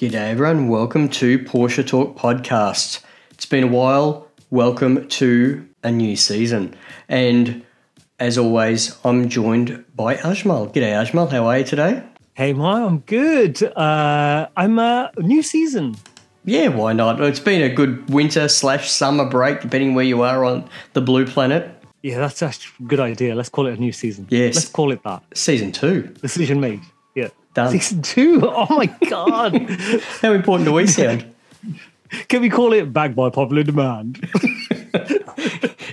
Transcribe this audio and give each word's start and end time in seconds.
G'day, 0.00 0.30
everyone. 0.30 0.68
Welcome 0.68 1.10
to 1.10 1.38
Porsche 1.40 1.86
Talk 1.86 2.16
Podcast. 2.16 3.02
It's 3.32 3.44
been 3.44 3.64
a 3.64 3.66
while. 3.66 4.26
Welcome 4.48 5.06
to 5.08 5.68
a 5.82 5.92
new 5.92 6.16
season. 6.16 6.74
And 7.10 7.62
as 8.18 8.38
always, 8.38 8.96
I'm 9.04 9.28
joined 9.28 9.84
by 9.94 10.14
Ajmal. 10.14 10.72
G'day, 10.72 10.94
Ajmal. 10.94 11.30
How 11.30 11.44
are 11.44 11.58
you 11.58 11.64
today? 11.64 12.02
Hey, 12.32 12.54
Ma, 12.54 12.86
I'm 12.86 13.00
good. 13.00 13.62
Uh, 13.62 14.48
I'm 14.56 14.78
a 14.78 15.12
uh, 15.18 15.20
new 15.20 15.42
season. 15.42 15.96
Yeah, 16.46 16.68
why 16.68 16.94
not? 16.94 17.20
It's 17.20 17.38
been 17.38 17.60
a 17.60 17.68
good 17.68 18.08
winter 18.08 18.48
slash 18.48 18.90
summer 18.90 19.28
break, 19.28 19.60
depending 19.60 19.92
where 19.92 20.06
you 20.06 20.22
are 20.22 20.46
on 20.46 20.66
the 20.94 21.02
blue 21.02 21.26
planet. 21.26 21.70
Yeah, 22.00 22.26
that's 22.26 22.40
a 22.40 22.54
good 22.86 23.00
idea. 23.00 23.34
Let's 23.34 23.50
call 23.50 23.66
it 23.66 23.74
a 23.74 23.76
new 23.78 23.92
season. 23.92 24.28
Yes. 24.30 24.54
Let's 24.54 24.68
call 24.70 24.92
it 24.92 25.02
that. 25.02 25.22
Season 25.34 25.72
two. 25.72 26.04
Decision 26.22 26.58
made. 26.58 26.80
Done. 27.54 27.72
Season 27.72 28.02
two. 28.02 28.40
Oh 28.44 28.66
my 28.76 28.86
God. 29.08 29.56
How 30.22 30.32
important 30.32 30.66
do 30.66 30.72
we 30.72 30.86
sound? 30.98 31.24
Can 32.28 32.42
we 32.42 32.48
call 32.50 32.72
it 32.72 32.92
back 32.92 33.14
by 33.14 33.30
popular 33.30 33.62
demand? 33.62 34.18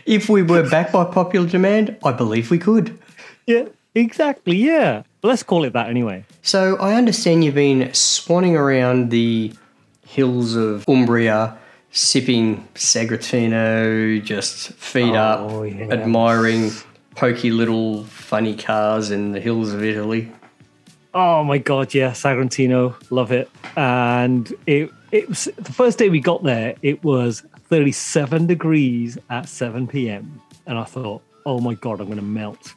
if 0.06 0.30
we 0.30 0.42
were 0.44 0.68
back 0.70 0.92
by 0.92 1.04
popular 1.06 1.48
demand, 1.48 1.96
I 2.04 2.12
believe 2.12 2.50
we 2.52 2.58
could. 2.60 2.98
Yeah, 3.46 3.66
exactly. 3.96 4.56
Yeah. 4.58 5.04
But 5.22 5.30
let's 5.30 5.44
call 5.44 5.64
it 5.64 5.74
that 5.74 5.90
anyway. 5.90 6.26
So 6.42 6.78
I 6.78 6.96
understand 6.96 7.44
you've 7.44 7.56
been 7.56 7.90
swanning 7.90 8.58
around 8.58 9.10
the 9.12 9.54
hills 10.06 10.56
of 10.56 10.86
Umbria, 10.88 11.58
sipping 11.92 12.68
Sagrantino, 12.76 14.24
just 14.24 14.74
feet 14.74 15.14
Oh, 15.16 15.64
up, 15.64 15.66
yeah. 15.74 15.88
admiring 15.92 16.72
pokey 17.16 17.52
little 17.52 18.04
funny 18.06 18.56
cars 18.56 19.12
in 19.12 19.32
the 19.32 19.40
hills 19.40 19.74
of 19.74 19.84
Italy. 19.84 20.32
Oh 21.14 21.44
my 21.44 21.58
god, 21.58 21.94
yeah, 21.94 22.12
Sagrantino, 22.12 22.96
love 23.10 23.32
it. 23.32 23.50
And 23.76 24.54
it 24.66 24.92
it 25.12 25.30
was 25.30 25.46
the 25.58 25.72
first 25.72 25.98
day 25.98 26.10
we 26.10 26.20
got 26.20 26.44
there, 26.44 26.76
it 26.82 27.04
was 27.04 27.44
37 27.70 28.48
degrees 28.48 29.18
at 29.30 29.48
7 29.48 29.88
p.m. 29.88 30.42
And 30.66 30.78
I 30.78 30.84
thought, 30.84 31.22
oh 31.46 31.60
my 31.60 31.74
god, 31.76 32.02
I'm 32.02 32.10
gonna 32.10 32.22
melt. 32.22 32.74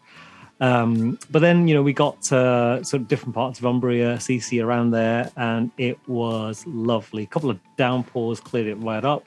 Um, 0.60 1.18
but 1.30 1.40
then, 1.40 1.68
you 1.68 1.74
know, 1.74 1.82
we 1.82 1.94
got 1.94 2.20
to 2.24 2.80
sort 2.82 3.02
of 3.02 3.08
different 3.08 3.34
parts 3.34 3.58
of 3.58 3.64
Umbria, 3.64 4.16
CC 4.16 4.62
around 4.62 4.90
there, 4.90 5.30
and 5.36 5.70
it 5.78 5.98
was 6.06 6.66
lovely. 6.66 7.22
A 7.22 7.26
couple 7.26 7.50
of 7.50 7.58
downpours 7.76 8.40
cleared 8.40 8.66
it 8.66 8.74
right 8.74 9.04
up, 9.04 9.24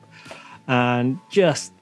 and 0.68 1.20
just 1.30 1.74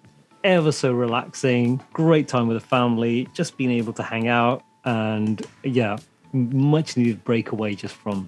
ever 0.43 0.71
so 0.71 0.93
relaxing. 0.93 1.81
Great 1.91 2.27
time 2.27 2.47
with 2.47 2.61
the 2.61 2.65
family, 2.65 3.27
just 3.33 3.57
being 3.57 3.71
able 3.71 3.93
to 3.93 4.03
hang 4.03 4.29
out, 4.29 4.63
and 4.85 5.45
yeah, 5.63 5.97
much 6.33 6.97
needed 6.97 7.23
breakaway 7.23 7.75
just 7.75 7.95
from 7.95 8.27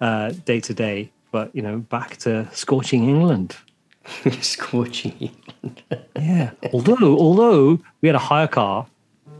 uh, 0.00 0.30
day 0.44 0.60
to 0.60 0.74
day. 0.74 1.10
But 1.30 1.54
you 1.54 1.62
know, 1.62 1.78
back 1.78 2.16
to 2.18 2.48
scorching 2.52 3.08
England. 3.08 3.56
Scorching. 4.40 5.30
Yeah. 6.16 6.50
although, 6.72 7.16
although 7.18 7.78
we 8.00 8.08
had 8.08 8.14
a 8.14 8.18
hire 8.30 8.46
car 8.48 8.86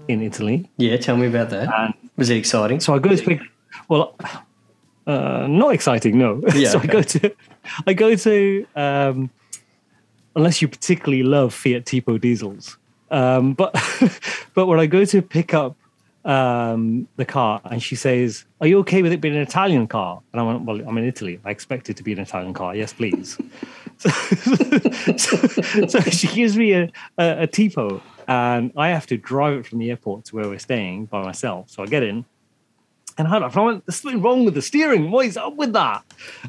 in 0.08 0.20
Italy, 0.22 0.68
Yeah, 0.78 0.96
tell 0.96 1.16
me 1.16 1.26
about 1.26 1.50
that. 1.50 1.68
and 1.76 1.94
Was 2.16 2.30
it 2.30 2.36
exciting? 2.36 2.80
So 2.80 2.94
I 2.94 2.98
go 2.98 3.14
to 3.14 3.22
pick. 3.24 3.40
Well, 3.88 4.16
uh, 5.06 5.46
not 5.48 5.74
exciting, 5.74 6.18
no. 6.18 6.42
Yeah, 6.54 6.70
so 6.70 6.78
okay. 6.78 6.88
I 6.88 6.92
go 6.92 7.02
to, 7.02 7.34
I 7.88 7.92
go 7.92 8.14
to, 8.16 8.66
um, 8.76 9.30
unless 10.36 10.62
you 10.62 10.68
particularly 10.68 11.22
love 11.24 11.52
Fiat 11.54 11.84
Tipo 11.84 12.20
diesels. 12.20 12.78
Um, 13.10 13.52
but 13.54 13.74
but 14.54 14.66
when 14.66 14.78
I 14.80 14.86
go 14.86 15.04
to 15.04 15.22
pick 15.22 15.54
up 15.54 15.76
um, 16.24 17.08
the 17.16 17.24
car, 17.24 17.60
and 17.64 17.82
she 17.82 17.96
says, 17.96 18.44
"Are 18.60 18.66
you 18.66 18.78
okay 18.80 19.02
with 19.02 19.12
it 19.12 19.20
being 19.20 19.34
an 19.34 19.42
Italian 19.42 19.86
car?" 19.86 20.20
And 20.32 20.40
I 20.40 20.44
went, 20.44 20.62
"Well, 20.62 20.80
I'm 20.86 20.98
in 20.98 21.04
Italy. 21.04 21.40
I 21.44 21.50
expect 21.50 21.90
it 21.90 21.96
to 21.96 22.02
be 22.02 22.12
an 22.12 22.18
Italian 22.18 22.54
car. 22.54 22.74
Yes, 22.74 22.92
please." 22.92 23.38
so, 23.98 24.10
so, 25.16 25.86
so 25.86 26.00
she 26.00 26.26
gives 26.28 26.56
me 26.56 26.72
a, 26.72 26.82
a, 27.18 27.42
a 27.42 27.46
Tipo, 27.46 28.00
and 28.28 28.72
I 28.76 28.88
have 28.88 29.06
to 29.08 29.16
drive 29.16 29.58
it 29.58 29.66
from 29.66 29.78
the 29.78 29.90
airport 29.90 30.26
to 30.26 30.36
where 30.36 30.48
we're 30.48 30.58
staying 30.58 31.06
by 31.06 31.22
myself. 31.22 31.70
So 31.70 31.82
I 31.82 31.86
get 31.86 32.02
in, 32.02 32.24
and 33.18 33.28
I, 33.28 33.38
went, 33.60 33.86
there's 33.86 33.96
something 33.96 34.22
wrong 34.22 34.44
with 34.44 34.54
the 34.54 34.62
steering. 34.62 35.10
What 35.10 35.26
is 35.26 35.36
up 35.36 35.56
with 35.56 35.72
that? 35.74 36.02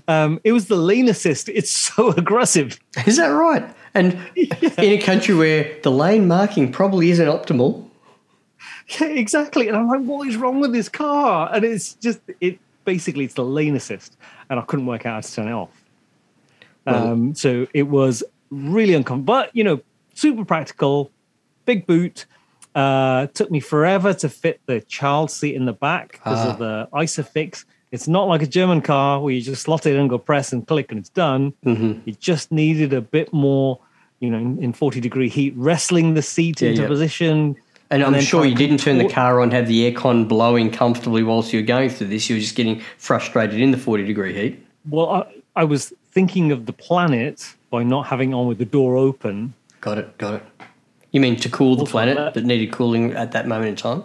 Um, 0.08 0.40
it 0.44 0.54
was 0.54 0.68
the 0.68 0.76
lane 0.76 1.10
assist. 1.10 1.50
It's 1.50 1.72
so 1.96 2.12
aggressive. 2.12 2.80
Is 3.06 3.18
that 3.18 3.28
right? 3.28 3.66
And 3.94 4.18
in 4.36 4.94
a 4.94 5.02
country 5.02 5.36
where 5.36 5.78
the 5.84 5.92
lane 5.92 6.28
marking 6.28 6.72
probably 6.72 7.12
isn't 7.12 7.28
optimal. 7.28 7.90
Yeah, 9.00 9.08
exactly. 9.08 9.68
And 9.70 9.78
I'm 9.78 9.88
like, 9.88 10.02
what 10.02 10.28
is 10.28 10.36
wrong 10.38 10.60
with 10.60 10.74
this 10.74 10.90
car? 10.90 11.50
And 11.54 11.64
it's 11.64 11.94
just, 11.96 12.20
it 12.42 12.60
basically, 12.86 13.24
it's 13.26 13.34
the 13.36 13.46
lane 13.46 13.76
assist. 13.76 14.18
And 14.50 14.60
I 14.60 14.64
couldn't 14.64 14.86
work 14.86 15.06
out 15.06 15.14
how 15.16 15.20
to 15.22 15.34
turn 15.36 15.48
it 15.48 15.54
off. 15.54 15.70
Well- 16.86 17.08
um, 17.08 17.36
so 17.36 17.66
it 17.74 17.84
was 17.84 18.24
really 18.50 18.94
uncomfortable. 18.94 19.34
But, 19.34 19.56
you 19.56 19.64
know, 19.64 19.82
super 20.14 20.44
practical, 20.46 21.12
big 21.66 21.88
boot. 21.88 22.26
Uh, 22.76 23.28
took 23.28 23.52
me 23.52 23.60
forever 23.60 24.14
to 24.16 24.28
fit 24.28 24.60
the 24.66 24.82
child 24.82 25.30
seat 25.30 25.54
in 25.56 25.66
the 25.66 25.74
back 25.74 26.14
because 26.14 26.40
Ah. 26.46 26.52
of 26.54 26.58
the 26.60 26.88
Isofix. 26.92 27.66
It's 27.92 28.08
not 28.08 28.28
like 28.28 28.42
a 28.42 28.48
German 28.48 28.82
car 28.82 29.22
where 29.22 29.32
you 29.32 29.42
just 29.42 29.62
slot 29.62 29.86
it 29.86 29.96
and 29.96 30.10
go 30.10 30.18
press 30.18 30.52
and 30.52 30.66
click, 30.68 30.90
and 30.90 31.00
it's 31.00 31.10
done. 31.10 31.54
Mm-hmm. 31.64 32.10
It 32.10 32.20
just 32.20 32.52
needed 32.52 32.92
a 32.92 33.02
bit 33.02 33.32
more, 33.32 33.78
you 34.20 34.32
know, 34.32 34.40
in, 34.40 34.58
in 34.64 34.74
40 34.74 35.00
degree 35.00 35.30
heat, 35.30 35.54
wrestling 35.56 36.16
the 36.16 36.24
seat 36.24 36.62
Yeah, 36.64 36.70
into 36.70 36.82
yeah. 36.82 36.88
position. 36.88 37.56
And, 37.94 38.04
I'm 38.04 38.22
sure 38.22 38.44
you 38.44 38.56
didn't 38.56 38.80
turn 38.80 38.98
the 38.98 39.08
car 39.08 39.40
on, 39.40 39.52
have 39.52 39.68
the 39.68 39.92
aircon 39.92 40.28
blowing 40.28 40.72
comfortably 40.72 41.22
whilst 41.22 41.54
you 41.54 41.60
were 41.60 41.66
going 41.66 41.90
through 41.92 42.08
this. 42.08 42.28
You 42.28 42.36
were 42.38 42.40
just 42.40 42.56
getting 42.56 42.82
frustrated 42.98 43.60
in 43.62 43.70
the 43.70 43.78
40 43.78 44.04
degree 44.06 44.34
heat. 44.34 44.66
Well, 44.90 45.10
I, 45.10 45.26
I 45.56 45.64
was 45.64 45.94
thinking 46.12 46.52
of 46.52 46.66
the 46.66 46.74
planet 46.74 47.54
by 47.70 47.84
not 47.84 48.08
having 48.08 48.34
on 48.34 48.48
with 48.48 48.58
the 48.58 48.66
door 48.66 48.98
open. 48.98 49.54
Got 49.80 50.00
it, 50.00 50.18
got 50.18 50.34
it. 50.36 50.44
You 51.12 51.22
mean 51.22 51.36
to 51.38 51.50
cool 51.50 51.76
the 51.76 51.82
Also, 51.82 51.92
planet 51.92 52.18
that- 52.18 52.34
that 52.34 52.46
needed 52.46 52.72
cooling 52.72 53.14
at 53.14 53.32
that 53.34 53.48
moment 53.48 53.70
in 53.70 53.76
time? 53.76 54.04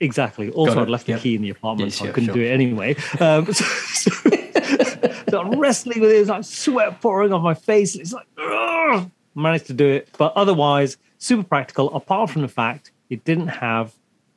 Exactly. 0.00 0.50
Also, 0.50 0.80
I'd 0.80 0.88
left 0.88 1.08
Yep. 1.08 1.18
the 1.18 1.22
key 1.22 1.34
in 1.36 1.42
the 1.42 1.50
apartment, 1.50 1.90
Yes, 1.90 1.98
so 1.98 2.06
I 2.06 2.10
couldn't 2.10 2.26
sure. 2.26 2.34
do 2.34 2.40
it 2.42 2.48
anyway. 2.50 2.96
Um, 3.20 3.46
so, 3.52 3.64
so, 3.64 4.30
so 5.28 5.40
I'm 5.40 5.58
wrestling 5.58 6.00
with 6.00 6.10
it. 6.10 6.16
It's 6.16 6.30
like 6.30 6.44
sweat 6.44 7.00
pouring 7.00 7.32
off 7.32 7.42
my 7.42 7.54
face. 7.54 7.94
It's 7.94 8.12
like, 8.12 8.26
ugh! 8.38 9.10
managed 9.34 9.66
to 9.66 9.72
do 9.72 9.86
it. 9.88 10.08
But 10.18 10.32
otherwise, 10.36 10.96
super 11.18 11.42
practical, 11.42 11.94
apart 11.94 12.30
from 12.30 12.42
the 12.42 12.48
fact 12.48 12.92
it 13.10 13.24
didn't 13.24 13.48
have 13.48 13.94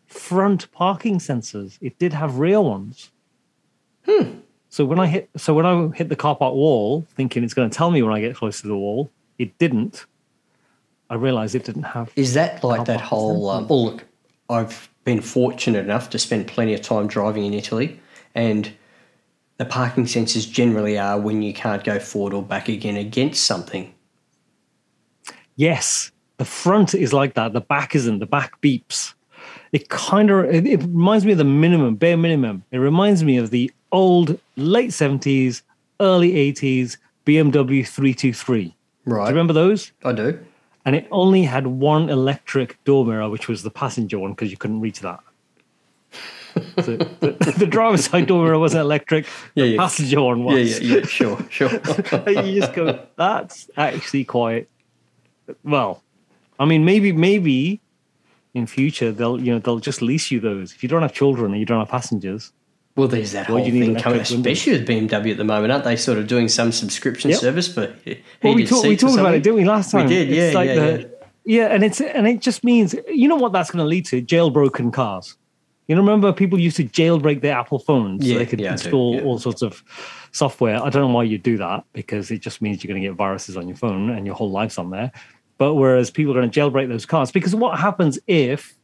front 0.07 0.71
parking 0.71 1.19
sensors. 1.19 1.77
It 1.81 1.97
did 1.97 2.13
have 2.13 2.37
rear 2.37 2.61
ones. 2.61 3.11
Hmm. 4.05 4.39
So 4.69 4.85
when 4.85 4.99
I 4.99 5.07
hit, 5.07 5.29
so 5.37 5.53
when 5.53 5.65
I 5.65 5.89
hit 5.95 6.09
the 6.09 6.15
car 6.15 6.35
park 6.35 6.53
wall, 6.53 7.05
thinking 7.15 7.43
it's 7.43 7.53
going 7.53 7.69
to 7.69 7.75
tell 7.75 7.91
me 7.91 8.01
when 8.01 8.13
I 8.13 8.21
get 8.21 8.35
close 8.35 8.61
to 8.61 8.67
the 8.67 8.75
wall, 8.75 9.09
it 9.37 9.57
didn't. 9.57 10.05
I 11.09 11.15
realized 11.15 11.55
it 11.55 11.65
didn't 11.65 11.83
have. 11.83 12.11
Is 12.15 12.33
that 12.35 12.63
like 12.63 12.85
that 12.85 13.01
whole? 13.01 13.49
Um, 13.49 13.67
oh, 13.69 13.83
look, 13.83 14.05
I've 14.49 14.89
been 15.03 15.21
fortunate 15.21 15.83
enough 15.83 16.09
to 16.11 16.19
spend 16.19 16.47
plenty 16.47 16.73
of 16.73 16.81
time 16.81 17.07
driving 17.07 17.45
in 17.45 17.53
Italy, 17.53 17.99
and 18.33 18.71
the 19.57 19.65
parking 19.65 20.05
sensors 20.05 20.49
generally 20.49 20.97
are 20.97 21.19
when 21.19 21.41
you 21.41 21.53
can't 21.53 21.83
go 21.83 21.99
forward 21.99 22.33
or 22.33 22.41
back 22.41 22.69
again 22.69 22.95
against 22.95 23.43
something. 23.43 23.93
Yes, 25.57 26.11
the 26.41 26.45
front 26.45 26.95
is 26.95 27.13
like 27.13 27.35
that. 27.35 27.53
The 27.53 27.61
back 27.61 27.93
isn't. 27.93 28.17
The 28.17 28.25
back 28.25 28.59
beeps. 28.61 29.13
It 29.73 29.89
kind 29.89 30.31
of 30.31 30.45
it, 30.45 30.65
it 30.65 30.79
reminds 30.79 31.23
me 31.23 31.33
of 31.33 31.37
the 31.37 31.43
minimum, 31.43 31.93
bare 31.97 32.17
minimum. 32.17 32.63
It 32.71 32.79
reminds 32.79 33.23
me 33.23 33.37
of 33.37 33.51
the 33.51 33.71
old 33.91 34.39
late 34.55 34.91
seventies, 34.91 35.61
early 35.99 36.35
eighties 36.35 36.97
BMW 37.27 37.87
three 37.87 38.15
two 38.15 38.33
three. 38.33 38.75
Right. 39.05 39.25
Do 39.25 39.29
you 39.29 39.35
remember 39.35 39.53
those? 39.53 39.91
I 40.03 40.13
do. 40.13 40.39
And 40.83 40.95
it 40.95 41.07
only 41.11 41.43
had 41.43 41.67
one 41.67 42.09
electric 42.09 42.83
door 42.85 43.05
mirror, 43.05 43.29
which 43.29 43.47
was 43.47 43.61
the 43.61 43.69
passenger 43.69 44.17
one 44.17 44.31
because 44.31 44.49
you 44.49 44.57
couldn't 44.57 44.81
reach 44.81 45.01
that. 45.01 45.19
so 46.81 46.97
the, 46.97 47.55
the 47.55 47.67
driver's 47.67 48.05
side 48.05 48.25
door 48.25 48.43
mirror 48.43 48.57
wasn't 48.57 48.81
electric. 48.81 49.27
Yeah, 49.53 49.65
the 49.65 49.69
yeah. 49.73 49.77
passenger 49.77 50.23
one 50.23 50.43
was. 50.43 50.81
Yeah, 50.81 50.87
yeah, 50.87 51.01
yeah. 51.01 51.05
Sure, 51.05 51.37
sure. 51.51 51.69
you 52.27 52.61
just 52.61 52.73
go, 52.73 53.05
that's 53.15 53.69
actually 53.77 54.23
quite 54.23 54.67
well. 55.63 56.01
I 56.61 56.65
mean, 56.65 56.85
maybe, 56.85 57.11
maybe 57.11 57.81
in 58.53 58.67
future 58.67 59.11
they'll, 59.11 59.39
you 59.41 59.51
know, 59.53 59.59
they'll 59.59 59.79
just 59.79 60.01
lease 60.01 60.29
you 60.29 60.39
those. 60.39 60.73
If 60.73 60.83
you 60.83 60.89
don't 60.89 61.01
have 61.01 61.13
children 61.13 61.51
and 61.51 61.59
you 61.59 61.65
don't 61.65 61.79
have 61.79 61.89
passengers, 61.89 62.53
Well, 62.95 63.07
there's 63.07 63.31
that 63.31 63.47
whole 63.47 63.63
thing 63.63 63.95
coming, 63.95 64.19
especially 64.21 64.73
with 64.73 64.87
BMW 64.87 65.31
at 65.31 65.37
the 65.37 65.43
moment, 65.43 65.71
aren't 65.71 65.85
they? 65.85 65.95
Sort 65.95 66.17
of 66.19 66.27
doing 66.27 66.47
some 66.49 66.71
subscription 66.71 67.31
Yep. 67.31 67.39
service 67.39 67.73
for 67.73 67.95
he- 68.05 68.19
well, 68.43 68.53
we, 68.53 68.61
heated 68.61 68.69
talk, 68.75 68.83
we 68.83 68.95
talked 68.97 69.19
about 69.19 69.33
it, 69.33 69.41
didn't 69.43 69.55
we, 69.57 69.65
last 69.65 69.91
time 69.91 70.07
We 70.07 70.13
did, 70.13 70.29
yeah, 70.29 70.51
yeah, 70.61 70.75
the, 70.75 71.11
yeah. 71.45 71.67
and 71.73 71.83
it's 71.83 71.99
and 71.99 72.27
it 72.27 72.41
just 72.41 72.63
means 72.63 72.93
you 73.07 73.27
know 73.27 73.37
what 73.37 73.53
that's 73.53 73.71
going 73.71 73.83
to 73.83 73.87
lead 73.87 74.05
to 74.07 74.21
jailbroken 74.21 74.91
cars. 74.93 75.37
You 75.87 75.95
know, 75.95 76.01
remember 76.01 76.31
people 76.31 76.59
used 76.59 76.77
to 76.77 76.83
jailbreak 76.85 77.41
their 77.41 77.55
Apple 77.57 77.79
phones 77.79 78.25
Yeah, 78.25 78.35
so 78.35 78.39
they 78.39 78.45
could 78.45 78.61
yeah, 78.61 78.73
install 78.73 79.15
yeah. 79.15 79.23
all 79.23 79.39
sorts 79.39 79.61
of 79.61 79.83
software. 80.31 80.77
I 80.81 80.89
don't 80.89 81.01
know 81.01 81.13
why 81.15 81.23
you 81.23 81.37
do 81.37 81.57
that 81.57 81.83
because 81.91 82.29
it 82.31 82.39
just 82.41 82.61
means 82.61 82.83
you're 82.83 82.93
going 82.93 83.01
to 83.01 83.07
get 83.09 83.15
viruses 83.17 83.57
on 83.57 83.67
your 83.67 83.75
phone 83.77 84.09
and 84.11 84.25
your 84.25 84.35
whole 84.35 84.51
life's 84.51 84.77
on 84.77 84.89
there. 84.91 85.11
But 85.61 85.75
whereas 85.75 86.09
people 86.09 86.35
are 86.35 86.39
going 86.39 86.49
to 86.49 86.59
jailbreak 86.59 86.87
those 86.87 87.05
cars, 87.05 87.29
because 87.29 87.53
what 87.53 87.79
happens 87.79 88.17
if 88.25 88.75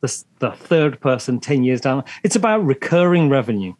the, 0.00 0.24
the 0.38 0.52
third 0.52 0.98
person 1.00 1.38
10 1.38 1.64
years 1.64 1.82
down, 1.82 2.02
it's 2.22 2.34
about 2.34 2.64
recurring 2.64 3.28
revenue. 3.28 3.74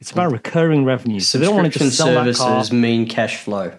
It's 0.00 0.10
about 0.10 0.32
recurring 0.32 0.84
revenue. 0.84 1.20
So 1.20 1.38
they 1.38 1.44
don't 1.44 1.54
want 1.54 1.72
to 1.72 1.78
just 1.78 1.96
sell 1.96 2.08
that 2.08 2.34
car. 2.34 2.34
services 2.34 2.72
mean 2.72 3.06
cash 3.06 3.36
flow. 3.36 3.78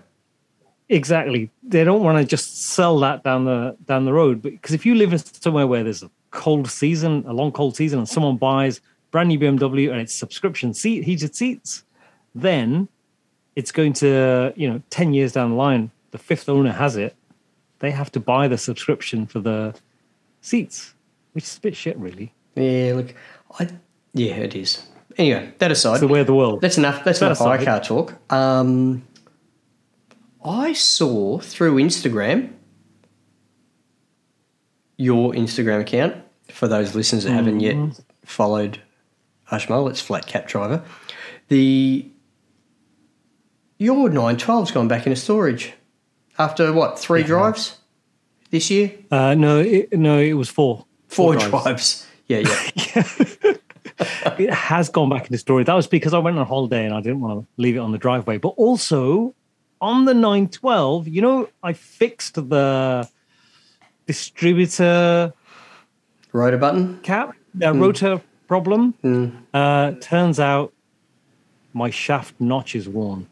Exactly. 0.88 1.52
They 1.62 1.84
don't 1.84 2.04
want 2.04 2.20
to 2.20 2.24
just 2.24 2.62
sell 2.62 2.98
that 3.00 3.26
down 3.26 3.44
the 3.44 3.76
down 3.86 4.06
the 4.06 4.14
road. 4.14 4.42
Because 4.42 4.74
if 4.74 4.86
you 4.86 4.96
live 4.96 5.12
in 5.12 5.20
somewhere 5.20 5.68
where 5.68 5.84
there's 5.84 6.04
a 6.04 6.12
cold 6.30 6.70
season, 6.70 7.26
a 7.28 7.34
long 7.34 7.52
cold 7.52 7.76
season, 7.76 8.00
and 8.00 8.08
someone 8.08 8.38
buys 8.38 8.80
brand 9.12 9.28
new 9.28 9.38
BMW 9.38 9.92
and 9.92 10.00
it's 10.00 10.16
subscription 10.16 10.74
seat 10.74 11.04
heated 11.04 11.36
seats, 11.36 11.84
then 12.34 12.88
it's 13.58 13.74
going 13.74 13.92
to, 13.92 14.54
you 14.56 14.70
know, 14.70 14.82
10 14.90 15.14
years 15.14 15.34
down 15.34 15.50
the 15.50 15.58
line, 15.58 15.92
the 16.12 16.18
fifth 16.18 16.48
owner 16.50 16.72
has 16.74 16.96
it. 16.98 17.16
They 17.80 17.92
have 17.92 18.12
to 18.12 18.20
buy 18.20 18.48
the 18.48 18.58
subscription 18.58 19.26
for 19.26 19.40
the 19.40 19.74
seats, 20.42 20.94
which 21.34 21.44
is 21.46 21.58
a 21.58 21.62
bit 21.62 21.76
shit, 21.76 21.98
really. 21.98 22.34
Yeah, 22.56 22.94
look, 22.96 23.14
I 23.60 23.70
yeah, 24.14 24.34
it 24.36 24.56
is. 24.56 24.86
Anyway, 25.18 25.54
that 25.58 25.72
aside, 25.72 25.94
It's 25.94 26.02
the 26.02 26.08
way 26.08 26.22
of 26.22 26.28
the 26.28 26.34
world. 26.34 26.62
That's 26.62 26.78
enough. 26.78 27.04
That's 27.04 27.20
That 27.20 27.28
enough 27.28 27.40
aside. 27.40 27.66
car 27.66 27.80
talk. 27.82 28.32
Um, 28.32 29.06
I 30.44 30.74
saw 30.74 31.40
through 31.40 31.76
Instagram 31.78 32.54
your 34.98 35.34
Instagram 35.34 35.82
account. 35.82 36.16
For 36.50 36.68
those 36.68 36.96
listeners 36.96 37.24
that 37.24 37.32
haven't 37.32 37.62
yet 37.62 37.76
Mm-hmm. 37.76 38.02
followed 38.26 38.82
Ajmal, 39.52 39.90
it's 39.90 40.02
Flat 40.02 40.28
Cap 40.28 40.48
Driver. 40.48 40.84
The 41.48 42.10
your 43.78 44.10
912's 44.10 44.72
gone 44.72 44.88
back 44.88 45.08
into 45.08 45.16
storage 45.16 45.74
after 46.38 46.72
what 46.74 47.00
three 47.00 47.24
drives 47.24 47.78
this 48.50 48.70
year? 48.70 48.94
Uh, 49.10 49.36
no, 49.36 49.60
it, 49.60 49.94
no, 49.94 50.20
it 50.20 50.34
was 50.34 50.50
four. 50.50 50.86
Four, 51.08 51.36
drives. 51.36 51.50
drives. 51.50 52.08
Yeah, 52.28 52.40
yeah. 52.40 53.04
it 54.40 54.54
has 54.54 54.90
gone 54.90 55.10
back 55.10 55.26
into 55.26 55.38
storage. 55.38 55.68
That 55.68 55.74
was 55.74 55.88
because 55.88 56.14
I 56.14 56.20
went 56.20 56.38
on 56.38 56.46
holiday 56.46 56.86
and 56.86 56.94
I 56.94 57.02
didn't 57.02 57.22
want 57.22 57.42
to 57.42 57.62
leave 57.62 57.76
it 57.76 57.80
on 57.80 57.92
the 57.92 57.98
driveway. 57.98 58.38
But 58.38 58.50
also 58.50 59.36
on 59.80 60.06
the 60.06 60.14
912, 60.14 61.08
you 61.08 61.22
know, 61.22 61.50
I 61.64 61.74
fixed 61.74 62.36
the 62.36 63.08
distributor 64.06 65.34
Rotor 66.32 66.58
button. 66.58 67.00
cap, 67.02 67.36
the 67.54 67.74
rotor 67.74 68.22
problem. 68.48 69.46
Uh, 69.54 69.92
turns 70.00 70.40
out 70.40 70.74
my 71.74 71.90
shaft 71.90 72.36
notch 72.40 72.76
is 72.76 72.88
worn. 72.88 73.28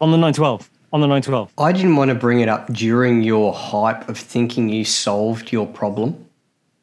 On 0.00 0.10
the 0.10 0.16
912. 0.16 0.70
On 0.92 1.00
the 1.00 1.06
912. 1.06 1.52
I 1.58 1.72
didn't 1.72 1.96
want 1.96 2.08
to 2.08 2.14
bring 2.14 2.40
it 2.40 2.48
up 2.48 2.72
during 2.72 3.22
your 3.22 3.52
hype 3.52 4.08
of 4.08 4.16
thinking 4.16 4.70
you 4.70 4.84
solved 4.84 5.52
your 5.52 5.66
problem. 5.66 6.26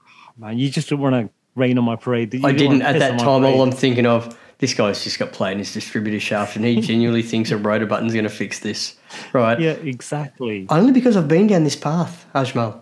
Oh, 0.01 0.31
man, 0.37 0.59
you 0.59 0.69
just 0.69 0.89
didn't 0.89 1.01
want 1.01 1.15
to 1.15 1.33
rain 1.55 1.77
on 1.77 1.85
my 1.85 1.95
parade. 1.95 2.33
You 2.33 2.41
I 2.45 2.51
didn't 2.51 2.57
didn't 2.57 2.71
want 2.71 2.81
to 2.83 2.87
at 2.87 2.99
that 2.99 3.19
time. 3.19 3.43
All. 3.43 3.63
I'm 3.63 3.71
thinking 3.71 4.05
of, 4.05 4.37
this 4.59 4.73
guy's 4.73 5.03
just 5.03 5.19
got 5.19 5.31
played 5.31 5.53
in 5.53 5.59
his 5.59 5.73
distributor 5.73 6.19
shaft, 6.19 6.55
and 6.55 6.65
he 6.65 6.79
genuinely 6.81 7.23
thinks 7.23 7.51
a 7.51 7.57
rotor 7.57 7.85
button's 7.85 8.13
going 8.13 8.25
to 8.25 8.29
fix 8.29 8.59
this, 8.59 8.95
right? 9.33 9.59
Yeah, 9.59 9.71
exactly. 9.71 10.67
Only 10.69 10.91
because 10.91 11.17
I've 11.17 11.27
been 11.27 11.47
down 11.47 11.63
this 11.63 11.75
path, 11.75 12.25
Ajmal, 12.35 12.81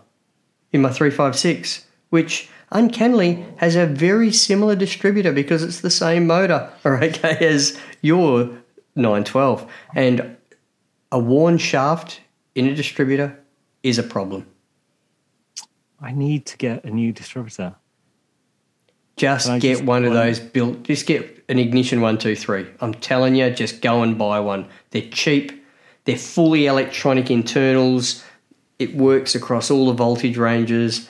in 0.72 0.82
my 0.82 0.90
three 0.90 1.10
five 1.10 1.36
six, 1.36 1.86
which 2.10 2.48
uncannily 2.70 3.44
has 3.56 3.76
a 3.76 3.86
very 3.86 4.32
similar 4.32 4.76
distributor 4.76 5.32
because 5.32 5.62
it's 5.62 5.80
the 5.80 5.90
same 5.90 6.26
motor, 6.26 6.70
okay, 6.86 7.38
as 7.46 7.78
your 8.02 8.50
nine 8.94 9.24
twelve, 9.24 9.70
and 9.94 10.36
a 11.14 11.18
worn 11.18 11.56
shaft 11.56 12.20
in 12.56 12.66
a 12.66 12.74
distributor 12.74 13.38
is 13.84 13.98
a 13.98 14.02
problem. 14.02 14.44
I 16.00 16.10
need 16.10 16.44
to 16.46 16.56
get 16.56 16.82
a 16.82 16.90
new 16.90 17.12
distributor. 17.12 17.76
Just 19.16 19.46
get 19.46 19.60
just 19.60 19.84
one 19.84 20.04
of 20.04 20.12
buy- 20.12 20.26
those 20.26 20.40
built. 20.40 20.82
Just 20.82 21.06
get 21.06 21.44
an 21.48 21.60
ignition 21.60 22.00
one, 22.00 22.18
two, 22.18 22.34
three. 22.34 22.66
I'm 22.80 22.94
telling 22.94 23.36
you, 23.36 23.48
just 23.50 23.80
go 23.80 24.02
and 24.02 24.18
buy 24.18 24.40
one. 24.40 24.66
They're 24.90 25.08
cheap. 25.08 25.64
They're 26.04 26.16
fully 26.16 26.66
electronic 26.66 27.30
internals. 27.30 28.24
It 28.80 28.96
works 28.96 29.36
across 29.36 29.70
all 29.70 29.86
the 29.86 29.92
voltage 29.92 30.36
ranges. 30.36 31.08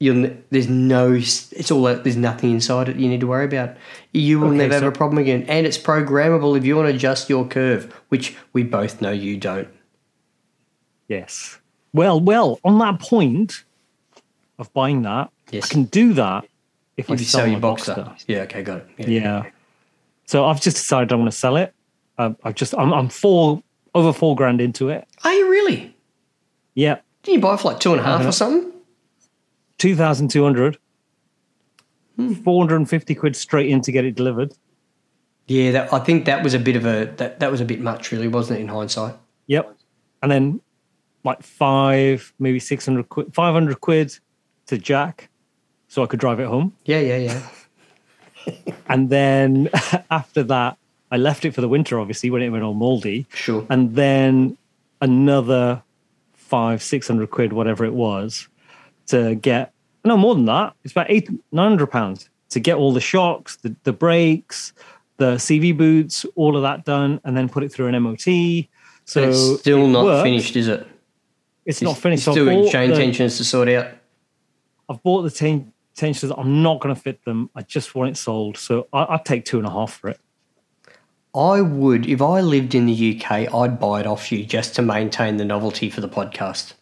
You'll, 0.00 0.30
there's 0.50 0.68
no. 0.68 1.12
It's 1.14 1.70
all. 1.72 1.82
There's 1.82 2.16
nothing 2.16 2.52
inside 2.52 2.88
it 2.88 2.96
you 2.96 3.08
need 3.08 3.20
to 3.20 3.26
worry 3.26 3.44
about. 3.46 3.76
You 4.12 4.38
will 4.38 4.48
Okay, 4.48 4.58
never 4.58 4.74
have 4.74 4.82
a 4.84 4.92
problem 4.92 5.18
again, 5.18 5.44
and 5.48 5.66
it's 5.66 5.76
programmable 5.78 6.56
if 6.56 6.64
you 6.64 6.76
want 6.76 6.88
to 6.88 6.94
adjust 6.94 7.28
your 7.28 7.44
curve, 7.46 7.92
which 8.08 8.36
we 8.52 8.62
both 8.62 9.00
know 9.02 9.10
you 9.10 9.36
don't. 9.36 9.68
Yes. 11.08 11.58
Well, 11.92 12.20
well, 12.20 12.60
on 12.64 12.78
that 12.78 13.00
point 13.00 13.64
of 14.58 14.72
buying 14.72 15.02
that, 15.02 15.30
Yes. 15.50 15.64
I 15.64 15.68
can 15.68 15.84
do 15.84 16.12
that 16.14 16.44
if, 16.96 17.10
I 17.10 17.14
you 17.14 17.18
sell, 17.20 17.40
sell 17.40 17.48
your 17.48 17.60
boxer, 17.60 17.94
Boxster. 17.94 18.24
yeah, 18.28 18.40
okay, 18.42 18.62
got 18.62 18.82
it. 18.98 19.08
Yeah. 19.08 19.46
So 20.26 20.44
I've 20.44 20.60
just 20.60 20.76
decided 20.76 21.10
I 21.10 21.16
want 21.16 21.30
to 21.30 21.36
sell 21.36 21.56
it. 21.56 21.72
Um, 22.18 22.36
I've 22.44 22.54
just 22.54 22.74
I'm, 22.76 22.92
I'm 22.92 23.08
four 23.08 23.62
over 23.94 24.12
four 24.12 24.36
grand 24.36 24.60
into 24.60 24.90
it. 24.90 25.08
Are 25.24 25.32
you 25.32 25.48
really? 25.50 25.96
Yeah, 26.74 26.98
Did 27.22 27.32
you 27.34 27.40
buy 27.40 27.54
it 27.54 27.60
for 27.60 27.68
like 27.72 27.80
two 27.80 27.92
and 27.92 28.00
a 28.00 28.04
half 28.04 28.20
Uh-huh. 28.20 28.28
or 28.28 28.32
something? 28.32 28.72
Two 29.78 29.96
thousand 29.96 30.28
two 30.30 30.44
hundred. 30.44 30.78
Hmm. 32.16 32.32
Four 32.34 32.62
hundred 32.62 32.76
and 32.76 32.90
fifty 32.90 33.14
quid 33.14 33.36
straight 33.36 33.70
in 33.70 33.80
to 33.82 33.92
get 33.92 34.04
it 34.04 34.14
delivered. 34.14 34.52
Yeah, 35.46 35.70
that, 35.70 35.92
I 35.94 36.00
think 36.00 36.26
that 36.26 36.44
was 36.44 36.52
a 36.52 36.58
bit 36.58 36.76
of 36.76 36.84
a 36.84 37.06
that, 37.16 37.40
that 37.40 37.50
was 37.50 37.60
a 37.60 37.64
bit 37.64 37.80
much, 37.80 38.12
really, 38.12 38.28
wasn't 38.28 38.58
it? 38.58 38.62
In 38.62 38.68
hindsight, 38.68 39.14
Yep. 39.46 39.74
And 40.22 40.30
then 40.30 40.60
like 41.24 41.42
five, 41.42 42.32
maybe 42.38 42.58
six 42.58 42.84
hundred 42.84 43.08
quid, 43.08 43.34
five 43.34 43.54
hundred 43.54 43.80
quid 43.80 44.12
to 44.66 44.76
Jack, 44.76 45.30
so 45.88 46.02
I 46.02 46.06
could 46.06 46.20
drive 46.20 46.40
it 46.40 46.46
home. 46.46 46.74
yeah, 46.84 47.00
yeah, 47.00 47.16
yeah. 47.16 47.48
And 48.88 49.10
then 49.10 49.68
after 50.10 50.42
that, 50.44 50.78
I 51.10 51.16
left 51.18 51.44
it 51.44 51.54
for 51.54 51.60
the 51.60 51.68
winter, 51.68 52.00
obviously, 52.00 52.30
when 52.30 52.40
it 52.42 52.48
went 52.48 52.64
all 52.64 52.72
moldy. 52.74 53.26
Sure. 53.34 53.66
And 53.68 53.94
then 53.94 54.56
another 55.02 55.82
five, 56.34 56.82
six 56.82 57.06
hundred 57.06 57.30
quid, 57.30 57.52
whatever 57.52 57.84
it 57.84 57.92
was, 57.94 58.48
to 59.08 59.34
get 59.34 59.72
no 60.04 60.16
more 60.16 60.34
than 60.34 60.44
that. 60.46 60.74
It's 60.84 60.92
about 60.92 61.10
eight, 61.10 61.28
nine 61.52 61.70
hundred 61.70 61.88
pounds 61.88 62.28
to 62.50 62.60
get 62.60 62.76
all 62.76 62.92
the 62.92 63.00
shocks, 63.00 63.56
the, 63.56 63.74
the 63.84 63.92
brakes, 63.92 64.72
the 65.18 65.34
CV 65.34 65.76
boots, 65.76 66.24
all 66.34 66.56
of 66.56 66.62
that 66.62 66.84
done, 66.84 67.20
and 67.24 67.36
then 67.36 67.48
put 67.48 67.62
it 67.62 67.70
through 67.70 67.88
an 67.88 68.02
MOT. 68.02 68.66
So 69.04 69.28
it's 69.28 69.60
still 69.60 69.84
it 69.84 69.88
not 69.88 70.22
finished, 70.22 70.56
is 70.56 70.68
it? 70.68 70.86
It's 71.66 71.82
not 71.82 71.98
finished. 71.98 72.24
So 72.24 72.32
Still 72.32 72.46
bought 72.46 72.70
chain 72.72 72.90
the- 72.90 72.96
tensions 72.96 73.36
to 73.38 73.44
sort 73.44 73.68
out. 73.68 73.88
I've 74.88 75.02
bought 75.02 75.22
the 75.22 75.30
ten- 75.30 75.72
tensioners. 75.94 76.32
I'm 76.36 76.62
not 76.62 76.80
going 76.80 76.94
to 76.94 77.00
fit 77.00 77.22
them. 77.24 77.50
I 77.54 77.62
just 77.62 77.94
want 77.94 78.10
it 78.10 78.16
sold. 78.16 78.56
So 78.56 78.86
I, 78.92 79.04
I'd 79.10 79.24
take 79.26 79.44
two 79.44 79.58
and 79.58 79.66
a 79.66 79.70
half 79.70 79.92
for 79.98 80.08
it. 80.08 80.18
I 81.34 81.60
would, 81.60 82.06
if 82.06 82.22
I 82.22 82.40
lived 82.40 82.74
in 82.74 82.86
the 82.86 83.20
UK, 83.20 83.52
I'd 83.54 83.78
buy 83.78 84.00
it 84.00 84.06
off 84.06 84.32
you 84.32 84.44
just 84.46 84.74
to 84.76 84.82
maintain 84.82 85.36
the 85.36 85.44
novelty 85.44 85.90
for 85.90 86.00
the 86.00 86.08
podcast. 86.08 86.72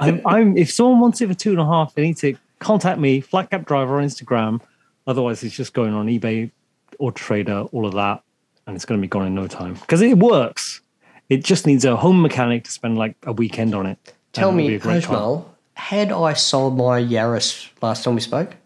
I'm, 0.00 0.20
I'm, 0.26 0.56
if 0.56 0.72
someone 0.72 1.00
wants 1.00 1.20
it 1.20 1.28
for 1.28 1.34
two 1.34 1.50
and 1.50 1.60
a 1.60 1.64
half, 1.64 1.94
they 1.94 2.02
need 2.02 2.16
to 2.18 2.36
contact 2.58 2.98
me, 2.98 3.20
Flat 3.20 3.50
Cap 3.50 3.66
Driver 3.66 3.98
on 3.98 4.04
Instagram. 4.04 4.60
Otherwise, 5.06 5.42
it's 5.42 5.54
just 5.54 5.74
going 5.74 5.92
on 5.92 6.06
eBay 6.06 6.50
or 6.98 7.12
Trader, 7.12 7.62
all 7.72 7.86
of 7.86 7.94
that, 7.94 8.22
and 8.66 8.76
it's 8.76 8.84
going 8.84 9.00
to 9.00 9.02
be 9.02 9.08
gone 9.08 9.26
in 9.26 9.34
no 9.34 9.46
time 9.46 9.74
because 9.74 10.02
it 10.02 10.18
works. 10.18 10.80
It 11.28 11.44
just 11.44 11.66
needs 11.66 11.84
a 11.84 11.96
home 11.96 12.20
mechanic 12.22 12.64
to 12.64 12.70
spend 12.70 12.98
like 12.98 13.16
a 13.22 13.32
weekend 13.32 13.74
on 13.74 13.86
it. 13.86 14.14
Tell 14.32 14.50
and 14.50 14.60
it'll 14.60 14.88
be 14.88 14.94
me, 14.94 15.02
car. 15.02 15.44
Had 15.74 16.12
I 16.12 16.34
sold 16.34 16.76
my 16.76 17.00
Yaris 17.00 17.70
last 17.80 18.04
time 18.04 18.14
we 18.14 18.20
spoke? 18.20 18.56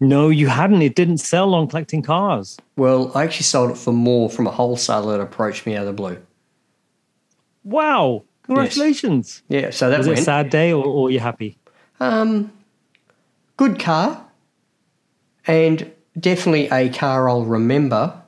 No, 0.00 0.30
you 0.30 0.48
hadn't. 0.48 0.82
It 0.82 0.94
didn't 0.94 1.18
sell 1.18 1.54
on 1.54 1.68
collecting 1.68 2.02
cars. 2.02 2.58
Well, 2.76 3.12
I 3.14 3.24
actually 3.24 3.44
sold 3.44 3.70
it 3.70 3.76
for 3.76 3.92
more 3.92 4.28
from 4.28 4.46
a 4.46 4.50
wholesaler 4.50 5.16
that 5.16 5.22
approached 5.22 5.64
me 5.64 5.76
out 5.76 5.82
of 5.82 5.86
the 5.86 5.92
blue. 5.92 6.18
Wow! 7.64 8.24
Congratulations. 8.54 9.42
Yeah, 9.48 9.70
so 9.70 9.90
that 9.90 9.98
Was 9.98 10.06
it 10.06 10.18
a 10.18 10.22
sad 10.22 10.50
day, 10.50 10.72
or, 10.72 10.84
or 10.84 11.10
you 11.10 11.20
happy? 11.20 11.58
Um, 12.00 12.52
good 13.56 13.78
car, 13.78 14.26
and 15.46 15.92
definitely 16.18 16.68
a 16.70 16.88
car 16.88 17.28
I'll 17.28 17.44
remember. 17.44 18.18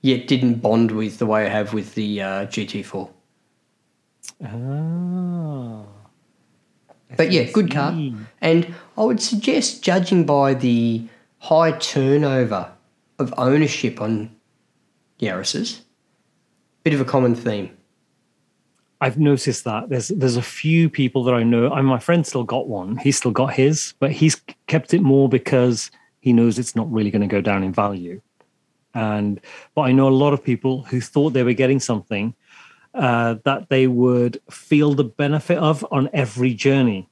Yet 0.00 0.28
didn't 0.28 0.56
bond 0.56 0.92
with 0.92 1.18
the 1.18 1.26
way 1.26 1.46
I 1.46 1.48
have 1.48 1.74
with 1.74 1.94
the 1.94 2.22
uh, 2.22 2.46
GT4. 2.46 3.10
Ah. 4.44 5.82
But 7.16 7.32
yeah, 7.32 7.44
good 7.44 7.70
car. 7.70 7.98
And 8.40 8.74
I 8.96 9.02
would 9.02 9.20
suggest, 9.20 9.82
judging 9.82 10.24
by 10.24 10.54
the 10.54 11.08
high 11.38 11.72
turnover 11.72 12.72
of 13.18 13.34
ownership 13.36 14.00
on 14.00 14.36
Yaris's, 15.20 15.82
bit 16.84 16.94
of 16.94 17.00
a 17.00 17.04
common 17.04 17.34
theme. 17.34 17.76
I've 19.00 19.18
noticed 19.18 19.64
that 19.64 19.88
there's 19.88 20.08
there's 20.08 20.36
a 20.36 20.42
few 20.42 20.90
people 20.90 21.22
that 21.24 21.34
I 21.34 21.42
know. 21.42 21.72
And 21.72 21.86
my 21.86 21.98
friend 21.98 22.26
still 22.26 22.44
got 22.44 22.68
one. 22.68 22.96
He's 22.96 23.16
still 23.16 23.30
got 23.30 23.54
his, 23.54 23.94
but 24.00 24.12
he's 24.12 24.40
kept 24.66 24.92
it 24.92 25.02
more 25.02 25.28
because 25.28 25.90
he 26.20 26.32
knows 26.32 26.58
it's 26.58 26.74
not 26.74 26.90
really 26.90 27.10
going 27.10 27.22
to 27.22 27.28
go 27.28 27.40
down 27.40 27.62
in 27.62 27.72
value. 27.72 28.20
And 28.94 29.40
but 29.74 29.82
I 29.82 29.92
know 29.92 30.08
a 30.08 30.10
lot 30.10 30.32
of 30.32 30.42
people 30.42 30.82
who 30.82 31.00
thought 31.00 31.30
they 31.30 31.44
were 31.44 31.52
getting 31.52 31.78
something 31.78 32.34
uh, 32.94 33.36
that 33.44 33.68
they 33.68 33.86
would 33.86 34.40
feel 34.50 34.94
the 34.94 35.04
benefit 35.04 35.58
of 35.58 35.86
on 35.90 36.10
every 36.12 36.54
journey, 36.54 37.08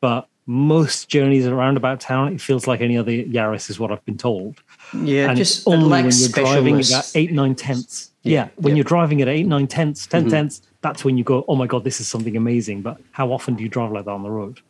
but 0.00 0.28
most 0.46 1.08
journeys 1.08 1.46
around 1.46 1.76
about 1.76 2.00
town, 2.00 2.32
it 2.32 2.40
feels 2.40 2.66
like 2.66 2.80
any 2.80 2.96
other 2.96 3.12
Yaris, 3.12 3.68
is 3.68 3.78
what 3.78 3.90
I've 3.90 4.04
been 4.04 4.16
told. 4.16 4.62
Yeah, 4.94 5.28
and 5.28 5.36
just 5.36 5.66
only 5.68 5.88
when 5.88 6.04
you're 6.10 6.28
driving 6.30 6.80
at 6.80 7.12
eight, 7.14 7.32
nine 7.32 7.54
tenths. 7.54 8.10
Yeah, 8.22 8.32
Yeah, 8.32 8.48
when 8.56 8.70
yeah. 8.74 8.78
you're 8.78 8.84
driving 8.84 9.22
at 9.22 9.28
eight, 9.28 9.46
nine 9.46 9.66
tenths, 9.66 10.06
10 10.06 10.26
Mhm. 10.26 10.30
tenths, 10.30 10.62
that's 10.82 11.04
when 11.04 11.16
you 11.18 11.24
go, 11.24 11.44
oh 11.48 11.56
my 11.56 11.66
God, 11.66 11.84
this 11.84 12.00
is 12.00 12.08
something 12.08 12.36
amazing. 12.36 12.82
But 12.82 12.98
how 13.12 13.30
often 13.32 13.54
do 13.54 13.62
you 13.62 13.68
drive 13.68 13.92
like 13.92 14.04
that 14.06 14.10
on 14.10 14.22
the 14.22 14.30
road? 14.30 14.60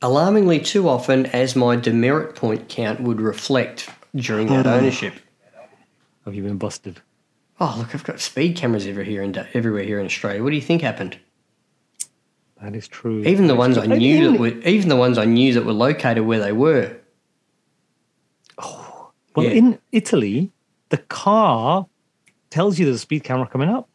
Alarmingly 0.00 0.58
too 0.60 0.88
often, 0.88 1.26
as 1.26 1.54
my 1.54 1.76
demerit 1.76 2.34
point 2.34 2.68
count 2.68 3.00
would 3.00 3.20
reflect 3.20 3.88
during 4.16 4.48
that 4.48 4.66
Hmm. 4.66 4.72
ownership. 4.72 5.14
Have 6.24 6.34
you 6.34 6.42
been 6.42 6.58
busted? 6.58 7.00
Oh, 7.60 7.76
look, 7.78 7.94
I've 7.94 8.02
got 8.04 8.18
speed 8.20 8.56
cameras 8.56 8.84
everywhere 8.86 9.04
here 9.04 9.22
in, 9.22 9.36
everywhere 9.54 9.84
here 9.84 10.00
in 10.00 10.06
Australia. 10.06 10.42
What 10.42 10.50
do 10.50 10.56
you 10.56 10.62
think 10.62 10.82
happened? 10.82 11.18
That 12.60 12.74
is 12.74 12.88
true. 12.88 13.22
Even 13.24 13.46
the 13.46 13.54
ones 13.56 13.76
I 13.78 13.86
knew 13.86 14.30
that 14.32 14.38
were, 14.40 14.48
even 14.68 14.88
the 14.88 14.96
ones 14.96 15.18
I 15.18 15.24
knew 15.24 15.52
that 15.54 15.64
were 15.64 15.72
located 15.72 16.24
where 16.26 16.38
they 16.40 16.52
were. 16.52 16.96
Well, 19.34 19.46
Yeah. 19.46 19.52
in 19.52 19.78
Italy, 19.92 20.50
the 20.90 20.98
car 20.98 21.86
tells 22.50 22.78
you 22.78 22.84
there's 22.84 22.96
a 22.96 23.00
speed 23.00 23.24
camera 23.24 23.46
coming 23.46 23.68
up. 23.68 23.88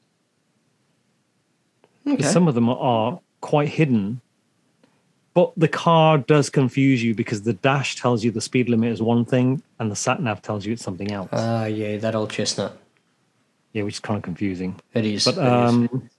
Okay. 2.08 2.24
Some 2.24 2.48
of 2.48 2.56
them 2.56 2.70
are 2.70 3.20
quite 3.42 3.70
hidden, 3.70 4.22
but 5.34 5.52
the 5.58 5.68
car 5.68 6.18
does 6.18 6.50
confuse 6.50 7.04
you 7.04 7.14
because 7.14 7.44
the 7.44 7.54
dash 7.54 7.96
tells 7.98 8.24
you 8.24 8.32
the 8.32 8.42
speed 8.42 8.70
limit 8.70 8.92
is 8.92 9.02
one 9.02 9.26
thing 9.26 9.62
and 9.80 9.92
the 9.92 9.96
sat 9.96 10.22
nav 10.22 10.42
tells 10.42 10.66
you 10.66 10.74
it's 10.74 10.84
something 10.84 11.12
else. 11.12 11.30
Ah, 11.34 11.66
yeah, 11.66 11.98
that 11.98 12.16
old 12.16 12.30
chestnut. 12.32 12.78
yeah, 13.74 13.84
which 13.84 13.96
is 13.96 14.00
kind 14.00 14.18
of 14.18 14.24
confusing. 14.24 14.80
It 14.94 15.06
is. 15.06 15.26
But 15.26 15.36
it 15.38 15.40
is. 15.44 15.70
um, 15.70 16.10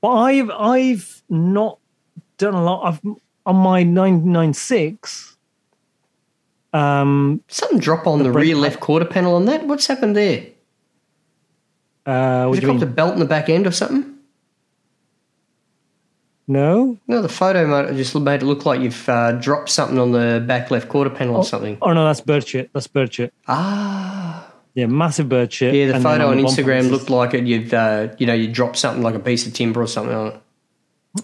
but 0.00 0.10
I've 0.10 0.50
I've 0.50 1.22
not 1.30 1.78
done 2.38 2.54
a 2.54 2.62
lot. 2.62 2.84
I've 2.86 3.00
on 3.46 3.56
my 3.56 3.82
nine 3.82 4.30
nine 4.30 4.52
six. 4.54 5.33
Um, 6.74 7.40
something 7.48 7.78
drop 7.78 8.06
on 8.06 8.22
the, 8.22 8.30
brake 8.30 8.46
rear 8.48 8.56
left 8.56 8.80
quarter 8.80 9.04
panel 9.06 9.36
on 9.36 9.44
that. 9.46 9.66
What's 9.66 9.86
happened 9.86 10.16
there? 10.16 10.46
uh, 12.04 12.46
what 12.46 12.56
Has 12.56 12.64
it 12.64 12.66
got 12.66 12.80
the 12.80 12.86
belt 12.86 13.14
in 13.14 13.20
the 13.20 13.24
back 13.26 13.48
end 13.48 13.66
or 13.66 13.70
something? 13.70 14.10
No, 16.46 16.98
No, 17.08 17.22
the 17.22 17.28
photo 17.30 17.66
mo- 17.66 17.90
just 17.94 18.14
made 18.14 18.42
it 18.42 18.44
look 18.44 18.66
like 18.66 18.80
you've 18.82 19.08
uh, 19.08 19.32
dropped 19.32 19.70
something 19.70 19.98
on 19.98 20.12
the 20.12 20.44
back 20.46 20.70
left 20.70 20.90
quarter 20.90 21.08
panel 21.08 21.36
or 21.36 21.44
something. 21.44 21.78
Oh 21.80 21.94
no, 21.94 22.04
that's 22.04 22.20
bird 22.20 22.46
shit. 22.46 22.68
That's 22.74 22.86
bird 22.86 23.14
shit. 23.14 23.32
Ah, 23.48 24.52
Yeah, 24.74 24.84
massive 24.86 25.26
bird 25.30 25.50
shit. 25.50 25.74
yeah. 25.74 25.86
The 25.86 25.94
And 25.94 26.02
photo 26.02 26.26
on 26.28 26.36
the 26.36 26.42
bumper 26.42 26.62
Instagram 26.62 26.90
looked 26.90 27.08
like 27.08 27.32
it. 27.32 27.46
You'd, 27.46 27.72
uh, 27.72 28.08
you 28.18 28.26
know, 28.26 28.34
you 28.34 28.48
dropped 28.48 28.76
something 28.76 29.02
like 29.02 29.14
a 29.14 29.20
piece 29.20 29.46
of 29.46 29.54
timber 29.54 29.80
or 29.80 29.86
something 29.86 30.14
on 30.14 30.26
it. 30.32 30.40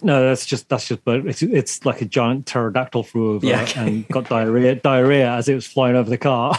No, 0.02 0.22
that's 0.22 0.46
just 0.46 0.68
that's 0.68 0.86
just 0.88 1.04
but 1.04 1.26
It's, 1.26 1.42
it's 1.42 1.84
like 1.84 2.00
a 2.00 2.04
giant 2.04 2.46
pterodactyl 2.46 3.02
flew 3.02 3.32
over 3.34 3.46
Yeah, 3.46 3.62
okay. 3.62 3.80
and 3.80 4.08
got 4.08 4.28
diarrhea 4.28 4.76
diarrhea 4.76 5.30
as 5.32 5.48
it 5.48 5.54
was 5.54 5.66
flying 5.66 5.96
over 5.96 6.08
the 6.08 6.18
car. 6.18 6.56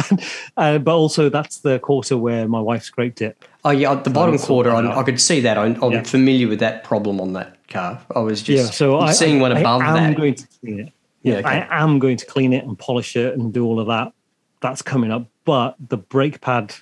uh, 0.56 0.78
but 0.78 0.94
also, 0.94 1.28
that's 1.28 1.58
the 1.60 1.78
quarter 1.78 2.16
where 2.18 2.46
my 2.48 2.60
wife 2.60 2.82
scraped 2.82 3.22
it. 3.22 3.42
Oh 3.64 3.70
yeah, 3.70 3.94
the 3.94 4.10
bottom 4.10 4.38
quarter. 4.38 4.70
I. 4.70 5.00
I 5.00 5.02
could 5.02 5.20
see 5.20 5.40
that. 5.40 5.56
I'm, 5.58 5.82
I'm 5.82 5.92
Yeah. 5.92 6.02
familiar 6.02 6.48
with 6.48 6.60
that 6.60 6.84
problem 6.84 7.20
on 7.20 7.32
that 7.34 7.66
car. 7.68 8.00
I 8.14 8.18
was 8.20 8.42
just 8.42 8.64
yeah, 8.64 8.70
so 8.70 8.98
I, 8.98 9.12
seeing 9.12 9.40
one 9.40 9.52
I- 9.52 9.60
above 9.60 9.80
I 9.82 9.88
am 9.88 9.94
that. 10.12 10.16
going 10.16 10.34
to 10.34 10.46
clean 10.60 10.80
it. 10.80 10.92
yeah, 11.22 11.36
okay. 11.36 11.48
I 11.48 11.82
am 11.82 11.98
going 11.98 12.16
to 12.18 12.26
clean 12.26 12.52
it 12.52 12.64
and 12.64 12.78
polish 12.78 13.16
it 13.16 13.38
and 13.38 13.52
do 13.54 13.64
all 13.64 13.80
of 13.80 13.86
that. 13.88 14.12
That's 14.60 14.82
coming 14.82 15.10
up. 15.10 15.26
But 15.44 15.76
the 15.88 15.96
brake 15.96 16.40
pad 16.40 16.74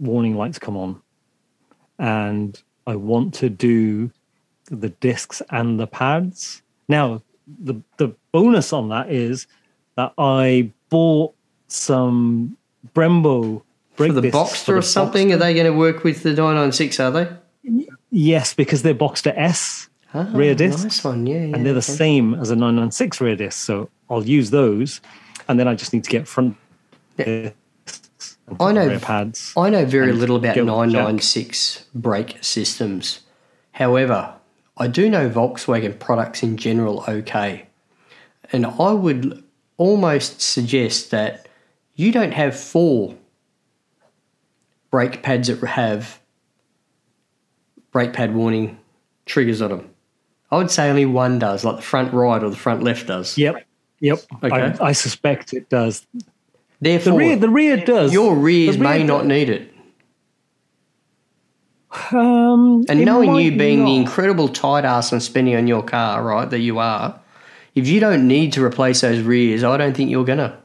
warning 0.00 0.36
lights 0.36 0.58
come 0.58 0.76
on. 0.76 1.00
And 1.98 2.60
I 2.86 2.96
want 2.96 3.34
to 3.34 3.48
do 3.50 4.10
the 4.70 4.88
discs 4.90 5.42
and 5.50 5.78
the 5.78 5.86
pads. 5.86 6.62
Now, 6.88 7.22
the, 7.46 7.80
the 7.96 8.14
bonus 8.32 8.72
on 8.72 8.88
that 8.90 9.10
is 9.10 9.46
that 9.96 10.12
I 10.18 10.70
bought 10.90 11.34
some 11.68 12.56
Brembo 12.94 13.62
brake 13.96 14.12
for 14.12 14.20
the 14.20 14.30
Boxster 14.30 14.64
for 14.64 14.72
or 14.74 14.80
the 14.80 14.82
something. 14.82 15.32
Are 15.32 15.36
they 15.36 15.54
going 15.54 15.66
to 15.66 15.76
work 15.76 16.04
with 16.04 16.22
the 16.22 16.30
996? 16.30 17.00
Are 17.00 17.10
they? 17.10 17.28
Yes, 18.10 18.54
because 18.54 18.82
they're 18.82 18.94
Boxster 18.94 19.34
S 19.36 19.88
Ah, 20.14 20.26
Rear 20.32 20.54
discs? 20.54 20.82
Nice 20.84 21.04
one. 21.04 21.26
Yeah, 21.26 21.34
yeah. 21.44 21.54
and 21.54 21.66
they're 21.66 21.74
the 21.74 21.78
okay. 21.78 21.92
same 21.92 22.34
as 22.34 22.50
a 22.50 22.56
996 22.56 23.20
rear 23.20 23.36
disc. 23.36 23.58
So 23.58 23.90
I'll 24.08 24.24
use 24.24 24.50
those, 24.50 25.02
and 25.48 25.60
then 25.60 25.68
I 25.68 25.74
just 25.74 25.92
need 25.92 26.04
to 26.04 26.10
get 26.10 26.26
front 26.26 26.56
Yeah. 27.18 27.50
I 28.58 28.72
know- 28.72 28.98
pads. 29.00 29.52
I 29.56 29.68
know 29.68 29.84
very 29.84 30.12
little 30.12 30.36
about 30.36 30.56
go 30.56 30.62
with 30.62 30.68
jack. 30.68 30.92
996 30.94 31.84
brake 31.94 32.38
systems. 32.40 33.20
However, 33.72 34.32
I 34.78 34.86
do 34.86 35.10
know 35.10 35.28
Volkswagen 35.28 35.98
products 35.98 36.42
in 36.42 36.56
general 36.56 37.04
okay. 37.08 37.66
And 38.52 38.64
I 38.64 38.92
would 38.92 39.42
almost 39.76 40.40
suggest 40.40 41.10
that 41.10 41.48
you 41.94 42.12
don't 42.12 42.32
have 42.32 42.58
four 42.58 43.14
brake 44.90 45.22
pads 45.22 45.48
that 45.48 45.58
have 45.66 46.20
brake 47.90 48.12
pad 48.12 48.34
warning 48.34 48.78
triggers 49.26 49.60
on 49.60 49.70
them. 49.70 49.90
I 50.50 50.56
would 50.56 50.70
say 50.70 50.88
only 50.88 51.04
one 51.04 51.38
does, 51.38 51.64
like 51.64 51.76
the 51.76 51.82
front 51.82 52.12
right 52.14 52.42
or 52.42 52.48
the 52.48 52.56
front 52.56 52.82
left 52.82 53.06
does. 53.06 53.36
Yep, 53.36 53.66
yep. 54.00 54.18
Okay. 54.42 54.56
I, 54.56 54.86
I 54.86 54.92
suspect 54.92 55.52
it 55.52 55.68
does. 55.68 56.06
The 56.14 56.24
Therefore, 56.80 57.18
rear, 57.18 57.36
the 57.36 57.48
rear 57.50 57.76
does. 57.76 58.12
your 58.12 58.34
rears 58.36 58.78
rear 58.78 58.88
may 58.88 59.02
not 59.02 59.26
need 59.26 59.50
it. 59.50 59.74
Um, 62.10 62.84
And 62.88 63.04
knowing 63.04 63.34
you 63.36 63.56
being 63.56 63.84
the 63.84 63.96
incredible 63.96 64.48
tight 64.48 64.84
ass 64.84 65.10
and 65.12 65.22
spending 65.22 65.56
on 65.56 65.66
your 65.66 65.82
car, 65.82 66.22
right, 66.22 66.48
that 66.50 66.58
you 66.60 66.78
are, 66.78 67.18
if 67.74 67.88
you 67.88 67.98
don't 68.00 68.28
need 68.28 68.52
to 68.54 68.64
replace 68.64 69.00
those 69.00 69.20
rears, 69.20 69.64
I 69.64 69.76
don't 69.76 69.96
think 69.96 70.10
you're 70.10 70.24
gonna. 70.24 70.58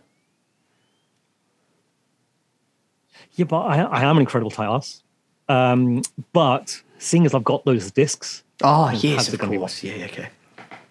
yeah, 3.35 3.45
but 3.45 3.61
I, 3.61 3.81
I 3.81 4.03
am 4.03 4.17
an 4.17 4.21
incredible 4.21 4.51
tight 4.51 4.67
ass. 4.67 5.01
Um, 5.49 6.03
but 6.33 6.81
seeing 6.99 7.25
as 7.25 7.33
I've 7.33 7.43
got 7.43 7.65
those 7.65 7.91
discs, 7.91 8.43
Oh 8.61 8.91
yes, 8.91 9.27
of 9.27 9.33
are 9.33 9.37
gonna 9.37 9.51
be 9.51 9.57
course, 9.57 9.83
yeah, 9.83 10.05
okay. 10.05 10.29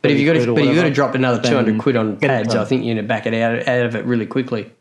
But 0.03 0.11
if 0.11 0.19
you've 0.19 0.35
got 0.35 0.45
to, 0.45 0.55
but 0.55 0.65
you 0.65 0.75
got 0.75 0.83
to 0.83 0.91
drop 0.91 1.15
another 1.15 1.41
two 1.41 1.55
hundred 1.55 1.79
quid 1.81 1.97
on 1.97 2.19
pads, 2.19 2.55
I 2.55 2.65
think 2.65 2.85
you're 2.85 2.95
gonna 2.97 3.07
back 3.07 3.27
it 3.27 3.35
out, 3.35 3.67
out 3.69 3.87
of 3.87 3.95
it 3.95 4.05
really 4.05 4.27
quickly. 4.27 4.73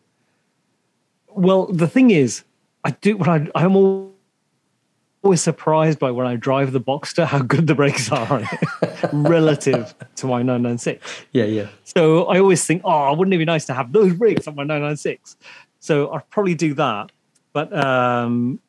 Well, 1.29 1.67
the 1.67 1.88
thing 1.88 2.10
is, 2.10 2.43
I 2.84 2.91
do 2.91 3.17
when 3.17 3.29
I 3.29 3.48
I'm 3.63 3.75
al- 3.75 4.10
always 5.23 5.41
surprised 5.41 5.99
by 5.99 6.11
when 6.11 6.25
I 6.25 6.35
drive 6.35 6.71
the 6.71 6.81
Boxster 6.81 7.25
how 7.25 7.39
good 7.39 7.67
the 7.67 7.75
brakes 7.75 8.11
are 8.11 8.33
on 8.33 8.43
it 8.43 9.09
relative 9.13 9.93
to 10.15 10.27
my 10.27 10.37
996. 10.37 11.25
Yeah, 11.31 11.45
yeah. 11.45 11.67
So 11.83 12.25
I 12.25 12.39
always 12.39 12.65
think, 12.65 12.81
oh, 12.85 13.13
wouldn't 13.13 13.33
it 13.33 13.37
be 13.37 13.45
nice 13.45 13.65
to 13.65 13.73
have 13.73 13.91
those 13.91 14.13
brakes 14.13 14.47
on 14.47 14.55
my 14.55 14.63
996? 14.63 15.37
So 15.79 16.09
I'll 16.09 16.25
probably 16.29 16.55
do 16.55 16.73
that. 16.75 17.11
But 17.53 17.73
um, 17.73 18.59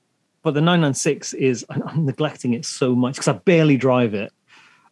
but 0.42 0.54
the 0.54 0.60
996 0.60 1.34
is 1.34 1.64
I'm, 1.70 2.04
neglecting 2.04 2.54
it 2.54 2.64
so 2.64 2.94
much 2.94 3.14
because 3.14 3.28
I 3.28 3.32
barely 3.34 3.76
drive 3.76 4.12
it, 4.12 4.32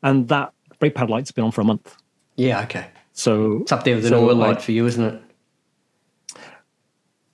and 0.03 0.29
that 0.29 0.53
brake 0.79 0.95
pad 0.95 1.11
light's 1.11 1.33
been 1.33 1.45
on 1.45 1.51
for 1.51 1.61
a 1.61 1.65
month. 1.65 1.97
Yeah, 2.37 2.63
okay. 2.63 2.87
So 3.13 3.63
It's 3.63 3.73
up 3.73 3.85
there 3.85 3.97
with 3.97 4.07
an 4.07 4.11
So 4.11 4.29
oil 4.29 4.37
light 4.37 4.63
for 4.63 4.71
you, 4.73 4.87
isn't 4.87 5.05
it? 5.05 5.23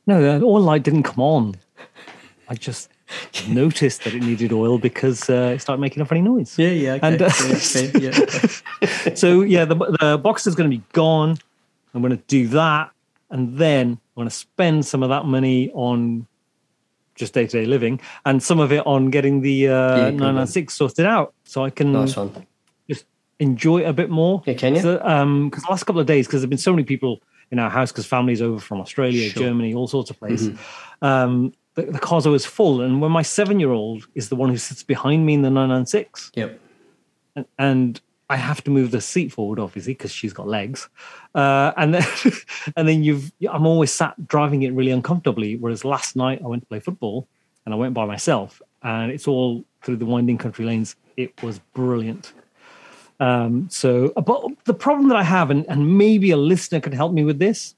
No, 0.07 0.39
the 0.39 0.45
oil 0.45 0.63
light 0.63 0.83
didn't 0.83 1.03
come 1.03 1.21
on. 1.21 1.57
I 2.49 2.55
just 2.55 2.89
noticed 3.49 4.05
that 4.05 4.15
it 4.15 4.23
needed 4.23 4.53
oil 4.53 4.79
because 4.79 5.29
uh, 5.31 5.53
it 5.55 5.61
started 5.61 5.81
making 5.81 6.03
a 6.03 6.07
funny 6.07 6.23
noise. 6.23 6.59
Yeah, 6.59 6.69
yeah. 6.69 6.95
Okay. 6.95 7.09
And, 7.09 7.23
uh, 7.23 7.31
yeah, 8.01 8.19
yeah. 8.81 9.15
So 9.15 9.43
yeah, 9.43 9.65
the 9.65 9.77
the 10.01 10.19
box 10.19 10.47
is 10.47 10.55
going 10.55 10.71
to 10.71 10.77
be 10.77 10.83
gone. 10.93 11.37
I'm 11.95 12.03
going 12.03 12.17
to 12.17 12.23
do 12.27 12.49
that, 12.49 12.91
and 13.31 13.57
then 13.57 13.93
I'm 13.93 14.21
going 14.21 14.29
to 14.29 14.35
spend 14.35 14.85
some 14.85 15.03
of 15.03 15.09
that 15.09 15.25
money 15.25 15.71
on 15.73 16.27
just 17.15 17.33
day 17.33 17.47
to 17.47 17.61
day 17.61 17.67
living, 17.67 18.01
and 18.25 18.43
some 18.43 18.61
of 18.61 18.73
it 18.73 18.87
on 18.87 19.11
getting 19.11 19.41
the 19.41 19.69
uh, 19.69 19.73
Yeah, 19.73 19.97
good 20.11 20.21
one. 20.21 20.35
996 20.35 20.75
sorted 20.75 21.07
out, 21.07 21.35
so 21.45 21.65
I 21.65 21.71
can 21.71 21.93
nice 21.93 22.15
just 22.89 23.07
enjoy 23.39 23.79
it 23.79 23.85
a 23.85 23.93
bit 23.93 24.11
more. 24.11 24.43
Yeah, 24.47 24.55
can 24.55 24.75
you? 24.75 24.83
So, 24.83 25.01
um, 25.03 25.49
because 25.49 25.65
the 25.65 25.71
last 25.71 25.85
couple 25.85 26.01
of 26.01 26.07
days, 26.07 26.27
because 26.27 26.43
there've 26.43 26.51
been 26.51 26.59
so 26.59 26.73
many 26.73 26.85
people 26.85 27.21
in 27.51 27.59
our 27.59 27.71
house, 27.71 27.93
because 27.93 28.07
families 28.07 28.43
over 28.43 28.59
from 28.59 28.81
Australia, 28.81 29.31
Sure. 29.31 29.45
Germany, 29.45 29.75
all 29.75 29.87
sorts 29.87 30.11
of 30.11 30.19
places. 30.19 30.51
Mm-hmm. 30.51 31.05
Um, 31.05 31.53
the, 31.77 31.83
the 31.83 31.99
car's 32.01 32.27
always 32.27 32.45
full, 32.45 32.81
and 32.81 33.01
when 33.01 33.13
my 33.13 33.23
seven-year-old 33.23 34.09
is 34.15 34.29
the 34.29 34.37
one 34.37 34.51
who 34.51 34.57
sits 34.57 34.83
behind 34.83 35.25
me 35.25 35.35
in 35.35 35.43
the 35.43 35.51
996, 35.51 36.33
Yep. 36.35 36.61
and, 37.37 37.47
and 37.59 38.01
I 38.29 38.37
have 38.37 38.65
to 38.65 38.73
move 38.73 38.91
the 38.91 39.01
seat 39.01 39.31
forward, 39.33 39.61
obviously, 39.61 39.93
because 39.93 40.11
she's 40.11 40.33
got 40.33 40.49
legs. 40.49 40.89
Uh, 41.33 41.73
and 41.77 41.95
then, 41.95 42.05
and 42.77 42.89
then 42.89 43.05
you've, 43.05 43.31
I'm 43.49 43.67
always 43.67 43.93
sat 43.93 44.27
driving 44.27 44.63
it 44.63 44.73
really 44.73 44.91
uncomfortably. 44.91 45.57
Whereas 45.57 45.85
last 45.85 46.17
night 46.17 46.41
I 46.45 46.49
went 46.49 46.63
to 46.63 46.67
play 46.67 46.81
football, 46.81 47.29
and 47.65 47.73
I 47.73 47.77
went 47.77 47.95
by 47.95 48.05
myself, 48.05 48.61
and 48.83 49.13
it's 49.13 49.29
all 49.29 49.65
through 49.83 49.97
the 49.99 50.07
winding 50.07 50.39
country 50.39 50.65
lanes. 50.65 50.97
It 51.17 51.41
was 51.41 51.61
brilliant. 51.73 52.33
Um, 53.21 53.69
so, 53.71 54.09
but 54.17 54.45
the 54.65 54.75
problem 54.75 55.09
that 55.09 55.17
I 55.17 55.23
have, 55.23 55.51
and, 55.51 55.65
and 55.69 55.97
maybe 55.97 56.33
a 56.33 56.37
listener 56.37 56.81
can 56.81 56.93
help 56.93 57.13
me 57.13 57.23
with 57.23 57.39
this, 57.39 57.76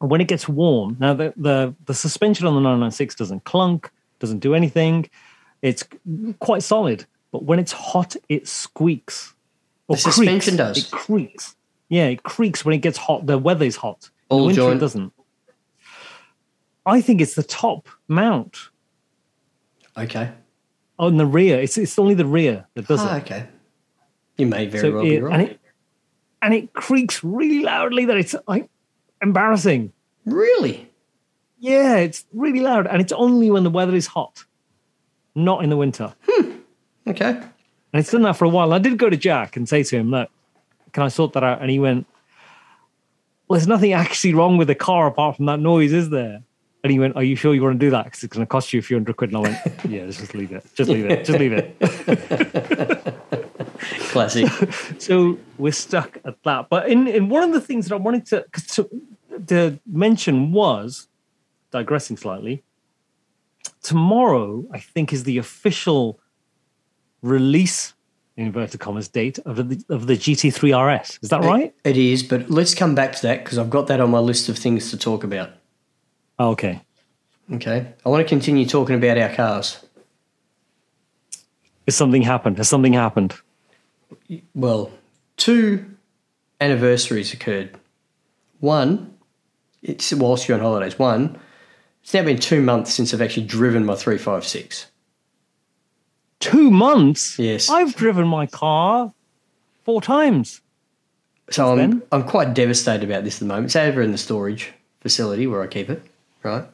when 0.00 0.20
it 0.20 0.28
gets 0.28 0.48
warm. 0.48 0.96
Now, 0.98 1.14
the 1.14 1.32
the, 1.36 1.74
the 1.86 1.94
suspension 1.94 2.46
on 2.46 2.54
the 2.54 2.60
996 2.60 3.14
doesn't 3.14 3.44
clunk, 3.44 3.90
doesn't 4.18 4.40
do 4.40 4.54
anything. 4.54 5.08
It's 5.62 5.84
quite 6.40 6.62
solid, 6.62 7.04
but 7.32 7.44
when 7.44 7.58
it's 7.58 7.72
hot, 7.72 8.16
it 8.28 8.48
squeaks. 8.48 9.34
Or 9.88 9.96
The 9.96 10.02
suspension 10.02 10.56
creaks. 10.56 10.56
does? 10.56 10.78
It 10.78 10.90
creaks. 10.90 11.56
Yeah, 11.88 12.06
it 12.06 12.22
creaks 12.22 12.64
when 12.64 12.74
it 12.74 12.78
gets 12.78 12.96
hot. 12.96 13.26
The 13.26 13.36
weather 13.38 13.64
is 13.66 13.76
hot. 13.76 14.10
In 14.30 14.36
the 14.38 14.44
winter, 14.44 14.60
joint. 14.62 14.76
it 14.76 14.80
doesn't. 14.80 15.12
I 16.86 17.00
think 17.00 17.20
it's 17.20 17.34
the 17.34 17.42
top 17.42 17.88
mount 18.08 18.56
Okay. 19.98 20.32
on 20.98 21.16
the 21.16 21.26
rear. 21.26 21.60
It's 21.60 21.76
it's 21.76 21.98
only 21.98 22.14
the 22.14 22.24
rear 22.24 22.66
that 22.74 22.86
does 22.86 23.00
Ah, 23.00 23.16
it. 23.16 23.22
okay. 23.24 23.46
You 24.38 24.46
may 24.46 24.66
very 24.66 24.80
So 24.82 24.92
well 24.94 25.02
be 25.02 25.16
it- 25.16 25.22
right. 25.22 25.32
and 25.34 25.42
it 25.50 25.60
and 26.42 26.54
it 26.54 26.72
creaks 26.72 27.22
really 27.22 27.62
loudly 27.62 28.06
that 28.06 28.16
it's 28.16 28.34
like 28.48 28.70
embarrassing. 29.22 29.92
really? 30.24 30.86
Yeah, 31.62 31.96
it's 31.96 32.24
really 32.32 32.60
loud, 32.60 32.86
and 32.86 33.02
it's 33.02 33.12
only 33.12 33.50
when 33.50 33.64
the 33.64 33.70
weather 33.70 33.94
is 33.94 34.06
hot, 34.06 34.44
not 35.34 35.62
in 35.62 35.68
the 35.68 35.76
winter. 35.76 36.14
Hmm. 36.26 36.52
Okay. 37.06 37.28
And 37.32 38.00
it's 38.00 38.10
done 38.10 38.22
that 38.22 38.36
for 38.38 38.46
a 38.46 38.48
while. 38.48 38.72
I 38.72 38.78
did 38.78 38.96
go 38.96 39.10
to 39.10 39.16
Jack 39.16 39.56
and 39.56 39.68
say 39.68 39.82
to 39.82 39.96
him, 39.98 40.10
"Look, 40.10 40.30
can 40.92 41.02
I 41.02 41.08
sort 41.08 41.34
that 41.34 41.44
out?" 41.44 41.60
And 41.60 41.70
he 41.70 41.78
went, 41.78 42.06
"Well, 43.46 43.58
there's 43.58 43.68
nothing 43.68 43.92
actually 43.92 44.32
wrong 44.32 44.56
with 44.56 44.68
the 44.68 44.74
car 44.74 45.06
apart 45.06 45.36
from 45.36 45.46
that 45.46 45.60
noise, 45.60 45.92
is 45.92 46.08
there?" 46.08 46.42
And 46.82 46.90
he 46.90 46.98
went, 46.98 47.16
"Are 47.16 47.22
you 47.22 47.36
sure 47.36 47.54
you 47.54 47.62
want 47.62 47.78
to 47.78 47.86
do 47.86 47.90
that? 47.90 48.04
Because 48.04 48.24
it's 48.24 48.32
going 48.34 48.46
to 48.46 48.48
cost 48.48 48.72
you 48.72 48.78
a 48.78 48.82
few 48.82 48.96
hundred 48.96 49.16
quid." 49.18 49.28
And 49.28 49.36
I 49.36 49.40
went, 49.40 49.58
"Yeah, 49.86 50.06
just 50.06 50.34
leave 50.34 50.52
it. 50.52 50.64
Just 50.74 50.88
leave 50.88 51.04
it. 51.04 51.26
Just 51.26 51.38
leave 51.38 51.52
it." 51.52 53.49
Classic. 54.10 54.48
so 54.98 55.38
we're 55.58 55.72
stuck 55.72 56.18
at 56.24 56.42
that. 56.44 56.68
But 56.68 56.88
in, 56.88 57.06
in 57.08 57.28
one 57.28 57.42
of 57.42 57.52
the 57.52 57.60
things 57.60 57.88
that 57.88 57.94
I 57.94 57.98
wanted 57.98 58.26
to, 58.26 58.44
to 58.74 58.88
to 59.48 59.80
mention 59.86 60.52
was 60.52 61.08
digressing 61.70 62.16
slightly. 62.16 62.62
Tomorrow, 63.82 64.64
I 64.72 64.78
think, 64.78 65.12
is 65.12 65.24
the 65.24 65.38
official 65.38 66.20
release 67.22 67.94
in 68.36 68.46
inverted 68.46 68.80
commas 68.80 69.08
date 69.08 69.38
of 69.40 69.56
the 69.68 69.82
of 69.88 70.06
the 70.06 70.14
GT3 70.14 70.98
RS. 70.98 71.18
Is 71.22 71.28
that 71.30 71.42
right? 71.42 71.74
It 71.84 71.96
is, 71.96 72.22
but 72.22 72.50
let's 72.50 72.74
come 72.74 72.94
back 72.94 73.14
to 73.16 73.22
that 73.22 73.44
because 73.44 73.58
I've 73.58 73.70
got 73.70 73.86
that 73.88 74.00
on 74.00 74.10
my 74.10 74.18
list 74.18 74.48
of 74.48 74.58
things 74.58 74.90
to 74.90 74.96
talk 74.96 75.24
about. 75.24 75.50
Oh, 76.38 76.50
okay. 76.50 76.80
Okay. 77.52 77.92
I 78.04 78.08
want 78.08 78.26
to 78.26 78.28
continue 78.28 78.64
talking 78.64 78.96
about 78.96 79.18
our 79.18 79.34
cars. 79.34 79.84
Has 81.86 81.96
something 81.96 82.22
happened? 82.22 82.58
Has 82.58 82.68
something 82.68 82.92
happened? 82.92 83.34
Well, 84.54 84.90
two 85.36 85.84
anniversaries 86.60 87.32
occurred. 87.32 87.76
One, 88.60 89.14
it's 89.82 90.12
whilst 90.12 90.48
you're 90.48 90.58
on 90.58 90.62
holidays. 90.62 90.98
One, 90.98 91.38
it's 92.02 92.14
now 92.14 92.22
been 92.22 92.38
two 92.38 92.62
months 92.62 92.92
since 92.92 93.12
I've 93.14 93.22
actually 93.22 93.46
driven 93.46 93.84
my 93.84 93.94
356. 93.94 94.86
Two 96.40 96.70
months? 96.70 97.38
Yes. 97.38 97.68
I've 97.68 97.94
driven 97.94 98.26
my 98.26 98.46
car 98.46 99.12
four 99.84 100.00
times. 100.00 100.60
So 101.50 101.72
I'm, 101.72 101.78
then? 101.78 102.02
I'm 102.12 102.24
quite 102.24 102.54
devastated 102.54 103.04
about 103.04 103.24
this 103.24 103.36
at 103.36 103.40
the 103.40 103.46
moment. 103.46 103.66
It's 103.66 103.76
over 103.76 104.00
in 104.02 104.12
the 104.12 104.18
storage 104.18 104.72
facility 105.00 105.46
where 105.46 105.62
I 105.62 105.66
keep 105.66 105.90
it, 105.90 106.02
right? 106.42 106.64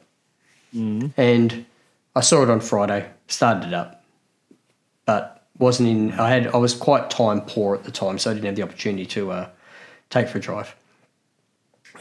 Mm. 0.75 1.13
And 1.17 1.65
I 2.15 2.21
saw 2.21 2.43
it 2.43 2.49
on 2.49 2.59
Friday, 2.59 3.09
started 3.27 3.67
it 3.67 3.73
up, 3.73 4.03
but 5.05 5.36
wasn't 5.59 5.89
in. 5.89 6.11
I 6.13 6.29
had 6.29 6.47
I 6.47 6.57
was 6.57 6.73
quite 6.73 7.09
time 7.09 7.41
poor 7.41 7.75
at 7.75 7.83
the 7.83 7.91
time, 7.91 8.17
so 8.19 8.31
I 8.31 8.33
didn't 8.33 8.45
have 8.45 8.55
the 8.55 8.63
opportunity 8.63 9.05
to 9.07 9.31
uh, 9.31 9.49
take 10.09 10.27
for 10.27 10.37
a 10.37 10.41
drive. 10.41 10.75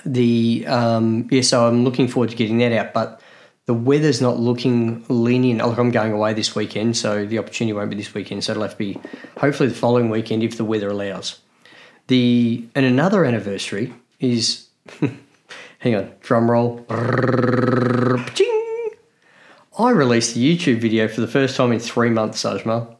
The 0.05 0.65
um, 0.67 1.29
yeah, 1.31 1.43
so 1.43 1.67
I'm 1.67 1.85
looking 1.85 2.09
forward 2.09 2.31
to 2.31 2.37
getting 2.37 2.59
that 2.59 2.73
out, 2.73 2.93
but 2.93 3.21
the 3.67 3.75
weather's 3.75 4.21
not 4.21 4.39
looking 4.39 5.05
lenient. 5.09 5.67
Like 5.67 5.79
I'm 5.79 5.91
going 5.91 6.13
away 6.13 6.35
this 6.35 6.55
weekend, 6.55 6.97
so 6.97 7.27
the 7.27 7.39
opportunity 7.39 7.73
won't 7.73 7.91
be 7.91 7.97
this 7.97 8.15
weekend. 8.15 8.45
So 8.45 8.53
it'll 8.53 8.63
have 8.63 8.73
to 8.73 8.79
be 8.79 8.99
hopefully 9.39 9.69
the 9.69 9.75
following 9.75 10.11
weekend 10.11 10.43
if 10.43 10.57
the 10.57 10.65
weather 10.65 10.89
allows. 10.89 11.41
The 12.07 12.67
and 12.75 12.87
another 12.87 13.25
anniversary 13.25 13.93
is 14.21 14.69
hang 15.79 15.95
on, 15.95 16.13
drum 16.21 16.51
roll. 16.51 16.85
I 19.79 19.91
released 19.91 20.37
a 20.37 20.39
YouTube 20.39 20.79
video 20.79 21.07
for 21.07 21.21
the 21.21 21.29
first 21.29 21.55
time 21.57 21.71
in 21.73 21.81
three 21.81 22.09
months, 22.09 22.43
Sajma. 22.43 22.96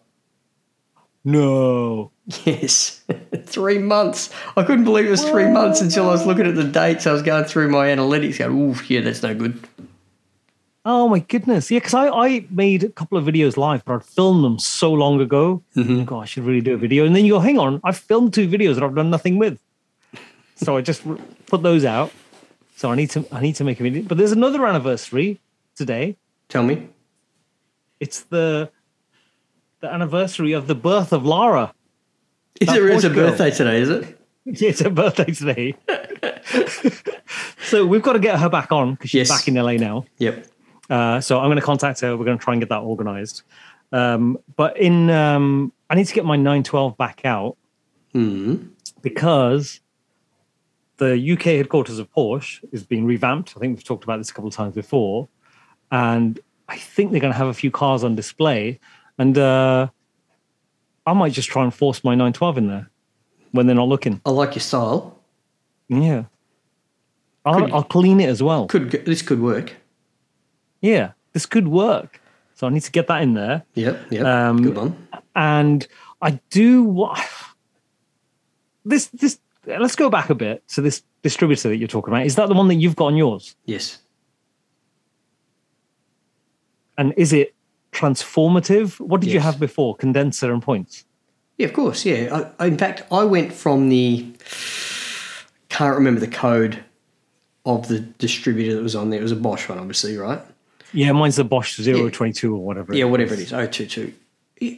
No. 1.27 2.13
Yes, 2.45 3.03
three 3.45 3.79
months. 3.79 4.31
I 4.57 4.63
couldn't 4.63 4.85
believe 4.85 5.07
it 5.07 5.11
was 5.11 5.25
three 5.25 5.49
months 5.49 5.81
until 5.81 6.09
I 6.09 6.13
was 6.13 6.25
looking 6.25 6.47
at 6.47 6.55
the 6.55 6.65
dates. 6.65 7.05
I 7.07 7.13
was 7.13 7.23
going 7.23 7.45
through 7.45 7.69
my 7.69 7.89
analytics, 7.89 8.39
going, 8.39 8.71
"Oof, 8.71 8.89
yeah, 8.89 9.01
that's 9.01 9.23
no 9.25 9.35
good." 9.35 9.59
Oh 10.85 11.09
my 11.09 11.19
goodness. 11.19 11.69
Yeah, 11.69 11.79
because 11.81 11.95
I, 11.95 12.09
I 12.09 12.47
made 12.49 12.85
a 12.85 12.89
couple 12.89 13.19
of 13.19 13.25
videos 13.25 13.57
live, 13.57 13.85
but 13.85 13.95
I'd 13.95 14.05
filmed 14.05 14.45
them 14.45 14.61
so 14.61 14.93
long 14.93 15.21
ago. 15.21 15.65
Mm-hmm. 15.75 16.15
I 16.15 16.19
I 16.19 16.25
should 16.27 16.45
really 16.45 16.61
do 16.61 16.75
a 16.75 16.77
video. 16.77 17.05
And 17.05 17.15
then 17.17 17.25
you 17.25 17.33
go, 17.33 17.41
hang 17.41 17.59
on, 17.59 17.81
I've 17.83 17.99
filmed 17.99 18.33
two 18.33 18.49
videos 18.49 18.75
that 18.75 18.85
I've 18.85 18.95
done 18.95 19.11
nothing 19.11 19.37
with. 19.37 19.59
So 20.55 20.77
I 20.77 20.81
just 20.81 21.03
put 21.47 21.65
those 21.65 21.85
out. 21.85 22.13
So 22.77 22.93
I 22.93 22.95
need 22.95 23.11
to 23.11 23.27
I 23.33 23.41
need 23.41 23.57
to 23.57 23.65
make 23.65 23.81
a 23.81 23.83
video. 23.83 24.03
But 24.05 24.17
there's 24.17 24.31
another 24.31 24.65
anniversary 24.65 25.41
today. 25.75 26.17
Tell 26.49 26.63
me, 26.63 26.89
It's 27.99 28.21
the 28.21 28.71
the 29.81 29.93
anniversary 29.93 30.53
of 30.53 30.67
the 30.67 30.75
birth 30.75 31.13
of 31.13 31.25
Lara. 31.25 31.73
is 32.61 32.69
it 32.73 33.05
a 33.05 33.15
birthday 33.15 33.51
today? 33.51 33.81
Is 33.81 33.89
it? 33.91 34.19
Yeah, 34.45 34.69
it's 34.71 34.81
her 34.81 34.91
birthday 34.91 35.25
today. 35.33 35.75
so 37.67 37.87
we've 37.87 38.03
got 38.03 38.15
to 38.15 38.19
get 38.19 38.39
her 38.39 38.49
back 38.49 38.73
on 38.73 38.93
because 38.95 39.11
she's 39.11 39.29
Yes. 39.29 39.31
back 39.31 39.49
in 39.49 39.55
LA 39.55 39.73
now. 39.75 40.05
Yep. 40.19 40.47
Uh, 40.89 41.21
so 41.21 41.39
I'm 41.39 41.47
going 41.47 41.57
to 41.57 41.63
contact 41.63 42.01
her. 42.01 42.17
We're 42.17 42.25
going 42.25 42.39
to 42.39 42.45
try 42.45 42.55
and 42.55 42.61
get 42.61 42.69
that 42.69 42.79
organized. 42.81 43.43
Um, 43.93 44.39
but 44.57 44.77
in, 44.79 45.11
um, 45.11 45.73
I 45.91 45.95
need 45.95 46.07
to 46.07 46.15
get 46.15 46.25
my 46.25 46.37
912 46.37 46.97
back 46.97 47.23
out 47.25 47.57
Hmm. 48.13 48.69
because 49.03 49.81
the 50.99 51.33
UK 51.33 51.43
headquarters 51.57 51.99
of 51.99 52.11
Porsche 52.13 52.61
is 52.73 52.85
being 52.85 53.05
revamped. 53.05 53.55
I 53.57 53.61
think 53.61 53.77
we've 53.77 53.85
talked 53.85 54.05
about 54.05 54.19
this 54.19 54.31
a 54.31 54.33
couple 54.35 54.49
of 54.49 54.55
times 54.55 54.75
before, 54.75 55.29
and 55.91 56.41
I 56.69 56.77
think 56.79 57.11
they're 57.11 57.21
going 57.21 57.33
to 57.33 57.37
have 57.39 57.49
a 57.49 57.55
few 57.55 57.71
cars 57.71 58.03
on 58.05 58.15
display, 58.15 58.81
and 59.19 59.37
uh, 59.39 59.89
I 61.07 61.13
might 61.13 61.33
just 61.33 61.49
try 61.49 61.63
and 61.65 61.73
force 61.73 62.03
my 62.05 62.13
912 62.13 62.59
in 62.59 62.69
there 62.69 62.91
when 63.53 63.67
they're 63.67 63.77
not 63.77 63.89
looking. 63.89 64.21
I 64.27 64.31
like 64.31 64.55
your 64.55 64.61
style. 64.61 65.19
Yeah, 65.89 66.25
I'll, 67.45 67.61
Could- 67.61 67.73
I'll 67.73 67.83
clean 67.85 68.21
it 68.21 68.29
as 68.29 68.43
well. 68.43 68.67
Could 68.67 68.91
this 68.91 69.23
could 69.23 69.41
work? 69.41 69.75
Yeah, 70.81 71.13
this 71.33 71.47
could 71.47 71.69
work. 71.69 72.21
So 72.55 72.67
I 72.67 72.71
need 72.71 72.83
to 72.83 72.91
get 72.91 73.07
that 73.09 73.23
in 73.23 73.35
there. 73.35 73.65
Yep. 73.75 74.11
Yep. 74.11 74.25
Um, 74.25 74.63
good 74.63 74.77
one. 74.77 75.09
and 75.35 75.87
I 76.23 76.41
do 76.51 76.83
what 76.85 77.21
this 78.85 79.07
this 79.09 79.39
let's 79.67 79.97
go 79.97 80.09
back 80.09 80.31
a 80.31 80.35
bit 80.35 80.67
to 80.69 80.81
this 80.81 81.03
distributor 81.23 81.69
that 81.69 81.77
you're 81.77 81.89
talking 81.89 82.13
about. 82.15 82.25
Is 82.27 82.37
that 82.37 82.49
the 82.49 82.55
one 82.55 82.69
that 82.69 82.77
you've 82.77 82.97
got 82.97 83.07
on 83.07 83.17
yours? 83.17 83.57
Yes. 83.67 83.99
And 86.99 87.13
is 87.17 87.33
it 87.33 87.55
transformative? 87.97 89.01
What 89.01 89.21
did 89.21 89.33
you 89.33 89.41
have 89.41 89.59
before? 89.59 89.97
Condenser 89.97 90.53
and 90.53 90.63
points. 90.63 91.05
Yeah, 91.57 91.67
of 91.67 91.73
course. 91.73 92.05
Yeah. 92.05 92.51
I, 92.59 92.67
in 92.67 92.77
fact, 92.77 93.05
I 93.11 93.25
went 93.25 93.53
from 93.53 93.89
the 93.89 94.33
can't 95.69 95.97
remember 95.97 96.21
the 96.21 96.29
code 96.29 96.85
of 97.65 97.89
the 97.89 98.01
distributor 98.01 98.75
that 98.77 98.83
was 98.83 98.95
on 98.95 99.11
there. 99.11 99.21
It 99.21 99.23
was 99.23 99.33
a 99.33 99.37
Bosch 99.37 99.69
one, 99.69 99.79
obviously, 99.79 100.17
right? 100.17 100.41
Yeah, 100.93 101.13
mine's 101.13 101.37
the 101.37 101.45
Bosch 101.45 101.77
022 101.77 102.55
or 102.55 102.65
whatever. 102.65 102.95
Yeah, 102.95 103.05
whatever 103.05 103.35
it 103.35 103.41
is, 103.41 103.51
022. 103.51 104.13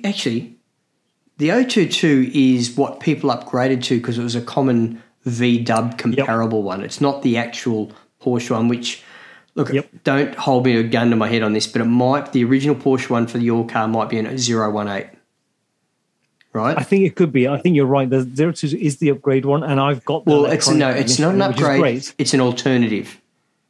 Actually, 0.04 0.56
the 1.36 1.48
022 1.48 2.30
is 2.34 2.76
what 2.76 3.00
people 3.00 3.30
upgraded 3.30 3.82
to 3.84 3.98
because 3.98 4.18
it 4.18 4.22
was 4.22 4.34
a 4.34 4.40
common 4.40 5.02
V 5.24 5.58
dub 5.62 5.98
comparable 5.98 6.62
one. 6.62 6.82
It's 6.82 7.00
not 7.00 7.22
the 7.22 7.36
actual 7.36 7.92
Porsche 8.22 8.50
one, 8.50 8.68
which, 8.68 9.04
look, 9.54 9.72
Yep. 9.72 9.88
don't 10.04 10.34
hold 10.34 10.64
me 10.66 10.76
a 10.76 10.82
gun 10.82 11.10
to 11.10 11.16
my 11.16 11.28
head 11.28 11.42
on 11.42 11.52
this, 11.52 11.66
but 11.66 11.80
it 11.80 11.86
might, 11.86 12.32
the 12.32 12.44
original 12.44 12.74
Porsche 12.76 13.10
one 13.10 13.26
for 13.26 13.38
your 13.38 13.66
car 13.66 13.88
might 13.88 14.08
be 14.08 14.18
an 14.18 14.26
018. 14.26 15.10
Right? 16.54 16.76
I 16.78 16.82
think 16.82 17.04
it 17.04 17.14
could 17.14 17.30
be. 17.30 17.46
I 17.46 17.58
think 17.60 17.76
you're 17.76 17.86
right. 17.86 18.08
The 18.08 18.24
02 18.24 18.78
is 18.78 18.96
the 18.98 19.10
upgrade 19.10 19.44
one, 19.44 19.62
and 19.62 19.78
I've 19.78 20.04
got 20.04 20.24
the 20.24 20.30
well, 20.32 20.46
it's 20.46 20.68
no, 20.68 20.88
it's 20.88 21.18
not 21.18 21.34
an 21.34 21.42
ignition, 21.42 21.48
which 21.50 21.56
is 21.58 21.62
upgrade. 21.64 21.80
Great. 21.80 22.14
It's 22.18 22.34
an 22.34 22.40
alternative. 22.40 23.20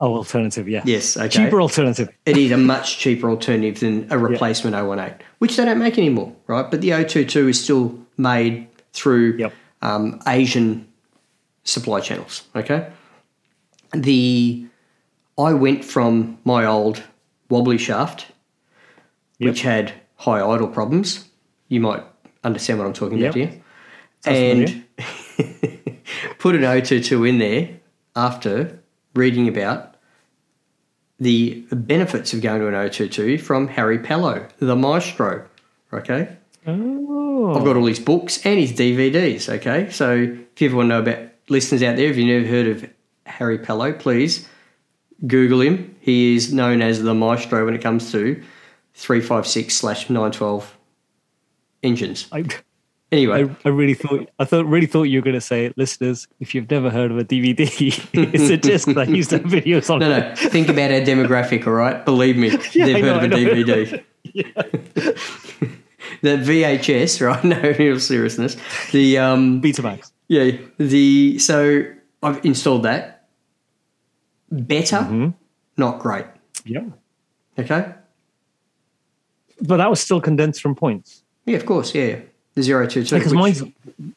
Oh, 0.01 0.15
alternative, 0.15 0.69
yeah. 0.69 0.83
Yes, 0.85 1.17
okay. 1.17 1.29
Cheaper 1.29 1.61
alternative. 1.61 2.09
It 2.25 2.37
is 2.37 2.53
a 2.53 2.57
much 2.57 2.99
cheaper 2.99 3.29
alternative 3.29 3.81
than 3.81 4.07
a 4.13 4.17
replacement 4.17 4.77
018, 4.77 5.17
which 5.41 5.57
they 5.57 5.65
don't 5.65 5.81
make 5.81 5.99
anymore, 5.99 6.33
right? 6.47 6.71
But 6.71 6.83
the 6.83 6.91
022 6.93 7.49
is 7.49 7.63
still 7.63 7.99
made 8.17 8.69
through 8.93 9.37
Yep. 9.39 9.53
um, 9.83 10.21
Asian 10.29 10.87
supply 11.65 11.99
channels, 11.99 12.45
okay? 12.55 12.87
The 13.93 14.68
I 15.39 15.53
went 15.53 15.85
from 15.85 16.39
my 16.45 16.65
old 16.65 17.03
wobbly 17.49 17.79
shaft, 17.79 18.27
which 19.39 19.63
had 19.63 19.93
high 20.17 20.41
idle 20.41 20.69
problems. 20.69 21.29
You 21.69 21.81
might 21.81 22.03
understand 22.43 22.79
what 22.79 22.87
I'm 22.87 22.93
talking 22.93 23.23
about 23.23 23.35
here. 23.35 23.53
Sounds 24.21 24.73
and 24.73 24.85
put 26.39 26.57
an 26.57 26.63
022 26.63 27.25
in 27.25 27.39
there 27.39 27.71
after 28.17 28.81
reading 29.15 29.47
about 29.47 29.95
the 31.21 31.65
benefits 31.71 32.33
of 32.33 32.41
going 32.41 32.61
to 32.61 32.67
an 32.67 32.75
022 32.75 33.39
from 33.39 33.69
Harry 33.69 33.99
Pellow, 33.99 34.49
the 34.59 34.77
maestro. 34.77 35.47
Okay. 35.93 36.37
Oh. 36.67 37.55
I've 37.57 37.65
got 37.65 37.77
all 37.77 37.87
his 37.87 38.01
books 38.01 38.45
and 38.45 38.59
his 38.59 38.73
DVDs. 38.73 39.49
Okay. 39.49 39.89
So 39.91 40.15
if 40.15 40.61
you 40.61 40.69
ever 40.69 40.77
want 40.77 40.87
to 40.87 40.95
know 40.95 41.01
about 41.01 41.31
listeners 41.49 41.83
out 41.83 41.97
there, 41.97 42.11
if 42.11 42.17
you've 42.17 42.27
never 42.27 42.47
heard 42.47 42.67
of 42.67 42.91
Harry 43.25 43.59
Pellow, 43.59 43.93
please 43.93 44.49
Google 45.27 45.61
him. 45.61 45.97
He 46.01 46.37
is 46.37 46.53
known 46.53 46.83
as 46.83 47.03
the 47.03 47.15
maestro 47.15 47.65
when 47.65 47.75
it 47.75 47.83
comes 47.83 48.13
to 48.13 48.43
356 48.95 49.75
slash 49.75 50.09
912 50.11 50.77
engines. 51.83 52.29
I, 52.33 52.45
Anyway, 53.11 53.45
I, 53.45 53.57
I 53.65 53.69
really 53.71 53.95
thought 53.95 54.29
I 54.39 54.45
thought 54.45 54.67
really 54.67 54.87
thought 54.87 55.05
you 55.05 55.19
were 55.19 55.25
going 55.25 55.35
to 55.35 55.41
say, 55.41 55.73
listeners, 55.77 56.29
if 56.41 56.55
you've 56.55 56.71
never 56.71 56.91
heard 56.91 57.11
of 57.11 57.17
a 57.17 57.25
DVD, 57.25 57.67
it's 58.13 58.51
a 58.51 58.57
disc 58.59 58.87
that 58.89 59.09
used 59.09 59.31
to 59.31 59.39
have 59.39 59.47
videos 59.47 59.89
on 59.89 60.01
no, 60.01 60.11
it. 60.15 60.29
no, 60.29 60.51
think 60.51 60.69
about 60.69 60.91
our 60.91 61.01
demographic, 61.01 61.67
all 61.67 61.73
right? 61.73 62.05
Believe 62.05 62.37
me, 62.37 62.49
Yeah, 62.73 62.85
they've 62.85 63.03
know, 63.03 63.19
heard 63.19 63.33
of 63.33 63.39
a. 63.39 63.45
DVD. 63.45 64.05
the 66.21 66.37
VHS, 66.37 67.27
right? 67.27 67.45
No, 67.45 67.57
in 67.59 67.93
all 67.95 67.99
seriousness. 67.99 68.59
The, 68.93 69.17
um, 69.17 69.63
Betamax. 69.63 70.13
yeah, 70.29 70.59
the, 70.77 71.39
so 71.39 71.85
I've 72.23 72.45
installed 72.45 72.83
that. 72.83 73.18
Better, 74.51 74.97
Mm-hmm. 74.99 75.29
not 75.77 75.99
great. 75.99 76.25
Yeah. 76.65 76.85
Okay? 77.59 77.93
But 79.61 79.79
that 79.79 79.91
was 79.91 80.01
still 80.01 80.21
condensed 80.21 80.63
from 80.63 80.75
points. 80.75 81.23
Yeah, 81.45 81.57
of 81.57 81.67
course, 81.67 81.95
yeah. 81.95 82.21
The 82.55 82.63
022. 82.63 83.17
Because 83.17 83.33
which- 83.33 83.39
mine's 83.39 83.63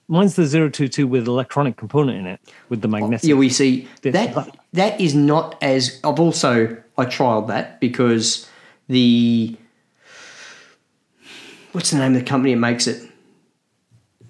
mine's 0.08 0.36
the 0.36 0.48
022 0.48 1.08
with 1.08 1.28
electronic 1.28 1.78
component 1.78 2.18
in 2.20 2.28
it 2.28 2.40
with 2.70 2.82
the 2.82 2.88
magnetic. 2.88 3.28
Yeah, 3.28 3.36
we 3.36 3.50
see 3.50 3.88
This- 4.02 4.14
that 4.14 4.56
that 4.74 5.00
is 5.02 5.14
not 5.16 5.56
as 5.62 6.00
I've 6.04 6.20
also 6.20 6.76
I 6.98 7.06
trialed 7.06 7.48
that 7.48 7.80
because 7.80 8.48
the 8.88 9.56
what's 11.72 11.92
the 11.92 11.98
name 11.98 12.16
of 12.16 12.20
the 12.22 12.26
company 12.26 12.54
that 12.54 12.60
makes 12.60 12.88
it? 12.88 13.10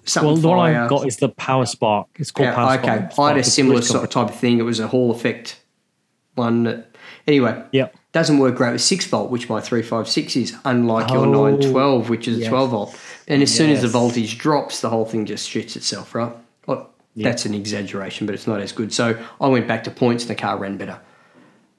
Something 0.04 0.32
well, 0.32 0.36
the 0.36 0.48
one 0.48 0.74
I've 0.74 0.88
got 0.90 1.06
is 1.06 1.16
the 1.18 1.28
Power 1.28 1.64
Spark. 1.64 2.08
It's 2.16 2.30
called 2.32 2.48
Yeah, 2.48 2.54
Power 2.54 2.74
okay, 2.78 3.08
Spark. 3.12 3.18
I 3.18 3.28
had 3.28 3.36
a 3.38 3.44
similar 3.44 3.82
sort 3.82 4.02
of 4.04 4.10
type 4.10 4.28
of 4.30 4.34
thing. 4.34 4.58
It 4.58 4.62
was 4.62 4.80
a 4.80 4.88
Hall 4.88 5.10
effect 5.12 5.60
one. 6.34 6.64
That, 6.64 6.96
anyway, 7.26 7.62
Yep. 7.72 7.94
doesn't 8.12 8.38
work 8.38 8.56
great 8.56 8.72
with 8.72 8.80
six 8.82 9.06
volt, 9.06 9.30
which 9.30 9.48
my 9.48 9.60
three 9.60 9.82
five 9.82 10.08
six 10.08 10.36
is, 10.36 10.54
unlike 10.64 11.10
your 11.10 11.26
oh, 11.26 11.48
nine 11.50 11.60
twelve, 11.70 12.08
which 12.08 12.28
is 12.28 12.38
yes. 12.38 12.48
twelve 12.48 12.70
volt. 12.70 12.98
And 13.28 13.42
as 13.42 13.54
soon 13.54 13.70
as 13.70 13.82
the 13.82 13.88
voltage 13.88 14.38
drops, 14.38 14.80
the 14.80 14.90
whole 14.90 15.04
thing 15.04 15.26
just 15.26 15.48
shoots 15.48 15.76
itself, 15.76 16.14
right? 16.14 16.32
Well, 16.66 16.90
That's 17.16 17.46
an 17.46 17.54
exaggeration, 17.54 18.26
but 18.26 18.34
it's 18.34 18.46
not 18.46 18.60
as 18.60 18.72
good. 18.72 18.92
So 18.92 19.22
I 19.40 19.48
went 19.48 19.68
back 19.68 19.84
to 19.84 19.90
points, 19.90 20.24
and 20.24 20.30
the 20.30 20.34
car 20.34 20.56
ran 20.56 20.76
better. 20.76 21.00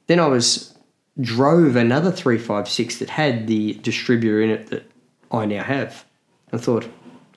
Then 0.08 0.20
I 0.20 0.28
was 0.28 0.74
drove 1.20 1.76
another 1.76 2.12
three 2.12 2.38
five 2.38 2.68
six 2.68 3.00
that 3.00 3.10
had 3.10 3.48
the 3.48 3.74
distributor 3.76 4.42
in 4.42 4.50
it 4.50 4.68
that 4.68 4.90
I 5.32 5.46
now 5.46 5.64
have. 5.64 6.06
I 6.52 6.58
thought, 6.58 6.88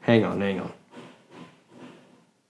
hang 0.01 0.25
on, 0.25 0.41
hang 0.41 0.61
on. 0.61 0.73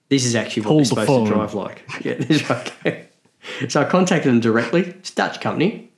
This 0.08 0.24
is 0.24 0.34
actually 0.34 0.62
what 0.62 0.68
Hold 0.70 0.82
the 0.82 0.86
supposed 0.86 1.26
to 1.26 1.32
drive 1.32 1.54
like. 1.54 1.84
Yeah, 2.04 2.14
this 2.14 2.42
is 2.42 2.50
okay. 2.50 3.05
So 3.68 3.80
I 3.80 3.84
contacted 3.84 4.30
them 4.30 4.40
directly. 4.40 4.82
It's 4.82 5.10
a 5.12 5.14
Dutch 5.14 5.40
company. 5.40 5.90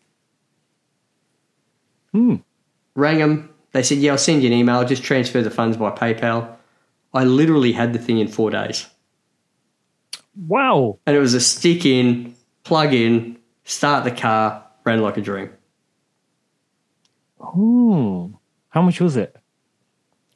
Hmm. 2.12 2.36
Rang 2.94 3.18
them. 3.18 3.50
They 3.72 3.82
said, 3.82 3.98
"Yeah, 3.98 4.12
I'll 4.12 4.18
send 4.18 4.42
you 4.42 4.48
an 4.48 4.54
email. 4.54 4.84
Just 4.84 5.02
transfer 5.02 5.42
the 5.42 5.50
funds 5.50 5.76
by 5.76 5.90
PayPal." 5.90 6.56
I 7.14 7.24
literally 7.24 7.72
had 7.72 7.92
the 7.92 7.98
thing 7.98 8.18
in 8.18 8.28
four 8.28 8.50
days, 8.50 8.86
Wow. 10.46 10.98
and 11.06 11.16
it 11.16 11.20
was 11.20 11.32
a 11.34 11.40
stick 11.40 11.86
in, 11.86 12.34
plug 12.64 12.92
in, 12.92 13.38
start 13.64 14.04
the 14.04 14.10
car, 14.10 14.62
ran 14.84 15.00
like 15.00 15.16
a 15.16 15.22
dream. 15.22 15.50
Hmm. 17.40 18.32
How 18.70 18.82
much 18.82 19.00
was 19.00 19.16
it? 19.16 19.36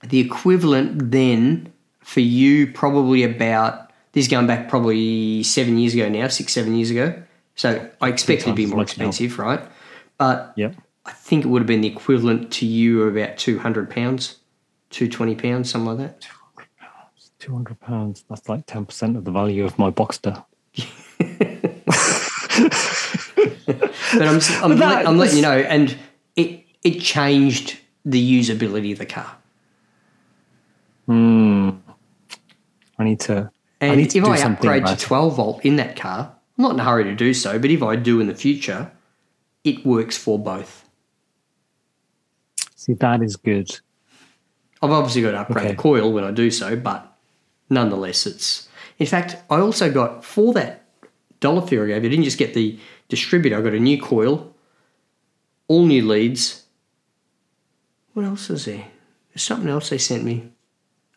The 0.02 0.18
equivalent 0.20 1.10
then 1.10 1.72
for 2.00 2.20
you 2.20 2.72
probably 2.72 3.22
about 3.22 3.81
this 4.12 4.24
is 4.26 4.28
going 4.30 4.46
back 4.46 4.68
probably 4.68 5.42
seven 5.42 5.78
years 5.78 5.94
ago 5.94 6.08
now, 6.08 6.28
six 6.28 6.52
seven 6.52 6.74
years 6.76 6.90
ago. 6.90 7.22
So 7.54 7.90
I 8.00 8.08
expect 8.08 8.42
it 8.42 8.44
to 8.46 8.54
be 8.54 8.66
more 8.66 8.78
much 8.78 8.96
now. 8.98 9.06
expensive, 9.08 9.38
right? 9.38 9.60
But 10.18 10.52
Yep. 10.56 10.76
I 11.04 11.12
think 11.12 11.44
it 11.44 11.48
would 11.48 11.60
have 11.62 11.66
been 11.66 11.80
the 11.80 11.88
equivalent 11.88 12.52
to 12.54 12.66
you 12.66 13.02
of 13.02 13.16
about 13.16 13.36
two 13.36 13.58
hundred 13.58 13.90
pounds, 13.90 14.36
two 14.90 15.08
twenty 15.08 15.34
pounds, 15.34 15.70
something 15.70 15.96
like 15.96 15.98
that. 15.98 16.26
Two 17.40 17.52
hundred 17.52 17.80
pounds. 17.80 18.24
That's 18.30 18.48
like 18.48 18.66
ten 18.66 18.86
percent 18.86 19.16
of 19.16 19.24
the 19.24 19.32
value 19.32 19.64
of 19.64 19.78
my 19.78 19.90
Boxster. 19.90 20.44
But 23.66 24.28
I'm, 24.28 24.40
I'm, 24.62 24.78
that- 24.78 25.06
I'm 25.06 25.16
letting 25.16 25.36
you 25.36 25.42
know, 25.42 25.56
and 25.58 25.96
it 26.36 26.64
it 26.82 27.00
changed 27.00 27.78
the 28.04 28.40
usability 28.40 28.92
of 28.92 28.98
the 28.98 29.06
car. 29.06 29.36
Hmm. 31.06 31.70
I 32.98 33.04
need 33.04 33.20
to. 33.20 33.50
I 33.82 33.86
And 33.86 34.10
to 34.10 34.18
if 34.18 34.24
I 34.24 34.38
upgrade 34.40 34.86
to 34.86 34.96
12 34.96 35.36
volt 35.36 35.64
in 35.64 35.76
that 35.76 35.96
car, 35.96 36.32
I'm 36.56 36.62
not 36.62 36.72
in 36.74 36.80
a 36.80 36.84
hurry 36.84 37.04
to 37.04 37.14
do 37.14 37.34
so, 37.34 37.58
but 37.58 37.70
if 37.70 37.82
I 37.82 37.96
do 37.96 38.20
in 38.20 38.28
the 38.28 38.34
future, 38.34 38.92
it 39.64 39.84
works 39.84 40.16
for 40.16 40.38
both. 40.38 40.88
See, 42.76 42.94
that 42.94 43.22
is 43.22 43.36
good. 43.36 43.70
I've 44.82 44.90
obviously 44.90 45.22
got 45.22 45.32
to 45.32 45.40
upgrade 45.40 45.66
Okay. 45.66 45.74
the 45.74 45.82
coil 45.82 46.12
when 46.12 46.24
I 46.24 46.30
do 46.30 46.50
so, 46.50 46.76
but 46.76 47.16
nonetheless, 47.68 48.26
it's. 48.26 48.68
In 48.98 49.06
fact, 49.06 49.36
I 49.50 49.58
also 49.58 49.90
got 49.90 50.24
for 50.24 50.52
that 50.54 50.84
dollar 51.40 51.62
figure 51.62 51.84
I 51.84 51.88
gave 51.88 52.02
you, 52.04 52.08
I 52.08 52.10
didn't 52.10 52.24
just 52.24 52.38
get 52.38 52.54
the 52.54 52.78
distributor, 53.08 53.58
I 53.58 53.62
got 53.62 53.74
a 53.74 53.80
new 53.80 54.00
coil, 54.00 54.54
all 55.66 55.86
new 55.86 56.06
leads. 56.06 56.64
What 58.14 58.24
else 58.24 58.48
is 58.50 58.64
there? 58.66 58.86
There's 59.32 59.42
something 59.42 59.68
else 59.68 59.90
they 59.90 59.98
sent 59.98 60.22
me. 60.24 60.50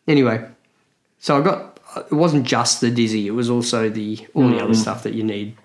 Anyway, 0.08 0.48
so 1.18 1.38
I 1.38 1.44
got. 1.44 1.65
It 1.96 2.12
wasn't 2.12 2.46
just 2.46 2.80
the 2.80 2.90
Dizzy, 2.90 3.26
it 3.26 3.32
was 3.32 3.50
also 3.50 3.88
the 3.88 4.26
all 4.34 4.48
the 4.48 4.62
other 4.62 4.74
stuff 4.74 5.02
that 5.04 5.14
you 5.14 5.22
need 5.22 5.56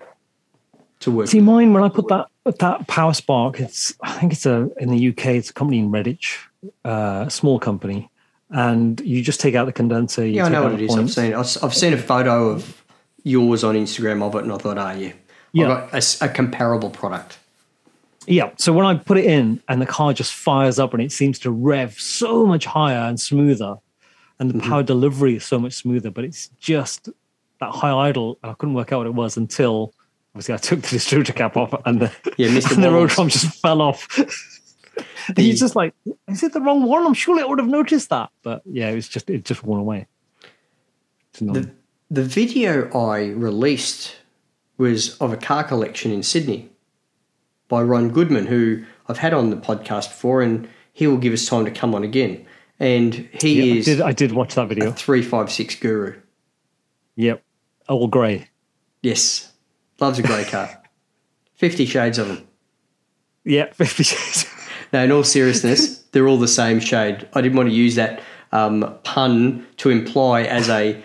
to 1.00 1.10
work. 1.10 1.28
See, 1.28 1.40
mine 1.40 1.72
when 1.72 1.82
I 1.82 1.88
put 1.88 2.08
that 2.08 2.28
that 2.44 2.86
Power 2.88 3.14
Spark, 3.14 3.60
it's 3.60 3.94
I 4.02 4.12
think 4.12 4.32
it's 4.32 4.46
a 4.46 4.70
in 4.78 4.90
the 4.90 5.08
UK. 5.08 5.26
It's 5.26 5.50
a 5.50 5.52
company 5.52 5.78
in 5.78 5.90
Redditch, 5.90 6.38
uh, 6.84 7.24
a 7.26 7.30
small 7.30 7.58
company, 7.58 8.10
and 8.50 9.00
you 9.00 9.22
just 9.22 9.40
take 9.40 9.54
out 9.54 9.66
the 9.66 9.72
condenser. 9.72 10.26
You 10.26 10.36
Yeah, 10.36 10.42
I 10.42 10.48
take 10.48 10.52
know 10.52 10.62
what 10.64 10.74
it 10.74 10.82
is. 10.82 10.96
I've 10.96 11.10
seen. 11.10 11.34
I've, 11.34 11.56
I've 11.62 11.74
seen 11.74 11.92
a 11.92 11.98
photo 11.98 12.48
of 12.50 12.82
yours 13.24 13.64
on 13.64 13.74
Instagram 13.74 14.22
of 14.22 14.34
it, 14.34 14.44
and 14.44 14.52
I 14.52 14.56
thought, 14.58 14.78
ah, 14.78 14.92
yeah, 14.92 15.12
Yeah. 15.52 15.70
I've 15.70 15.90
got 15.90 16.02
a 16.02 16.24
a, 16.24 16.28
comparable 16.28 16.90
product. 16.90 17.38
Yeah. 18.26 18.50
So 18.56 18.72
when 18.72 18.86
I 18.86 18.94
put 18.94 19.18
it 19.18 19.24
in 19.24 19.60
and 19.68 19.82
the 19.82 19.86
car 19.86 20.12
just 20.12 20.32
fires 20.32 20.78
up 20.78 20.94
and 20.94 21.02
it 21.02 21.10
seems 21.10 21.38
to 21.40 21.50
rev 21.50 21.98
so 21.98 22.46
much 22.46 22.66
higher 22.66 23.08
and 23.08 23.20
smoother, 23.20 23.76
and 24.42 24.50
the 24.50 24.58
Mm-hmm. 24.58 24.70
power 24.70 24.82
delivery 24.82 25.36
is 25.36 25.44
so 25.44 25.58
much 25.58 25.74
smoother, 25.74 26.10
but 26.10 26.24
it's 26.24 26.48
just 26.58 27.08
that 27.60 27.70
high 27.70 28.08
idle. 28.08 28.38
And 28.42 28.50
I 28.50 28.54
couldn't 28.54 28.74
work 28.74 28.92
out 28.92 28.98
what 28.98 29.06
it 29.06 29.14
was 29.14 29.36
until 29.36 29.94
obviously 30.34 30.54
I 30.54 30.58
took 30.58 30.82
the 30.82 30.88
distributor 30.88 31.32
cap 31.32 31.56
off 31.56 31.74
and 31.86 32.00
the, 32.00 32.12
Yeah, 32.36 32.48
Mr. 32.48 32.72
and 32.74 32.82
the 32.82 33.24
just 33.28 33.60
fell 33.60 33.80
off. 33.80 34.08
and 35.28 35.38
you're 35.38 35.54
just 35.54 35.76
like, 35.76 35.94
is 36.28 36.42
it 36.42 36.52
the 36.52 36.60
wrong 36.60 36.82
one? 36.82 37.06
I'm 37.06 37.14
sure 37.14 37.38
I 37.38 37.44
would 37.44 37.60
have 37.60 37.68
noticed 37.68 38.10
that. 38.10 38.30
But 38.42 38.62
yeah, 38.66 38.90
it 38.90 38.96
was 38.96 39.08
just, 39.08 39.30
it 39.30 39.44
just 39.44 39.62
went 39.62 39.80
away. 39.80 40.06
The, 41.34 41.70
the 42.10 42.24
video 42.24 42.90
I 42.92 43.28
released 43.28 44.16
was 44.76 45.16
of 45.18 45.32
a 45.32 45.36
car 45.36 45.62
collection 45.62 46.10
in 46.10 46.22
Sydney 46.24 46.68
by 47.68 47.80
Ron 47.82 48.10
Goodman, 48.10 48.46
who 48.46 48.84
I've 49.06 49.18
had 49.18 49.32
on 49.32 49.50
the 49.50 49.56
podcast 49.56 50.08
before, 50.08 50.42
and 50.42 50.68
he 50.92 51.06
will 51.06 51.16
give 51.16 51.32
us 51.32 51.46
time 51.46 51.64
to 51.64 51.70
come 51.70 51.94
on 51.94 52.02
again. 52.02 52.44
And 52.82 53.14
he 53.14 53.62
yeah, 53.62 53.74
I 53.74 53.76
is 53.76 53.84
did, 53.84 54.00
I 54.00 54.12
did 54.12 54.32
watch 54.32 54.56
that 54.56 54.68
video. 54.68 54.90
356 54.90 55.76
guru. 55.76 56.20
Yep. 57.14 57.40
All 57.88 58.08
grey. 58.08 58.48
Yes, 59.02 59.52
loves 60.00 60.18
a 60.18 60.22
grey 60.22 60.44
car. 60.44 60.82
50 61.54 61.86
shades 61.86 62.18
of 62.18 62.26
them. 62.26 62.44
Yeah, 63.44 63.66
50 63.72 64.02
shades. 64.02 64.46
No, 64.92 65.04
in 65.04 65.12
all 65.12 65.22
seriousness, 65.22 65.98
they're 66.10 66.26
all 66.26 66.38
the 66.38 66.48
same 66.48 66.80
shade. 66.80 67.28
I 67.34 67.40
didn't 67.40 67.56
want 67.56 67.68
to 67.68 67.74
use 67.74 67.94
that 67.94 68.20
um, 68.50 68.98
pun 69.04 69.64
to 69.76 69.90
imply 69.90 70.42
as 70.42 70.68
a, 70.68 71.00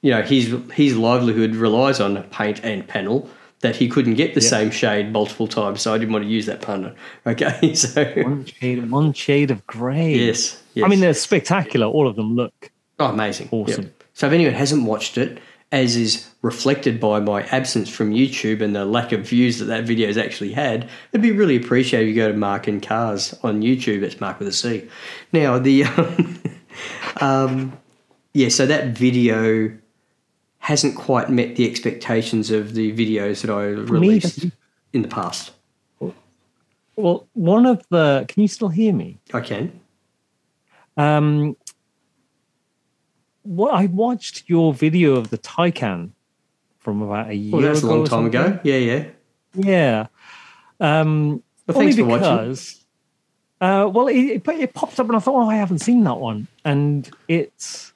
you 0.00 0.10
know, 0.10 0.22
his 0.22 0.56
his 0.72 0.96
livelihood 0.96 1.54
relies 1.54 2.00
on 2.00 2.22
paint 2.30 2.64
and 2.64 2.88
panel 2.88 3.28
that 3.62 3.76
he 3.76 3.88
couldn't 3.88 4.14
get 4.14 4.34
the 4.34 4.40
same 4.40 4.70
shade 4.70 5.12
multiple 5.12 5.48
times. 5.48 5.80
So 5.80 5.94
I 5.94 5.98
didn't 5.98 6.12
want 6.12 6.24
to 6.24 6.30
use 6.30 6.46
that 6.46 6.60
pun. 6.60 6.94
Okay, 7.26 7.74
so 7.74 8.04
one 8.16 8.44
shade, 8.44 8.90
one 8.90 9.12
shade 9.12 9.50
of 9.50 9.66
grey. 9.66 10.14
yes, 10.14 10.62
yes. 10.74 10.84
I 10.84 10.88
mean, 10.88 11.00
they're 11.00 11.14
spectacular. 11.14 11.86
All 11.86 12.08
of 12.08 12.16
them 12.16 12.34
look. 12.34 12.70
oh, 12.98 13.06
amazing, 13.06 13.48
Awesome. 13.50 13.84
Yep. 13.84 14.04
So 14.14 14.26
if 14.26 14.32
anyone 14.32 14.54
hasn't 14.54 14.84
watched 14.84 15.16
it, 15.16 15.38
as 15.70 15.96
is 15.96 16.28
reflected 16.42 17.00
by 17.00 17.18
my 17.20 17.44
absence 17.44 17.88
from 17.88 18.12
YouTube 18.12 18.60
and 18.60 18.76
the 18.76 18.84
lack 18.84 19.12
of 19.12 19.26
views 19.26 19.58
that 19.58 19.66
that 19.66 19.84
video 19.84 20.06
has 20.08 20.18
actually 20.18 20.52
had, 20.52 20.88
it'd 21.12 21.22
be 21.22 21.32
really 21.32 21.56
appreciated 21.56 22.08
if 22.08 22.14
you 22.14 22.20
go 22.20 22.30
to 22.30 22.36
Mark 22.36 22.66
and 22.66 22.82
Cars 22.82 23.34
on 23.42 23.62
YouTube. 23.62 24.02
It's 24.02 24.20
Mark 24.20 24.38
with 24.38 24.48
a 24.48 24.52
C. 24.52 24.88
Now 25.32 25.58
the 25.58 25.84
um, 25.84 26.42
um, 27.20 27.78
yeah, 28.34 28.48
so 28.48 28.66
that 28.66 28.88
video 28.88 29.72
hasn't 30.62 30.94
quite 30.94 31.28
met 31.28 31.56
the 31.56 31.68
expectations 31.68 32.52
of 32.52 32.74
the 32.74 32.92
videos 32.92 33.42
that 33.42 33.50
I 33.50 33.64
released 33.64 34.46
in 34.92 35.02
the 35.02 35.08
past. 35.08 35.50
Well, 36.94 37.26
one 37.32 37.66
of 37.66 37.84
the. 37.90 38.24
Can 38.28 38.42
you 38.42 38.48
still 38.48 38.68
hear 38.68 38.92
me? 38.92 39.18
I 39.34 39.40
can. 39.40 39.80
Um, 40.96 41.56
what 43.42 43.74
I 43.74 43.86
watched 43.86 44.44
your 44.46 44.72
video 44.72 45.16
of 45.16 45.30
the 45.30 45.38
Taycan 45.38 46.10
from 46.78 47.02
about 47.02 47.30
a 47.30 47.34
year 47.34 47.52
Well, 47.52 47.62
that's 47.62 47.82
a 47.82 47.86
long 47.86 48.04
time 48.04 48.26
ago. 48.26 48.60
Yeah, 48.62 48.76
yeah. 48.76 49.04
Yeah. 49.54 50.06
Um, 50.78 51.42
Well, 51.66 51.78
only 51.78 51.92
thanks 51.92 51.96
for 51.96 52.04
watching. 52.04 52.36
because, 52.44 52.84
uh, 53.60 53.90
well, 53.92 54.06
it, 54.06 54.16
it, 54.16 54.48
it 54.48 54.74
popped 54.74 55.00
up 55.00 55.08
and 55.08 55.16
I 55.16 55.18
thought, 55.18 55.44
oh, 55.44 55.48
I 55.48 55.56
haven't 55.56 55.78
seen 55.78 56.04
that 56.04 56.18
one. 56.18 56.46
And 56.64 57.10
it's, 57.26 57.91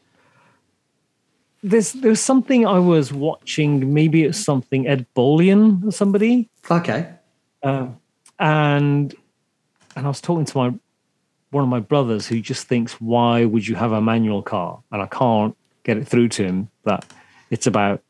there's, 1.62 1.92
there's 1.94 2.20
something 2.20 2.66
I 2.66 2.78
was 2.78 3.12
watching, 3.12 3.92
maybe 3.92 4.24
it's 4.24 4.38
something 4.38 4.86
Ed 4.86 5.06
Bolian 5.16 5.84
or 5.84 5.92
somebody. 5.92 6.48
Okay. 6.70 7.08
Uh, 7.62 7.88
and, 8.38 9.14
and 9.96 10.06
I 10.06 10.08
was 10.08 10.20
talking 10.20 10.44
to 10.44 10.58
my, 10.58 10.74
one 11.50 11.64
of 11.64 11.70
my 11.70 11.80
brothers 11.80 12.26
who 12.26 12.40
just 12.40 12.66
thinks, 12.66 13.00
why 13.00 13.44
would 13.44 13.66
you 13.66 13.74
have 13.76 13.92
a 13.92 14.00
manual 14.00 14.42
car? 14.42 14.82
And 14.92 15.00
I 15.02 15.06
can't 15.06 15.56
get 15.84 15.96
it 15.96 16.06
through 16.06 16.28
to 16.28 16.44
him 16.44 16.68
that 16.84 17.06
it's 17.50 17.66
about 17.66 18.02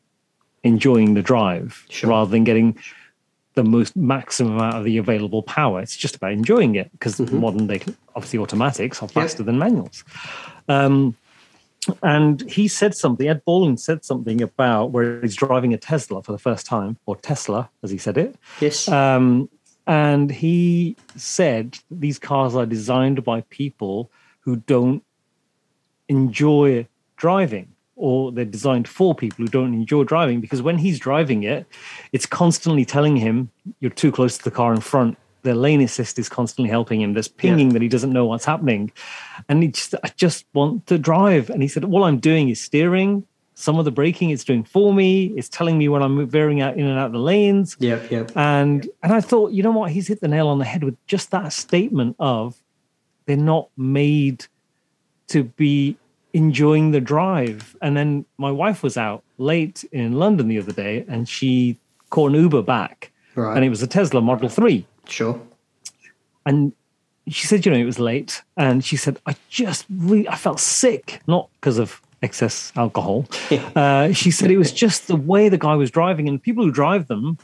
enjoying 0.63 1.13
the 1.13 1.21
drive 1.21 1.85
Sure. 1.89 2.09
rather 2.09 2.29
than 2.29 2.43
getting 2.43 2.77
the 3.53 3.63
most 3.63 3.95
maximum 3.95 4.53
amount 4.53 4.75
of 4.75 4.83
the 4.83 4.97
available 4.97 5.41
power. 5.41 5.81
It's 5.81 5.95
just 5.97 6.15
about 6.15 6.31
enjoying 6.31 6.75
it 6.75 6.91
because 6.91 7.19
modern 7.31 7.67
day, 7.67 7.81
obviously, 8.15 8.39
automatics 8.39 9.01
are 9.01 9.07
faster 9.07 9.41
than 9.43 9.57
manuals. 9.57 10.03
Um, 10.67 11.15
and 12.03 12.41
he 12.49 12.67
said 12.67 12.95
something, 12.95 13.27
Ed 13.27 13.43
Bolian 13.45 13.79
said 13.79 14.03
something 14.03 14.41
about 14.41 14.91
where 14.91 15.21
he's 15.21 15.35
driving 15.35 15.73
a 15.73 15.77
Tesla 15.77 16.21
for 16.23 16.31
the 16.31 16.37
first 16.37 16.65
time, 16.65 16.97
or 17.05 17.15
Tesla, 17.15 17.69
as 17.83 17.91
he 17.91 17.97
said 17.97 18.17
it. 18.17 18.35
Yes. 18.59 18.87
Um, 18.87 19.49
and 19.85 20.29
he 20.29 20.97
said 21.15 21.79
these 21.89 22.19
cars 22.19 22.55
are 22.55 22.65
designed 22.65 23.23
by 23.23 23.41
people 23.41 24.11
who 24.41 24.57
don't 24.57 25.03
enjoy 26.09 26.87
driving, 27.15 27.73
or 27.95 28.31
they're 28.31 28.45
designed 28.45 28.87
for 28.87 29.15
people 29.15 29.45
who 29.45 29.47
don't 29.47 29.73
enjoy 29.73 30.03
driving 30.03 30.41
because 30.41 30.61
when 30.61 30.77
he's 30.77 30.99
driving 30.99 31.43
it, 31.43 31.65
it's 32.11 32.25
constantly 32.25 32.85
telling 32.85 33.15
him 33.15 33.49
you're 33.79 33.91
too 33.91 34.11
close 34.11 34.37
to 34.37 34.43
the 34.43 34.51
car 34.51 34.73
in 34.73 34.81
front. 34.81 35.17
The 35.47 35.55
lane 35.55 35.81
assist 35.81 36.19
is 36.19 36.27
constantly 36.27 36.69
helping 36.69 36.99
him. 36.99 37.13
There's 37.13 37.29
pinging 37.29 37.69
that 37.69 37.81
he 37.81 37.87
doesn't 37.87 38.11
know 38.11 38.25
what's 38.25 38.43
happening. 38.43 38.91
And 39.47 39.63
he 39.63 39.69
just, 39.69 39.95
I 40.03 40.09
just 40.17 40.45
want 40.53 40.85
to 40.87 40.97
drive. 40.97 41.49
And 41.49 41.61
he 41.61 41.69
said, 41.69 41.85
All 41.85 42.03
I'm 42.03 42.17
doing 42.19 42.49
is 42.49 42.59
steering. 42.59 43.25
Some 43.53 43.79
of 43.79 43.85
the 43.85 43.91
braking 43.91 44.29
it's 44.29 44.43
doing 44.43 44.63
for 44.63 44.93
me. 44.93 45.27
It's 45.37 45.49
telling 45.49 45.77
me 45.77 45.87
when 45.87 46.03
I'm 46.03 46.27
veering 46.27 46.61
out 46.61 46.77
in 46.77 46.85
and 46.85 46.99
out 46.99 47.07
of 47.07 47.11
the 47.13 47.19
lanes 47.19 47.75
yep, 47.79 48.11
yep. 48.11 48.31
and 48.35 48.87
and 49.01 49.13
I 49.13 49.21
thought, 49.21 49.51
you 49.51 49.63
know 49.63 49.71
what, 49.71 49.89
he's 49.91 50.07
hit 50.07 50.19
the 50.21 50.27
nail 50.27 50.47
on 50.47 50.59
the 50.59 50.65
head 50.65 50.83
with 50.83 50.95
just 51.07 51.31
that 51.31 51.51
statement 51.53 52.15
of 52.19 52.61
they're 53.25 53.35
not 53.35 53.69
made 53.75 54.45
to 55.29 55.45
be 55.45 55.97
enjoying 56.33 56.91
the 56.91 57.01
drive. 57.01 57.75
And 57.81 57.97
then 57.97 58.25
my 58.37 58.51
wife 58.51 58.83
was 58.83 58.95
out 58.95 59.23
late 59.39 59.83
in 59.91 60.13
London 60.13 60.49
the 60.49 60.59
other 60.59 60.73
day, 60.73 61.03
and 61.07 61.27
she 61.27 61.79
caught 62.11 62.31
an 62.31 62.35
Uber 62.35 62.61
back, 62.61 63.11
Right. 63.35 63.55
and 63.55 63.65
it 63.65 63.69
was 63.69 63.81
a 63.81 63.87
Tesla 63.87 64.21
Model 64.21 64.49
Three, 64.49 64.85
Sure. 65.09 65.39
and 66.45 66.73
she 67.27 67.45
said, 67.45 67.65
you 67.65 67.71
know, 67.71 67.77
it 67.77 67.83
was 67.85 67.99
late, 67.99 68.41
and 68.55 68.83
she 68.85 68.95
said, 68.95 69.19
I 69.25 69.35
just 69.49 69.85
really, 69.89 70.29
I 70.29 70.35
felt 70.35 70.59
sick, 70.61 71.21
not 71.27 71.49
because 71.59 71.77
of 71.77 72.01
excess 72.21 72.71
alcohol. 72.75 73.25
uh, 73.75 74.13
she 74.13 74.31
said 74.31 74.49
it 74.49 74.57
was 74.57 74.71
just 74.71 75.07
the 75.07 75.15
way 75.15 75.49
the 75.49 75.57
guy 75.57 75.75
was 75.75 75.91
driving, 75.91 76.29
and 76.29 76.41
people 76.41 76.63
who 76.63 76.71
drive 76.71 77.07
them 77.07 77.37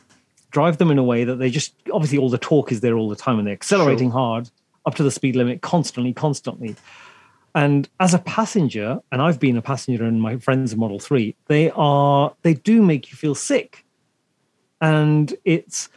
drive 0.53 0.77
them 0.77 0.91
in 0.91 0.99
a 0.99 1.03
way 1.03 1.23
that 1.23 1.37
they 1.37 1.49
just 1.49 1.73
obviously 1.91 2.17
all 2.17 2.29
the 2.29 2.37
torque 2.37 2.71
is 2.71 2.79
there 2.79 2.95
all 2.95 3.09
the 3.09 3.15
time, 3.15 3.39
and 3.39 3.47
they're 3.47 3.53
accelerating 3.53 4.11
hard 4.11 4.49
up 4.85 4.95
to 4.95 5.03
the 5.03 5.11
speed 5.11 5.35
limit 5.35 5.61
constantly, 5.61 6.13
constantly. 6.13 6.75
And 7.55 7.89
as 7.99 8.13
a 8.13 8.19
passenger, 8.19 9.01
and 9.11 9.21
I've 9.21 9.39
been 9.39 9.57
a 9.57 9.61
passenger 9.61 10.05
in 10.05 10.19
my 10.19 10.37
friends' 10.37 10.75
Model 10.75 10.99
Three, 10.99 11.35
they 11.47 11.71
are 11.71 12.33
they 12.43 12.53
do 12.53 12.81
make 12.81 13.11
you 13.11 13.17
feel 13.17 13.35
sick, 13.35 13.83
and 14.79 15.33
it's 15.43 15.89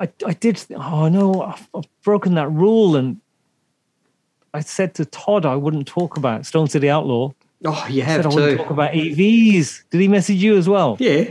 I, 0.00 0.08
I 0.26 0.32
did 0.34 0.62
oh 0.74 1.08
no 1.08 1.42
I've, 1.42 1.68
I've 1.74 2.02
broken 2.02 2.34
that 2.34 2.48
rule 2.50 2.96
and 2.96 3.20
I 4.52 4.60
said 4.60 4.94
to 4.94 5.04
Todd 5.04 5.46
I 5.46 5.56
wouldn't 5.56 5.86
talk 5.86 6.16
about 6.16 6.46
Stone 6.46 6.68
City 6.68 6.88
Outlaw. 6.88 7.32
Oh, 7.64 7.86
you 7.88 8.02
I 8.02 8.06
have 8.06 8.22
said 8.22 8.32
I 8.32 8.34
wouldn't 8.34 8.58
talk 8.58 8.70
about 8.70 8.92
EVs 8.92 9.84
did 9.90 10.00
he 10.00 10.08
message 10.08 10.42
you 10.42 10.56
as 10.56 10.68
well? 10.68 10.96
Yeah. 11.00 11.24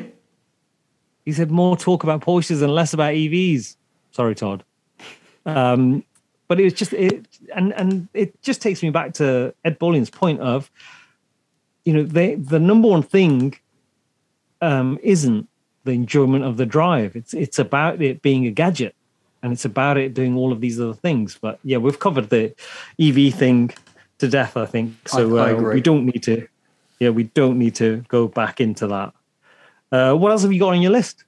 he 1.25 1.31
said 1.31 1.51
more 1.51 1.77
talk 1.77 2.03
about 2.03 2.21
Porsches 2.21 2.61
and 2.61 2.73
less 2.73 2.93
about 2.93 3.13
EVs 3.13 3.75
sorry 4.11 4.35
Todd. 4.35 4.63
Um, 5.45 6.03
but 6.47 6.59
it 6.59 6.63
was 6.63 6.73
just 6.73 6.93
it 6.93 7.27
and 7.55 7.73
and 7.73 8.07
it 8.13 8.41
just 8.41 8.61
takes 8.61 8.81
me 8.81 8.89
back 8.89 9.13
to 9.15 9.53
Ed 9.63 9.79
Bolian's 9.79 10.09
point 10.09 10.39
of 10.41 10.71
you 11.83 11.93
know 11.93 12.03
they 12.03 12.35
the 12.35 12.59
number 12.59 12.87
one 12.87 13.03
thing 13.03 13.55
um, 14.61 14.97
isn't 15.03 15.47
the 15.85 15.91
enjoyment 15.91 16.43
of 16.43 16.57
the 16.57 16.65
drive. 16.65 17.15
It's 17.15 17.33
it's 17.33 17.57
about 17.57 18.01
it 18.01 18.21
being 18.21 18.45
a 18.45 18.51
gadget, 18.51 18.95
and 19.41 19.53
it's 19.53 19.65
about 19.65 19.97
it 19.97 20.13
doing 20.13 20.35
all 20.35 20.51
of 20.51 20.59
these 20.59 20.79
other 20.79 20.93
things. 20.93 21.37
But 21.39 21.59
yeah, 21.63 21.77
we've 21.77 21.99
covered 21.99 22.29
the 22.29 22.53
EV 22.99 23.33
thing 23.33 23.71
to 24.17 24.27
death. 24.27 24.57
I 24.57 24.65
think 24.65 25.07
so. 25.07 25.37
I 25.37 25.51
uh, 25.51 25.55
agree. 25.55 25.75
we 25.75 25.81
don't 25.81 26.05
need 26.05 26.23
to. 26.23 26.47
Yeah, 26.99 27.09
we 27.09 27.23
don't 27.23 27.57
need 27.57 27.75
to 27.75 28.03
go 28.07 28.27
back 28.27 28.59
into 28.59 28.87
that. 28.87 29.13
Uh, 29.91 30.13
what 30.13 30.31
else 30.31 30.41
have 30.41 30.51
you 30.51 30.59
got 30.59 30.73
on 30.73 30.81
your 30.81 30.91
list? 30.91 31.23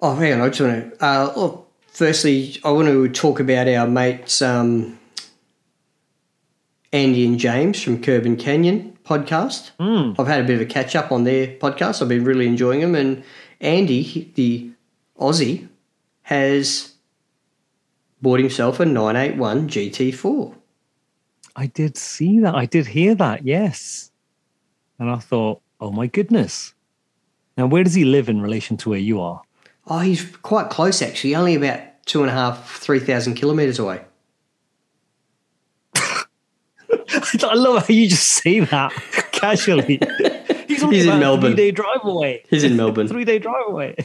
Oh, 0.00 0.14
hang 0.14 0.34
on. 0.34 0.40
I 0.42 0.48
just 0.48 0.60
want 0.60 0.98
to. 0.98 1.04
Uh, 1.04 1.32
well, 1.36 1.66
firstly, 1.88 2.58
I 2.64 2.70
want 2.70 2.88
to 2.88 3.08
talk 3.08 3.40
about 3.40 3.68
our 3.68 3.86
mates 3.86 4.42
um, 4.42 4.98
Andy 6.92 7.26
and 7.26 7.38
James 7.38 7.82
from 7.82 8.02
Curb 8.02 8.26
and 8.26 8.38
Canyon 8.38 8.95
podcast. 9.06 9.70
Hmm. 9.78 10.20
I've 10.20 10.26
had 10.26 10.40
a 10.40 10.44
bit 10.44 10.56
of 10.56 10.60
a 10.62 10.66
catch 10.66 10.96
up 10.96 11.12
on 11.12 11.24
their 11.24 11.46
podcast. 11.46 12.02
I've 12.02 12.08
been 12.08 12.24
really 12.24 12.46
enjoying 12.46 12.80
them. 12.80 12.94
And 12.94 13.22
Andy, 13.60 14.32
the 14.34 14.70
Aussie, 15.18 15.68
has 16.22 16.94
bought 18.20 18.40
himself 18.40 18.80
a 18.80 18.84
981 18.84 19.68
GT4. 19.68 20.54
I 21.54 21.66
did 21.66 21.96
see 21.96 22.40
that. 22.40 22.54
I 22.54 22.66
did 22.66 22.88
hear 22.88 23.14
that. 23.14 23.46
Yes, 23.46 24.10
and 24.98 25.10
I 25.10 25.16
thought, 25.16 25.62
oh 25.80 25.90
my 25.90 26.06
goodness. 26.06 26.74
Now, 27.56 27.66
where 27.66 27.84
does 27.84 27.94
he 27.94 28.04
live 28.04 28.28
in 28.28 28.42
relation 28.42 28.76
to 28.78 28.90
where 28.90 28.98
you 28.98 29.20
are? 29.20 29.42
Oh, 29.86 30.00
he's 30.00 30.36
quite 30.38 30.68
close 30.68 31.00
actually, 31.00 31.34
only 31.34 31.54
about 31.54 31.80
two 32.04 32.20
and 32.22 32.30
a 32.30 32.34
half, 32.34 32.78
three 32.78 32.98
thousand 32.98 33.34
kilometres 33.34 33.78
away. 33.78 34.04
I 37.44 37.54
love 37.54 37.86
how 37.86 37.94
you 37.94 38.08
just 38.08 38.28
say 38.28 38.60
that 38.60 38.92
casually. 39.32 40.00
He's, 40.68 40.82
He's 40.82 41.06
in 41.06 41.18
Melbourne. 41.20 41.52
Three-day 41.54 41.70
drive 41.70 42.04
away. 42.04 42.44
He's 42.50 42.64
in 42.68 42.76
Melbourne. 42.76 43.08
Three-day 43.08 43.38
drive 43.38 43.64
away. 43.68 43.96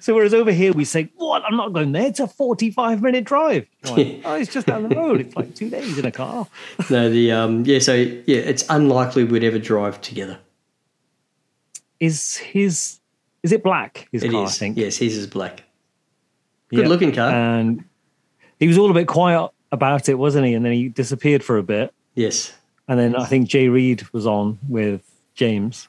so 0.00 0.14
whereas 0.14 0.34
over 0.34 0.50
here 0.50 0.72
we 0.72 0.84
say, 0.84 1.10
"What? 1.16 1.42
I'm 1.44 1.56
not 1.56 1.72
going 1.72 1.92
there. 1.92 2.06
It's 2.06 2.20
a 2.20 2.26
45-minute 2.26 3.24
drive." 3.24 3.68
Like, 3.84 4.20
oh, 4.24 4.34
it's 4.34 4.52
just 4.52 4.66
down 4.66 4.88
the 4.88 4.96
road. 4.96 5.20
It's 5.20 5.36
like 5.36 5.54
two 5.54 5.70
days 5.70 5.98
in 5.98 6.04
a 6.06 6.10
car. 6.12 6.46
no, 6.90 7.08
the 7.10 7.32
um, 7.32 7.64
yeah, 7.64 7.78
so 7.78 7.94
yeah, 7.94 8.38
it's 8.38 8.64
unlikely 8.68 9.24
we'd 9.24 9.44
ever 9.44 9.58
drive 9.58 10.00
together. 10.00 10.38
Is 12.00 12.36
his? 12.36 12.98
Is 13.42 13.52
it 13.52 13.62
black? 13.62 14.08
His 14.12 14.22
It 14.24 14.30
car, 14.32 14.44
is. 14.44 14.50
I 14.50 14.58
think. 14.58 14.76
Yes, 14.76 14.96
his 14.96 15.16
is 15.16 15.26
black. 15.26 15.62
Good 16.70 16.88
looking 16.88 17.12
car. 17.12 17.30
And 17.30 17.84
he 18.60 18.66
was 18.66 18.76
all 18.78 18.90
a 18.90 18.94
bit 18.94 19.06
quiet 19.06 19.50
about 19.72 20.08
it, 20.08 20.14
wasn't 20.14 20.46
he? 20.46 20.54
And 20.54 20.64
then 20.64 20.72
he 20.72 20.88
disappeared 20.88 21.42
for 21.44 21.56
a 21.56 21.62
bit. 21.62 21.94
Yes. 22.18 22.52
And 22.88 22.98
then 22.98 23.14
I 23.14 23.26
think 23.26 23.48
Jay 23.48 23.68
Reed 23.68 24.02
was 24.12 24.26
on 24.26 24.58
with 24.68 25.02
James. 25.34 25.88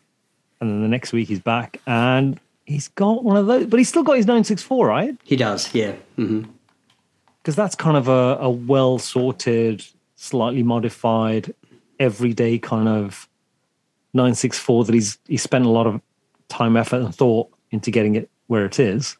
And 0.60 0.70
then 0.70 0.82
the 0.82 0.88
next 0.88 1.14
week 1.14 1.30
he's 1.30 1.40
back 1.40 1.82
and 1.88 2.40
he's 2.66 2.90
got 2.90 3.24
one 3.24 3.38
of 3.38 3.48
those, 3.48 3.66
but 3.66 3.78
he's 3.78 3.90
still 3.90 4.04
got 4.04 4.18
his 4.18 4.26
964, 4.26 4.88
right? 4.88 5.18
He 5.24 5.36
does, 5.36 5.74
yeah. 5.74 5.96
Because 6.18 7.56
that's 7.56 7.76
kind 7.76 7.98
of 7.98 8.08
a, 8.08 8.38
a 8.42 8.50
well 8.50 9.00
sorted, 9.00 9.86
slightly 10.16 10.64
modified, 10.64 11.54
everyday 12.00 12.60
kind 12.60 12.88
of 12.88 13.28
964 14.14 14.86
that 14.86 14.94
he's 14.94 15.18
he 15.28 15.38
spent 15.38 15.66
a 15.66 15.70
lot 15.70 15.88
of 15.88 16.02
time, 16.50 16.76
effort, 16.76 17.02
and 17.02 17.16
thought 17.16 17.50
into 17.72 17.92
getting 17.92 18.16
it 18.16 18.30
where 18.48 18.66
it 18.66 18.80
is. 18.80 19.18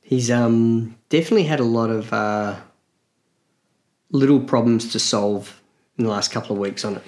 He's 0.00 0.30
um 0.30 0.96
definitely 1.10 1.44
had 1.44 1.60
a 1.60 1.64
lot 1.64 1.90
of 1.90 2.12
uh, 2.12 2.56
little 4.10 4.40
problems 4.40 4.92
to 4.92 4.98
solve 4.98 5.57
in 5.98 6.04
the 6.04 6.10
last 6.10 6.30
couple 6.30 6.52
of 6.54 6.58
weeks 6.60 6.84
on 6.84 6.96
it. 6.96 7.02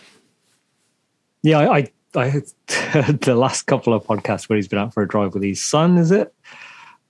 Yeah, 1.42 1.58
I, 1.58 1.78
I, 1.78 1.90
I 2.16 2.28
heard 2.28 2.44
the 3.20 3.34
last 3.34 3.62
couple 3.62 3.94
of 3.94 4.04
podcasts 4.04 4.48
where 4.48 4.56
he's 4.56 4.68
been 4.68 4.78
out 4.78 4.92
for 4.92 5.02
a 5.02 5.08
drive 5.08 5.32
with 5.32 5.42
his 5.42 5.62
son, 5.62 5.96
is 5.96 6.10
it? 6.10 6.34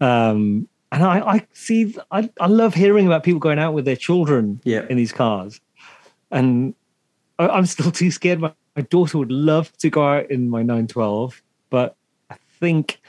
Um, 0.00 0.68
and 0.92 1.02
I, 1.02 1.20
I 1.20 1.46
see, 1.52 1.96
I, 2.10 2.30
I 2.40 2.46
love 2.46 2.74
hearing 2.74 3.06
about 3.06 3.22
people 3.22 3.40
going 3.40 3.58
out 3.58 3.72
with 3.74 3.84
their 3.84 3.96
children 3.96 4.60
Yeah. 4.64 4.86
in 4.90 4.96
these 4.96 5.12
cars. 5.12 5.60
And 6.30 6.74
I, 7.38 7.48
I'm 7.48 7.66
still 7.66 7.90
too 7.92 8.10
scared. 8.10 8.40
My, 8.40 8.52
my 8.76 8.82
daughter 8.82 9.18
would 9.18 9.32
love 9.32 9.76
to 9.78 9.90
go 9.90 10.06
out 10.06 10.30
in 10.30 10.48
my 10.48 10.60
912, 10.60 11.42
but 11.70 11.96
I 12.28 12.36
think 12.60 13.00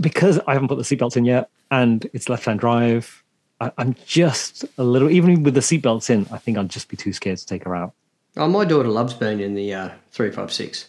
because 0.00 0.38
I 0.46 0.52
haven't 0.52 0.68
put 0.68 0.76
the 0.76 0.82
seatbelts 0.84 1.16
in 1.16 1.24
yet 1.24 1.48
and 1.70 2.08
it's 2.12 2.28
left 2.28 2.44
hand 2.44 2.60
drive, 2.60 3.22
I, 3.60 3.72
I'm 3.78 3.94
just 4.06 4.64
a 4.78 4.84
little, 4.84 5.10
even 5.10 5.42
with 5.42 5.54
the 5.54 5.60
seatbelts 5.60 6.10
in, 6.10 6.26
I 6.32 6.38
think 6.38 6.58
I'd 6.58 6.68
just 6.68 6.88
be 6.88 6.96
too 6.96 7.12
scared 7.12 7.38
to 7.38 7.46
take 7.46 7.64
her 7.64 7.74
out. 7.74 7.92
Oh, 8.36 8.46
my 8.48 8.64
daughter 8.64 8.88
loves 8.88 9.14
being 9.14 9.40
in 9.40 9.54
the 9.54 9.74
uh, 9.74 9.88
356. 10.12 10.88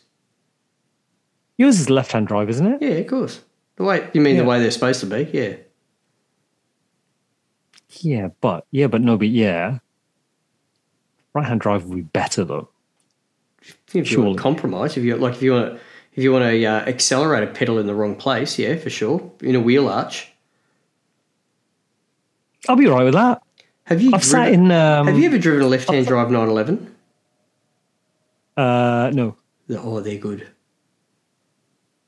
Yours 1.58 1.80
is 1.80 1.90
left-hand 1.90 2.28
drive, 2.28 2.50
isn't 2.50 2.66
it? 2.74 2.82
Yeah, 2.82 2.90
of 2.98 3.08
course. 3.08 3.42
The 3.78 3.84
way 3.84 4.08
you 4.14 4.22
mean 4.22 4.36
Yeah. 4.36 4.44
the 4.44 4.48
way 4.48 4.60
they're 4.60 4.72
supposed 4.72 5.00
to 5.02 5.06
be? 5.08 5.30
Yeah. 5.34 5.56
Yeah, 8.02 8.30
but 8.42 8.66
yeah, 8.72 8.88
but 8.88 9.02
no, 9.02 9.18
but 9.18 9.30
yeah. 9.30 9.80
Right-hand 11.34 11.62
drive 11.62 11.86
would 11.86 11.96
be 11.96 12.02
better 12.02 12.44
though. 12.44 12.70
If 13.88 13.96
you 13.96 14.06
Surely. 14.06 14.26
want 14.28 14.38
to 14.38 14.44
compromise, 14.44 14.98
if 14.98 15.04
you 15.04 15.16
like, 15.18 15.36
if 15.36 15.42
you 15.42 15.54
want 15.54 15.74
to, 15.76 15.80
if 16.14 16.24
you 16.24 16.32
want 16.32 16.44
to 16.44 16.66
uh, 16.66 16.80
accelerate 16.82 17.44
a 17.44 17.48
pedal 17.48 17.80
in 17.80 17.88
the 17.88 17.96
wrong 17.96 18.16
place, 18.16 18.58
yeah, 18.60 18.76
for 18.76 18.90
sure, 18.90 19.32
in 19.42 19.56
a 19.56 19.60
wheel 19.60 19.88
arch. 19.90 20.29
I'll 22.68 22.76
be 22.76 22.88
all 22.88 22.96
right 22.98 23.06
with 23.06 23.14
that. 23.14 23.42
Have 23.86 24.02
you 24.02 24.12
I've 24.14 24.24
sat 24.24 24.52
in. 24.54 24.72
Um, 24.72 25.08
Have 25.08 25.18
you 25.18 25.26
ever 25.26 25.38
driven 25.40 25.62
a 25.64 25.68
left-hand 25.68 26.06
drive 26.06 26.30
911? 26.30 26.96
Uh, 28.58 29.10
no, 29.14 29.36
Oh, 29.72 30.00
they're 30.00 30.18
good. 30.18 30.48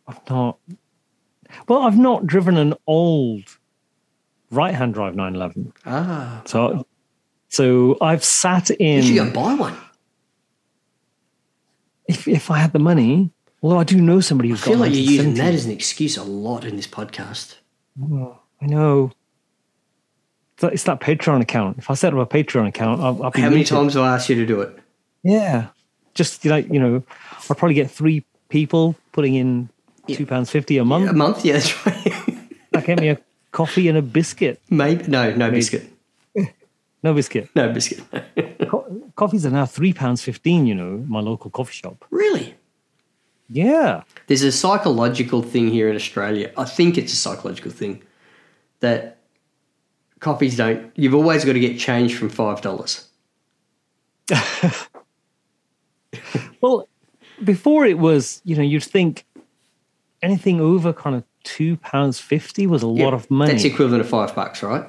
I've 0.07 0.29
not. 0.29 0.57
Well, 1.67 1.79
I've 1.83 1.97
not 1.97 2.25
driven 2.27 2.57
an 2.57 2.73
old 2.87 3.43
right-hand 4.51 4.93
drive 4.93 5.15
911. 5.15 5.73
Ah, 5.85 6.41
So, 6.45 6.85
so 7.49 7.97
I've 8.01 8.23
sat 8.23 8.69
you 8.69 8.75
in. 8.79 9.03
should 9.03 9.15
go 9.15 9.23
and 9.23 9.33
buy 9.33 9.53
one. 9.53 9.75
if 12.07 12.27
if 12.27 12.51
I 12.51 12.57
had 12.59 12.73
the 12.73 12.79
money, 12.79 13.31
although 13.63 13.77
I 13.79 13.83
do 13.83 14.01
know 14.01 14.19
somebody 14.19 14.49
who 14.49 14.55
goes 14.55 14.63
I 14.63 14.65
feel 14.65 14.73
got 14.75 14.81
like 14.81 14.91
you're 14.91 15.01
using 15.01 15.33
1970. 15.35 15.41
that 15.49 15.53
as 15.55 15.65
an 15.65 15.71
excuse 15.71 16.17
a 16.17 16.23
lot 16.23 16.65
in 16.65 16.75
this 16.75 16.87
podcast. 16.87 17.55
Oh, 18.01 18.39
I 18.61 18.65
know. 18.65 19.11
It's 20.63 20.83
that, 20.83 20.99
Patreon 20.99 21.41
account. 21.41 21.77
If 21.77 21.89
I 21.89 21.93
set 21.95 22.13
up 22.13 22.19
a 22.19 22.25
Patreon 22.25 22.67
account, 22.67 23.01
I'll, 23.01 23.23
I'll 23.23 23.31
be 23.31 23.41
How 23.41 23.49
many 23.49 23.61
rated. 23.61 23.75
times 23.75 23.93
have 23.95 24.03
I 24.03 24.13
ask 24.15 24.29
you 24.29 24.35
to 24.35 24.45
do 24.45 24.61
it? 24.61 24.77
Yeah, 25.23 25.67
just 26.13 26.43
like 26.45 26.67
you 26.71 26.79
know, 26.79 27.03
I'll 27.49 27.55
probably 27.55 27.75
get 27.75 27.89
three 27.91 28.23
people 28.49 28.95
putting 29.11 29.35
in 29.35 29.69
two 30.07 30.25
pounds 30.25 30.49
fifty 30.49 30.77
a 30.77 30.85
month. 30.85 31.09
A 31.09 31.13
month? 31.13 31.45
Yeah, 31.45 31.53
that's 31.53 31.85
right. 31.85 32.47
That 32.71 32.85
get 32.85 32.99
me 32.99 33.09
a 33.09 33.19
coffee 33.51 33.87
and 33.87 33.97
a 33.97 34.01
biscuit. 34.01 34.61
Maybe 34.69 35.05
no, 35.07 35.33
no 35.35 35.51
biscuit, 35.51 35.89
No 37.03 37.13
biscuit. 37.13 37.49
no 37.55 37.71
biscuit. 37.71 38.01
Co- 38.69 39.01
coffees 39.15 39.45
are 39.45 39.51
now 39.51 39.65
three 39.65 39.93
pounds 39.93 40.23
fifteen. 40.23 40.65
You 40.65 40.75
know, 40.75 41.03
my 41.07 41.19
local 41.19 41.51
coffee 41.51 41.73
shop. 41.73 42.05
really? 42.09 42.55
Yeah, 43.53 44.03
There's 44.27 44.43
a 44.43 44.51
psychological 44.51 45.41
thing 45.41 45.67
here 45.67 45.89
in 45.89 45.95
Australia. 45.97 46.53
I 46.57 46.63
think 46.63 46.97
it's 46.97 47.11
a 47.11 47.17
psychological 47.17 47.69
thing 47.69 48.01
that 48.79 49.17
coffees 50.21 50.55
don't. 50.55 50.91
You've 50.95 51.13
always 51.13 51.43
got 51.43 51.53
to 51.53 51.59
get 51.59 51.77
change 51.77 52.15
from 52.15 52.29
five 52.29 52.61
dollars. 52.61 53.07
Well, 56.61 56.87
before 57.43 57.85
it 57.85 57.97
was, 57.97 58.41
you 58.45 58.55
know, 58.55 58.61
you'd 58.61 58.83
think 58.83 59.25
anything 60.21 60.61
over 60.61 60.93
kind 60.93 61.15
of 61.15 61.23
two 61.43 61.77
pounds 61.77 62.19
fifty 62.19 62.67
was 62.67 62.83
a 62.83 62.87
lot 62.87 63.13
of 63.13 63.29
money. 63.29 63.51
That's 63.51 63.63
equivalent 63.63 64.01
of 64.01 64.09
five 64.09 64.33
bucks, 64.35 64.61
right? 64.63 64.85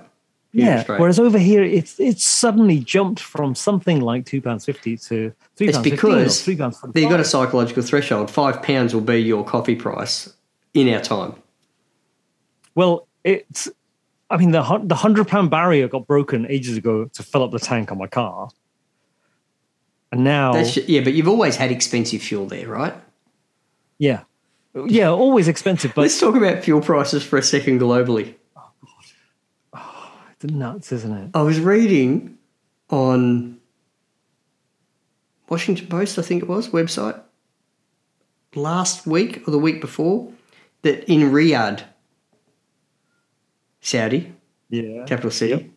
In 0.52 0.60
yeah. 0.60 0.84
Whereas 0.86 1.18
over 1.18 1.38
here, 1.38 1.62
it's 1.62 1.98
it's 1.98 2.24
suddenly 2.24 2.78
jumped 2.78 3.20
from 3.20 3.54
something 3.54 4.02
like 4.02 4.26
two 4.26 4.42
pounds 4.42 4.66
fifty 4.66 4.98
to 4.98 5.32
three 5.56 5.68
it's 5.68 5.78
pounds 5.78 5.88
fifteen 5.88 6.10
or 6.10 6.16
because 6.18 6.44
three 6.44 6.56
pounds. 6.56 6.84
they've 6.92 7.08
got 7.08 7.20
a 7.20 7.24
psychological 7.24 7.82
threshold. 7.82 8.30
Five 8.30 8.62
pounds 8.62 8.94
will 8.94 9.00
be 9.00 9.16
your 9.16 9.44
coffee 9.44 9.76
price 9.76 10.34
in 10.74 10.92
our 10.92 11.00
time. 11.00 11.34
Well, 12.74 13.06
it's. 13.24 13.68
I 14.32 14.38
mean, 14.38 14.50
the 14.50 14.80
the 14.82 14.94
hundred 14.94 15.28
pound 15.28 15.50
barrier 15.50 15.88
got 15.88 16.06
broken 16.06 16.46
ages 16.48 16.78
ago 16.78 17.04
to 17.04 17.22
fill 17.22 17.42
up 17.44 17.50
the 17.50 17.58
tank 17.58 17.92
on 17.92 17.98
my 17.98 18.06
car, 18.06 18.48
and 20.10 20.24
now, 20.24 20.54
That's 20.54 20.76
yeah, 20.88 21.02
but 21.02 21.12
you've 21.12 21.28
always 21.28 21.56
had 21.56 21.70
expensive 21.70 22.22
fuel 22.22 22.46
there, 22.46 22.66
right? 22.66 22.94
yeah, 23.98 24.22
yeah, 24.86 25.10
always 25.10 25.48
expensive, 25.48 25.92
but 25.94 26.02
Let's 26.02 26.18
talk 26.18 26.34
about 26.34 26.64
fuel 26.64 26.80
prices 26.80 27.22
for 27.22 27.38
a 27.38 27.42
second 27.42 27.80
globally. 27.80 28.34
Oh 28.56 28.70
god, 28.80 29.04
oh, 29.74 30.20
it's 30.32 30.52
nuts, 30.52 30.92
isn't 30.92 31.12
it? 31.12 31.30
I 31.34 31.42
was 31.42 31.60
reading 31.60 32.38
on 32.88 33.58
Washington 35.50 35.88
Post, 35.88 36.18
I 36.18 36.22
think 36.22 36.42
it 36.42 36.48
was, 36.48 36.70
website, 36.70 37.20
last 38.54 39.06
week 39.06 39.46
or 39.46 39.50
the 39.50 39.58
week 39.58 39.82
before, 39.82 40.32
that 40.82 41.04
in 41.10 41.30
Riyadh, 41.30 41.82
Saudi, 43.82 44.32
Yeah, 44.70 45.04
capital 45.04 45.30
city, 45.30 45.70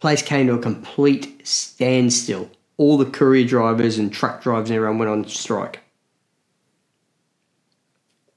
place 0.00 0.22
came 0.22 0.46
to 0.46 0.54
a 0.54 0.58
complete 0.58 1.46
standstill. 1.46 2.50
All 2.78 2.96
the 2.96 3.04
courier 3.06 3.46
drivers 3.46 3.98
and 3.98 4.12
truck 4.12 4.42
drivers 4.42 4.70
and 4.70 4.76
everyone 4.76 4.98
went 4.98 5.10
on 5.10 5.28
strike 5.28 5.80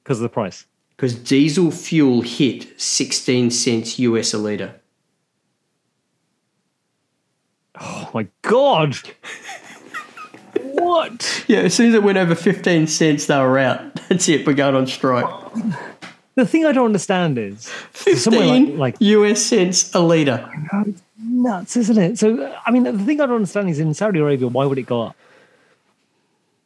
because 0.03 0.19
of 0.19 0.23
the 0.23 0.29
price. 0.29 0.65
because 0.95 1.15
diesel 1.15 1.71
fuel 1.71 2.21
hit 2.21 2.79
16 2.79 3.49
cents 3.51 3.97
US 3.99 4.33
a 4.33 4.37
litre. 4.37 4.75
Oh 7.79 8.09
my 8.13 8.27
god! 8.41 8.95
what? 10.61 11.43
Yeah, 11.47 11.59
as 11.59 11.73
soon 11.73 11.89
as 11.89 11.93
it 11.95 12.03
went 12.03 12.17
over 12.17 12.33
15 12.35 12.87
cents, 12.87 13.25
they 13.27 13.37
were 13.39 13.59
out. 13.59 13.95
That's 14.09 14.27
it, 14.29 14.47
we're 14.47 14.53
going 14.53 14.75
on 14.75 14.87
strike. 14.87 15.25
The 16.37 16.45
thing 16.45 16.65
I 16.67 16.71
don't 16.71 16.85
understand 16.85 17.37
is 17.39 17.67
15 17.93 18.15
somewhere 18.17 18.45
like, 18.47 18.77
like 18.77 18.95
US 18.99 19.41
cents 19.41 19.93
a 19.95 19.99
litre. 19.99 20.47
nuts, 21.19 21.75
isn't 21.77 21.97
it? 21.97 22.19
So, 22.19 22.53
I 22.63 22.69
mean, 22.69 22.83
the 22.83 22.93
thing 22.93 23.19
I 23.19 23.25
don't 23.25 23.37
understand 23.37 23.69
is 23.71 23.79
in 23.79 23.93
Saudi 23.95 24.19
Arabia, 24.19 24.47
why 24.47 24.65
would 24.65 24.77
it 24.77 24.83
go 24.85 25.01
up? 25.01 25.15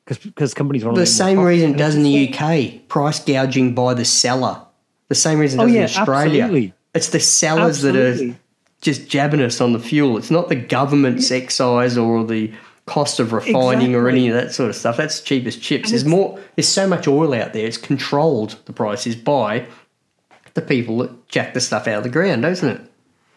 Because 0.06 0.54
companies 0.54 0.84
want 0.84 0.98
The 0.98 1.06
same 1.06 1.40
reason 1.40 1.76
it 1.76 1.78
does 1.78 1.96
in 1.96 2.04
the 2.04 2.34
UK 2.34 2.88
price 2.90 3.20
gouging 3.24 3.74
by 3.74 3.94
the 3.94 4.04
seller. 4.04 4.60
The 5.08 5.16
same 5.16 5.40
reason 5.40 5.60
it 5.60 5.64
Oh, 5.64 5.68
does 5.68 5.74
yeah, 5.76 5.80
in 5.82 5.86
Australia. 5.86 6.44
absolutely. 6.44 6.74
It's 6.94 7.10
the 7.10 7.20
sellers 7.22 7.82
that 7.84 7.96
are 7.96 8.36
just 8.82 9.08
jabbing 9.08 9.42
us 9.42 9.62
on 9.62 9.72
the 9.72 9.80
fuel. 9.80 10.18
It's 10.18 10.32
not 10.32 10.50
the 10.50 10.56
government's 10.56 11.32
excise 11.32 11.98
or 11.98 12.26
the 12.26 12.52
cost 12.86 13.20
of 13.20 13.32
refining 13.32 13.96
or 13.96 14.10
any 14.10 14.28
of 14.28 14.36
that 14.36 14.54
sort 14.54 14.70
of 14.70 14.76
stuff. 14.76 14.98
That's 14.98 15.22
cheap 15.22 15.46
as 15.46 15.56
chips. 15.56 15.92
There's 15.92 16.06
more. 16.06 16.40
There's 16.56 16.68
so 16.68 16.88
much 16.88 17.08
oil 17.08 17.34
out 17.34 17.54
there. 17.54 17.66
It's 17.66 17.78
controlled. 17.78 18.58
The 18.66 18.74
prices 18.74 19.16
by 19.16 19.68
the 20.54 20.62
people 20.62 20.98
that 21.00 21.28
jack 21.28 21.54
the 21.54 21.62
stuff 21.62 21.88
out 21.88 22.00
of 22.00 22.04
the 22.04 22.10
ground, 22.10 22.42
doesn't 22.42 22.68
it? 22.68 22.82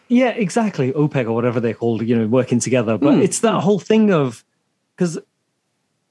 Yeah, 0.07 0.29
exactly. 0.29 0.91
OPEC 0.91 1.25
or 1.25 1.33
whatever 1.33 1.59
they're 1.59 1.73
called, 1.73 2.01
you 2.03 2.15
know, 2.15 2.27
working 2.27 2.59
together. 2.59 2.97
But 2.97 3.15
hmm. 3.15 3.21
it's 3.21 3.39
that 3.39 3.61
whole 3.61 3.79
thing 3.79 4.11
of 4.11 4.43
because 4.95 5.17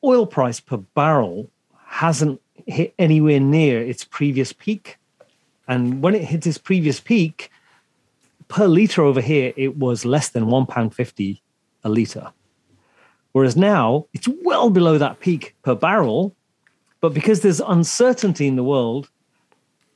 oil 0.03 0.27
price 0.27 0.61
per 0.61 0.79
barrel 0.79 1.51
hasn't 1.87 2.41
hit 2.67 2.95
anywhere 2.99 3.41
near 3.41 3.81
its 3.81 4.05
previous 4.05 4.53
peak. 4.53 4.99
And 5.69 6.03
when 6.03 6.15
it 6.15 6.25
hit 6.25 6.47
its 6.47 6.59
previous 6.59 7.01
peak, 7.01 7.51
per 8.49 8.67
litre 8.67 9.03
over 9.03 9.21
here, 9.21 9.53
it 9.57 9.77
was 9.77 10.05
less 10.05 10.29
than 10.29 10.47
one 10.47 10.67
pound 10.67 10.95
fifty 10.95 11.43
a 11.85 11.89
litre. 11.89 12.33
Whereas 13.35 13.57
now 13.57 14.07
it's 14.15 14.29
well 14.43 14.71
below 14.71 14.97
that 14.97 15.19
peak 15.19 15.57
per 15.63 15.75
barrel. 15.75 16.35
But 17.01 17.13
because 17.13 17.41
there's 17.41 17.61
uncertainty 17.61 18.47
in 18.47 18.55
the 18.57 18.63
world, 18.65 19.11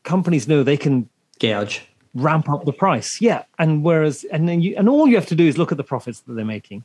companies 0.03 0.47
know 0.49 0.63
they 0.65 0.77
can 0.77 1.09
Gouge. 1.39 1.81
ramp 2.15 2.49
up 2.51 2.65
the 2.65 2.73
price. 2.73 3.21
Yeah, 3.21 3.45
and 3.59 3.85
whereas 3.85 4.25
and 4.33 4.49
then 4.49 4.61
you 4.61 4.75
and 4.77 4.89
all 4.89 5.07
you 5.07 5.15
have 5.15 5.27
to 5.27 5.37
do 5.37 5.47
is 5.47 5.57
look 5.57 5.71
at 5.71 5.79
the 5.79 5.85
profits 5.85 6.21
that 6.21 6.35
they're 6.35 6.45
making. 6.45 6.83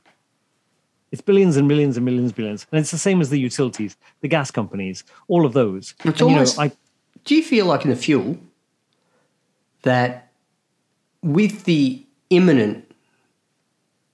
It's 1.11 1.21
billions 1.23 1.57
and 1.57 1.67
millions 1.67 1.97
and 1.97 2.05
millions, 2.05 2.29
and 2.29 2.35
billions, 2.35 2.67
and 2.71 2.79
it's 2.79 2.91
the 2.91 2.97
same 2.99 3.19
as 3.19 3.29
the 3.31 3.39
utilities, 3.39 3.97
the 4.21 4.27
gas 4.27 4.51
companies, 4.51 5.03
all 5.27 5.45
of 5.45 5.53
those. 5.53 5.95
It's 6.05 6.05
And, 6.05 6.19
you 6.19 6.25
know, 6.27 6.33
almost- 6.33 6.59
I 6.59 6.71
Do 7.25 7.35
you 7.35 7.43
feel 7.43 7.65
like 7.65 7.83
in 7.83 7.89
the 7.89 7.95
fuel 7.95 8.37
that 9.81 10.31
with 11.21 11.63
the 11.65 12.05
imminent 12.29 12.92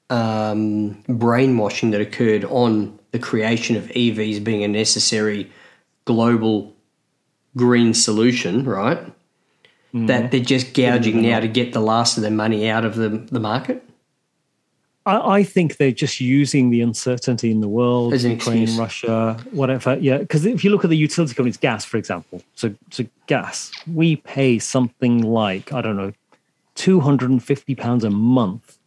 um, 0.10 1.01
brainwashing 1.07 1.91
that 1.91 2.01
occurred 2.01 2.45
on 2.45 2.97
the 3.12 3.20
creation 3.20 3.76
of 3.76 3.86
EVs 3.86 4.43
being 4.43 4.64
a 4.64 4.68
necessary 4.68 5.51
global 6.05 6.76
green 7.55 7.93
solution, 7.93 8.64
right? 8.64 8.99
That 9.93 10.32
they're 10.32 10.39
just 10.39 10.74
gouging 10.76 11.22
now 11.24 11.39
to 11.39 11.47
get 11.47 11.74
the 11.74 11.80
last 11.80 12.18
of 12.18 12.22
their 12.22 12.32
money 12.32 12.70
out 12.70 12.86
of 12.86 12.95
the, 12.95 13.10
the 13.10 13.39
market? 13.39 13.84
I, 15.05 15.38
I 15.38 15.43
think 15.43 15.78
they're 15.78 15.91
just 15.91 16.20
using 16.20 16.70
the 16.70 16.82
uncertainty 16.82 17.49
in 17.49 17.62
the 17.62 17.68
world, 17.68 18.14
As 18.14 18.24
Ukraine, 18.24 18.64
excuse. 18.64 18.80
Russia, 18.80 19.38
whatever. 19.51 19.97
Yeah, 19.99 20.20
because 20.20 20.45
if 20.45 20.64
you 20.64 20.70
look 20.70 20.84
at 20.84 20.89
the 20.91 20.97
utility 20.97 21.34
companies, 21.34 21.57
gas, 21.57 21.86
for 21.86 21.97
example, 21.97 22.43
so 22.55 22.76
so 22.91 23.05
gas, 23.26 23.72
we 23.91 24.18
pay 24.18 24.60
something 24.60 25.24
like 25.24 25.74
I 25.74 25.82
don't 25.82 25.97
know, 25.97 26.14
two 26.76 26.99
hundred 26.99 27.32
and 27.32 27.43
fifty 27.43 27.74
pounds 27.74 28.03
a 28.03 28.12
month 28.12 28.79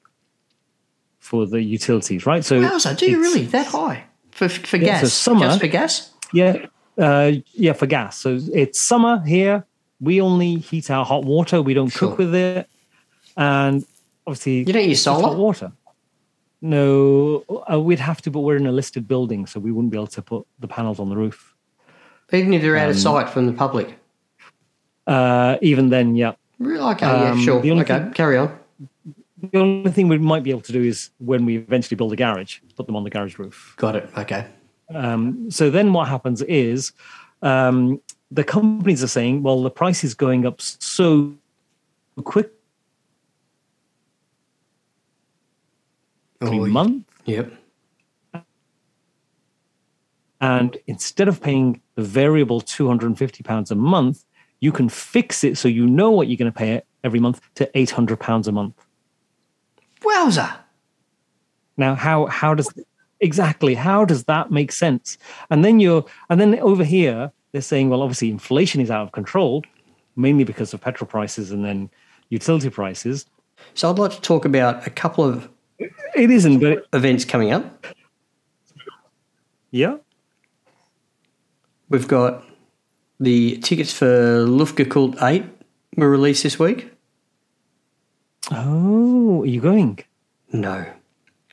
for 1.33 1.47
the 1.47 1.63
utilities, 1.63 2.27
right? 2.27 2.45
So 2.45 2.61
Wowza, 2.61 2.95
do 2.95 3.11
you 3.11 3.19
really? 3.19 3.47
That 3.47 3.67
high? 3.69 4.05
For, 4.33 4.51
for 4.51 4.77
Yeah, 4.77 5.01
gas? 5.01 5.01
so 5.01 5.07
summer- 5.09 5.47
Just 5.47 5.61
for 5.61 5.67
gas? 5.67 6.11
Yeah, 6.35 6.67
uh, 6.99 7.33
yeah, 7.55 7.73
for 7.73 7.87
gas. 7.87 8.19
So 8.19 8.39
it's 8.53 8.79
summer 8.79 9.23
here. 9.25 9.65
We 9.99 10.21
only 10.21 10.57
heat 10.57 10.91
our 10.91 11.07
hot 11.07 11.25
water. 11.25 11.63
We 11.63 11.73
don't 11.73 11.89
Sure. 11.89 12.11
cook 12.11 12.19
with 12.19 12.35
it, 12.35 12.69
and 13.35 13.83
obviously 14.27 14.59
You 14.59 14.73
don't 14.77 14.85
use 14.89 14.99
it's 14.99 15.07
hot 15.07 15.21
solar? 15.23 15.39
water. 15.39 15.73
No, 16.61 17.45
uh, 17.73 17.81
we'd 17.81 17.99
have 17.99 18.21
to, 18.23 18.31
but 18.31 18.41
we're 18.41 18.57
in 18.59 18.67
a 18.67 18.73
listed 18.73 19.09
building, 19.09 19.47
so 19.47 19.59
we 19.59 19.73
wouldn't 19.73 19.91
be 19.91 19.97
able 19.97 20.07
to 20.19 20.23
put 20.23 20.47
the 20.61 20.69
panels 20.69 21.01
on 21.01 21.09
the 21.09 21.17
roof. 21.17 21.55
Even 22.31 22.53
if 22.53 22.61
they're 22.61 22.77
out 22.77 22.91
of 22.91 22.99
sight 22.99 23.31
from 23.31 23.47
the 23.47 23.53
public. 23.55 23.89
Uh, 25.07 25.57
even 25.63 25.89
then, 25.89 26.15
yeah. 26.15 26.33
Really? 26.59 26.93
Okay, 26.93 27.07
yeah, 27.07 27.31
Um, 27.33 27.41
sure. 27.41 27.61
the 27.63 27.71
only 27.71 27.85
Okay, 27.85 27.99
thing- 27.99 28.13
carry 28.13 28.37
on. 28.37 28.51
The 29.51 29.59
only 29.59 29.91
thing 29.91 30.07
we 30.09 30.19
might 30.19 30.45
be 30.45 30.51
able 30.51 30.61
to 30.63 30.73
do 30.73 30.83
is 30.83 31.11
when 31.19 31.45
we 31.45 31.57
eventually 31.57 31.97
build 31.97 32.13
a 32.13 32.17
garage, 32.17 32.61
put 32.77 32.87
them 32.87 32.95
on 32.95 33.03
the 33.03 33.11
garage 33.11 33.39
roof. 33.39 33.75
Got 33.77 33.97
it. 33.97 34.09
Okay. 34.17 34.47
Um, 34.95 35.51
so 35.51 35.69
then 35.69 35.93
what 35.93 36.07
happens 36.07 36.43
is 36.43 36.93
um, 37.43 38.01
the 38.31 38.45
companies 38.45 39.03
are 39.03 39.09
saying, 39.09 39.43
well, 39.43 39.63
the 39.63 39.71
price 39.71 40.05
is 40.05 40.15
going 40.15 40.47
up 40.47 40.61
so 40.61 41.35
quick 42.25 42.53
every 46.41 46.59
Oh, 46.59 46.67
month. 46.67 47.05
Yep. 47.25 47.53
And 50.41 50.77
instead 50.87 51.29
of 51.29 51.41
paying 51.41 51.81
the 51.95 52.03
variable 52.03 52.61
£250 52.61 53.71
a 53.71 53.75
month, 53.75 54.25
you 54.61 54.73
can 54.73 54.89
fix 54.89 55.45
it 55.45 55.57
so 55.59 55.69
you 55.69 55.87
know 55.87 56.11
what 56.11 56.29
you're 56.29 56.37
going 56.37 56.51
to 56.51 56.57
pay 56.57 56.83
every 57.05 57.21
month 57.21 57.41
to 57.57 57.71
£800 57.75 58.47
a 58.47 58.53
month. 58.53 58.75
Wowza. 60.03 60.57
Now, 61.77 61.95
how 61.95 62.27
how 62.27 62.55
does 62.55 62.73
exactly 63.21 63.75
how 63.75 64.05
does 64.05 64.25
that 64.25 64.51
make 64.51 64.73
sense? 64.73 65.19
And 65.51 65.65
then 65.65 65.81
you're 65.81 66.05
and 66.29 66.41
then 66.41 66.59
over 66.61 66.85
here 66.85 67.33
they're 67.53 67.61
saying, 67.63 67.91
well, 67.91 68.03
obviously 68.03 68.31
inflation 68.31 68.81
is 68.81 68.91
out 68.91 69.03
of 69.03 69.13
control, 69.13 69.63
mainly 70.17 70.45
because 70.45 70.73
of 70.73 70.81
petrol 70.81 71.07
prices 71.09 71.51
and 71.51 71.65
then 71.65 71.91
utility 72.31 72.71
prices. 72.71 73.27
So 73.75 73.91
I'd 73.91 73.99
like 73.99 74.13
to 74.13 74.21
talk 74.21 74.45
about 74.45 74.87
a 74.87 74.91
couple 74.91 75.25
of 75.25 75.49
It 75.79 76.31
isn't, 76.31 76.61
but 76.61 76.87
events 76.93 77.25
coming 77.25 77.53
up. 77.53 77.87
yeah. 79.71 79.97
We've 81.89 82.09
got 82.09 82.43
the 83.21 83.59
tickets 83.59 83.93
for 83.93 84.47
Luftgekühlt 84.47 85.23
8 85.23 85.45
were 85.97 86.11
released 86.11 86.43
this 86.43 86.59
week. 86.59 86.91
Oh, 88.55 89.43
are 89.43 89.47
you 89.47 89.61
going? 89.61 89.99
No. 90.53 90.85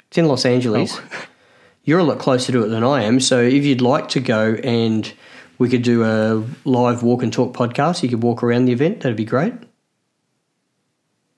It's 0.07 0.17
in 0.17 0.25
Los 0.27 0.45
Angeles. 0.45 0.99
You're 1.83 1.99
a 1.99 2.03
lot 2.03 2.19
closer 2.19 2.51
to 2.51 2.63
it 2.63 2.67
than 2.67 2.83
I 2.83 3.03
am. 3.03 3.19
So 3.19 3.39
if 3.41 3.63
you'd 3.63 3.81
like 3.81 4.09
to 4.09 4.19
go 4.19 4.55
and 4.63 5.11
we 5.57 5.69
could 5.69 5.81
do 5.81 6.03
a 6.03 6.43
live 6.67 7.01
walk 7.03 7.23
and 7.23 7.31
talk 7.31 7.55
podcast, 7.55 8.03
you 8.03 8.09
could 8.09 8.21
walk 8.21 8.43
around 8.43 8.65
the 8.65 8.73
event. 8.73 8.99
That'd 9.01 9.15
be 9.17 9.25
great. 9.25 9.53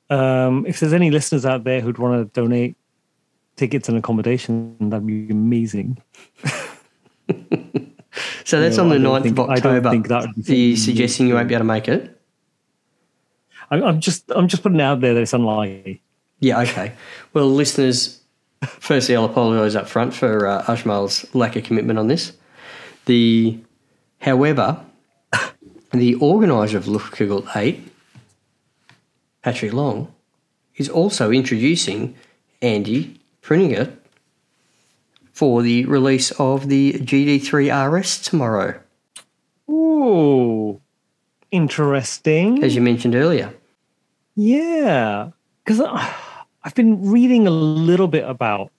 Um, 0.09 0.66
if 0.66 0.80
there's 0.80 0.93
any 0.93 1.09
listeners 1.12 1.45
out 1.45 1.64
there 1.64 1.80
who'd 1.82 1.97
want 1.97 2.34
to 2.34 2.41
donate 2.41 2.76
tickets 3.55 3.88
and 3.88 3.97
accommodation, 3.97 4.76
that'd 4.89 5.05
be 5.05 5.30
amazing. 5.30 6.01
So 8.43 8.59
that's 8.59 8.76
No, 8.76 8.84
on 8.84 8.89
the 8.89 8.95
I 8.95 8.97
don't 8.97 9.22
9th 9.22 9.24
think- 9.24 9.39
of 9.39 9.49
I 9.49 9.55
don't 9.55 9.76
October. 9.78 9.89
think 9.91 10.07
that 10.09 10.22
would 10.36 10.45
be 10.45 10.51
Are 10.51 10.55
you 10.55 10.76
suggesting 10.76 11.28
you 11.28 11.36
won't 11.36 11.47
be 11.47 11.53
able 11.53 11.62
to 11.62 11.68
make 11.68 11.88
it? 11.88 12.20
I'm, 13.72 13.84
I'm 13.84 13.99
just 13.99 14.30
I'm 14.30 14.47
just 14.47 14.61
putting 14.61 14.80
it 14.80 14.84
out 14.84 15.01
there 15.01 15.13
that 15.13 15.22
it's 15.22 15.34
unlikely. 15.34 16.01
Yeah, 16.39 16.61
okay. 16.61 16.93
Well, 17.34 17.47
listeners, 17.47 18.19
firstly, 18.63 19.15
I'll 19.15 19.26
apologise 19.26 19.76
up 19.76 19.88
front 19.88 20.13
for 20.13 20.47
uh, 20.47 20.63
Ajmal's 20.63 21.34
lack 21.34 21.55
of 21.55 21.63
commitment 21.63 21.99
on 21.99 22.07
this. 22.07 22.34
The, 23.05 23.59
however, 24.19 24.84
the 25.91 26.15
organiser 26.15 26.78
of 26.78 26.86
Luftgekühlt 26.86 27.55
8, 27.55 27.88
Patrick 29.43 29.74
Long, 29.74 30.13
is 30.76 30.89
also 30.89 31.32
introducing 31.32 32.15
Andy 32.61 33.19
Preuninger 33.43 33.95
for 35.32 35.61
the 35.61 35.86
release 35.86 36.32
of 36.32 36.69
the 36.69 36.93
GT3 36.93 37.91
RS 37.91 38.22
tomorrow, 38.22 38.80
Ooh, 39.69 40.82
interesting. 41.51 42.63
as 42.63 42.76
you 42.76 42.82
mentioned 42.82 43.15
earlier. 43.15 43.53
Yeah, 44.36 45.32
because 45.63 45.82
I've 46.63 46.75
been 46.75 47.09
reading 47.09 47.47
a 47.47 47.51
little 47.51 48.07
bit 48.07 48.23
about 48.23 48.71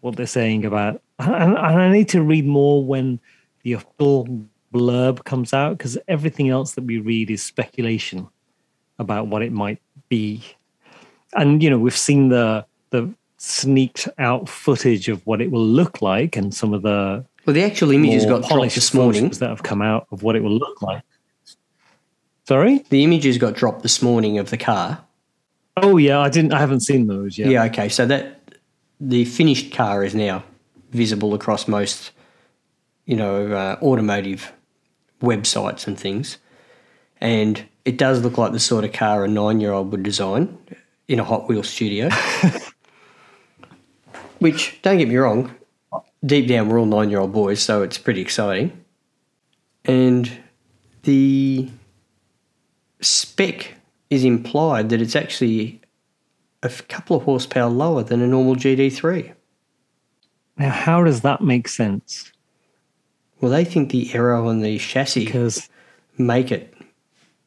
what 0.00 0.16
they're 0.16 0.26
saying 0.26 0.64
about, 0.64 1.00
and, 1.18 1.56
I 1.56 1.90
need 1.90 2.08
to 2.10 2.22
read 2.22 2.46
more 2.46 2.84
when 2.84 3.20
the 3.62 3.74
official 3.74 4.46
blurb 4.72 5.24
comes 5.24 5.52
out 5.54 5.78
because 5.78 5.96
everything 6.08 6.50
else 6.50 6.72
that 6.72 6.84
we 6.84 6.98
read 6.98 7.30
is 7.30 7.42
speculation 7.42 8.28
about 8.98 9.28
what 9.28 9.42
it 9.42 9.52
might 9.52 9.80
be. 10.08 10.42
And 11.34 11.62
you 11.62 11.70
know, 11.70 11.78
we've 11.78 11.96
seen 11.96 12.28
the 12.28 12.64
the 12.90 13.12
sneaked 13.38 14.08
out 14.18 14.48
footage 14.48 15.08
of 15.08 15.24
what 15.26 15.40
it 15.40 15.50
will 15.50 15.66
look 15.66 16.02
like, 16.02 16.36
and 16.36 16.54
some 16.54 16.72
of 16.74 16.82
the 16.82 17.24
Well, 17.44 17.54
the 17.54 17.62
actual 17.62 17.90
images 17.92 18.24
got 18.24 18.38
dropped 18.38 18.48
polished 18.48 18.74
this 18.74 18.94
morning. 18.94 19.30
that 19.30 19.48
have 19.48 19.62
come 19.62 19.82
out 19.82 20.06
of 20.10 20.22
what 20.22 20.36
it 20.36 20.42
will 20.42 20.56
look 20.56 20.82
like. 20.82 21.02
Sorry. 22.46 22.84
The 22.90 23.02
images 23.02 23.38
got 23.38 23.54
dropped 23.54 23.82
this 23.82 24.00
morning 24.00 24.38
of 24.38 24.50
the 24.50 24.56
car. 24.56 25.04
Oh 25.76 25.96
yeah, 25.96 26.20
I 26.20 26.28
didn't. 26.28 26.52
I 26.52 26.60
haven't 26.60 26.80
seen 26.80 27.08
those 27.08 27.36
yet. 27.36 27.50
Yeah, 27.50 27.64
okay. 27.64 27.88
So 27.88 28.06
that 28.06 28.40
the 29.00 29.24
finished 29.24 29.72
car 29.72 30.04
is 30.04 30.14
now 30.14 30.44
visible 30.90 31.34
across 31.34 31.66
most, 31.66 32.12
you 33.04 33.16
know, 33.16 33.52
uh, 33.52 33.76
automotive 33.82 34.52
websites 35.20 35.86
and 35.86 35.98
things, 35.98 36.38
and 37.20 37.64
it 37.84 37.98
does 37.98 38.22
look 38.22 38.38
like 38.38 38.52
the 38.52 38.60
sort 38.60 38.84
of 38.84 38.92
car 38.92 39.24
a 39.24 39.28
nine-year-old 39.28 39.90
would 39.90 40.04
design 40.04 40.56
in 41.08 41.18
a 41.18 41.24
Hot 41.24 41.48
Wheels 41.48 41.68
studio. 41.68 42.10
Which, 44.38 44.80
don't 44.82 44.98
get 44.98 45.08
me 45.08 45.16
wrong, 45.16 45.52
deep 46.24 46.46
down 46.46 46.68
we're 46.68 46.78
all 46.78 46.86
nine-year-old 46.86 47.32
boys, 47.32 47.60
so 47.60 47.82
it's 47.82 47.98
pretty 47.98 48.20
exciting. 48.20 48.84
And 49.84 50.30
the 51.02 51.70
spec 53.06 53.74
is 54.10 54.24
implied 54.24 54.88
that 54.90 55.00
it's 55.00 55.16
actually 55.16 55.80
a 56.62 56.68
couple 56.68 57.16
of 57.16 57.22
horsepower 57.22 57.70
lower 57.70 58.02
than 58.02 58.20
a 58.22 58.26
normal 58.26 58.56
GT3. 58.56 59.32
Now, 60.58 60.70
how 60.70 61.04
does 61.04 61.20
that 61.20 61.42
make 61.42 61.68
sense? 61.68 62.32
Well, 63.40 63.50
they 63.50 63.64
think 63.64 63.90
the 63.90 64.12
aero 64.14 64.48
and 64.48 64.64
the 64.64 64.78
chassis 64.78 65.26
Because 65.26 65.68
make 66.18 66.50
it 66.50 66.74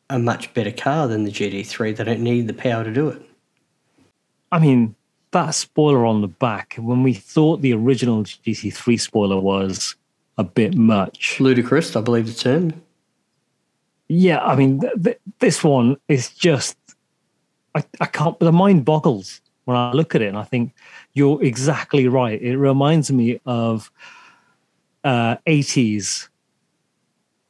a 0.09 0.19
much 0.19 0.53
better 0.53 0.71
car 0.71 1.07
than 1.07 1.23
the 1.23 1.31
GT3. 1.31 1.95
They 1.95 2.03
don't 2.03 2.21
need 2.21 2.47
the 2.47 2.53
power 2.53 2.83
to 2.83 2.93
do 2.93 3.09
it. 3.09 3.21
I 4.51 4.59
mean, 4.59 4.95
that 5.31 5.51
spoiler 5.51 6.05
on 6.05 6.21
the 6.21 6.27
back. 6.27 6.75
When 6.77 7.03
we 7.03 7.13
thought 7.13 7.61
the 7.61 7.73
original 7.73 8.23
GT3 8.23 8.99
spoiler 8.99 9.39
was 9.39 9.95
a 10.37 10.43
bit 10.43 10.75
much, 10.75 11.39
Ludicrous, 11.39 11.95
I 11.95 12.01
believe 12.01 12.27
the 12.27 12.33
term. 12.33 12.81
Yeah. 14.09 14.39
I 14.39 14.55
mean, 14.55 14.81
th- 14.81 14.93
th- 15.01 15.19
this 15.39 15.63
one 15.63 15.97
is 16.07 16.29
just. 16.29 16.75
I, 17.73 17.83
I 18.01 18.05
can't. 18.07 18.37
The 18.39 18.51
mind 18.51 18.83
boggles 18.83 19.41
when 19.65 19.77
I 19.77 19.93
look 19.93 20.15
at 20.15 20.21
it, 20.21 20.27
and 20.27 20.37
I 20.37 20.43
think 20.43 20.73
you're 21.13 21.41
exactly 21.43 22.07
right. 22.07 22.41
It 22.41 22.57
reminds 22.57 23.11
me 23.11 23.39
of 23.45 23.91
uh, 25.03 25.37
80s. 25.47 26.27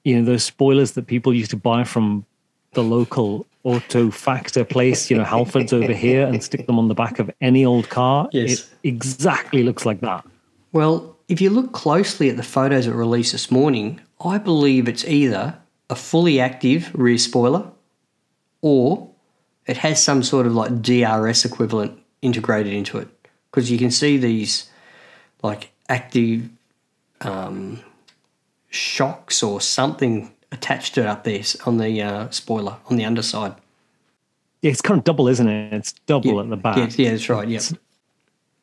You 0.03 0.20
know 0.20 0.26
those 0.26 0.43
spoilers 0.43 0.91
that 0.91 1.07
people 1.07 1.34
used 1.34 1.51
to 1.51 1.57
buy 1.57 1.84
from 1.84 2.26
the 2.74 2.84
local 2.84 3.45
auto 3.64 4.10
factor 4.10 4.64
place, 4.64 5.10
you 5.10 5.18
know, 5.18 5.24
Halfords 5.24 5.74
over 5.74 5.93
here, 5.93 6.26
and 6.26 6.43
stick 6.43 6.66
them 6.68 6.80
on 6.80 6.88
the 6.88 6.95
back 6.95 7.20
of 7.20 7.30
any 7.41 7.66
old 7.66 7.89
car. 7.89 8.30
Yes. 8.32 8.62
It 8.84 8.89
exactly 8.89 9.64
looks 9.64 9.86
like 9.86 10.01
that. 10.01 10.26
Well, 10.72 11.18
if 11.28 11.41
you 11.41 11.49
look 11.49 11.74
closely 11.74 12.30
at 12.30 12.38
the 12.38 12.43
photos 12.43 12.86
that 12.86 12.93
were 12.93 12.99
released 12.99 13.32
this 13.32 13.51
morning, 13.51 14.01
I 14.24 14.38
believe 14.38 14.88
it's 14.88 15.05
either 15.05 15.59
a 15.90 15.96
fully 15.96 16.40
active 16.40 16.92
rear 16.94 17.18
spoiler 17.18 17.72
or 18.62 19.10
it 19.66 19.78
has 19.78 20.02
some 20.02 20.24
sort 20.24 20.46
of 20.46 20.54
like 20.54 20.82
DRS 20.82 21.46
equivalent 21.46 22.00
integrated 22.22 22.74
into 22.74 22.98
it. 22.98 23.08
Because 23.50 23.72
you 23.72 23.78
can 23.78 23.92
see 23.92 24.18
these 24.18 24.70
like 25.42 25.72
active 25.88 26.50
um, 27.22 27.80
shocks 28.70 29.42
or 29.42 29.62
something 29.62 30.32
attached 30.52 30.96
to 30.96 31.02
it 31.02 31.08
up 31.08 31.24
there 31.24 31.42
on 31.66 31.78
the 31.78 32.02
uh, 32.02 32.30
spoiler 32.30 32.78
on 32.90 32.98
the 32.98 33.06
underside. 33.06 33.56
Yeah, 34.62 34.72
it's 34.72 34.82
kind 34.82 34.98
of 34.98 35.04
double, 35.04 35.28
isn't 35.28 35.48
it? 35.48 35.74
It's 35.74 35.94
double 36.06 36.40
at 36.40 36.50
the 36.50 36.58
back. 36.58 36.78
Yeah, 36.78 36.90
yeah, 37.06 37.12
that's 37.12 37.30
right. 37.30 37.48
Yeah. 37.48 37.62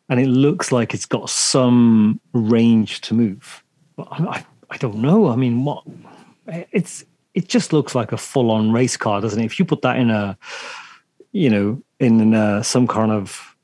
and 0.08 0.20
it 0.20 0.26
looks 0.26 0.70
like 0.70 0.92
it's 0.92 1.06
got 1.06 1.30
some 1.30 2.20
range 2.32 3.00
to 3.02 3.14
move. 3.14 3.62
But 3.96 4.08
I, 4.10 4.24
I, 4.24 4.46
I 4.70 4.76
don't 4.76 4.96
know. 4.96 5.28
I 5.28 5.36
mean, 5.36 5.64
what? 5.64 5.84
It's 6.46 7.04
it 7.36 7.48
just 7.48 7.72
looks 7.72 7.94
like 7.94 8.12
a 8.12 8.16
full 8.16 8.50
on 8.50 8.72
race 8.72 8.96
car, 8.96 9.20
doesn't 9.20 9.40
it? 9.40 9.44
If 9.44 9.58
you 9.58 9.64
put 9.66 9.82
that 9.82 9.98
in 9.98 10.10
a, 10.10 10.36
you 11.32 11.50
know, 11.50 11.82
in 12.00 12.34
uh 12.34 12.62
some 12.62 12.88
kind 12.88 13.12
of 13.12 13.54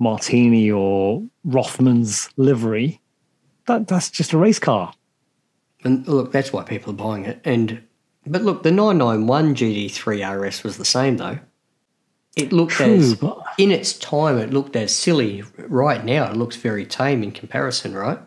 Martini 0.00 0.70
or 0.70 1.22
Rothman's 1.44 2.30
livery, 2.36 3.00
that 3.66 3.86
that's 3.86 4.10
just 4.10 4.32
a 4.32 4.38
race 4.38 4.58
car. 4.58 4.92
And 5.84 6.08
look, 6.08 6.32
that's 6.32 6.52
why 6.52 6.64
people 6.64 6.92
are 6.92 6.96
buying 6.96 7.26
it. 7.26 7.40
And 7.44 7.82
but 8.26 8.42
look, 8.42 8.62
the 8.62 8.72
991 8.72 9.54
GT3 9.54 10.40
RS 10.40 10.64
was 10.64 10.78
the 10.78 10.84
same 10.84 11.18
though. 11.18 11.38
It 12.34 12.52
looked 12.52 12.72
True, 12.72 12.94
as 12.94 13.14
but- 13.14 13.42
in 13.58 13.70
its 13.70 13.92
time 13.98 14.38
it 14.38 14.52
looked 14.54 14.74
as 14.74 14.94
silly. 14.94 15.42
Right 15.58 16.02
now 16.02 16.30
it 16.30 16.36
looks 16.36 16.56
very 16.56 16.86
tame 16.86 17.22
in 17.22 17.32
comparison, 17.32 17.94
right? 17.94 18.18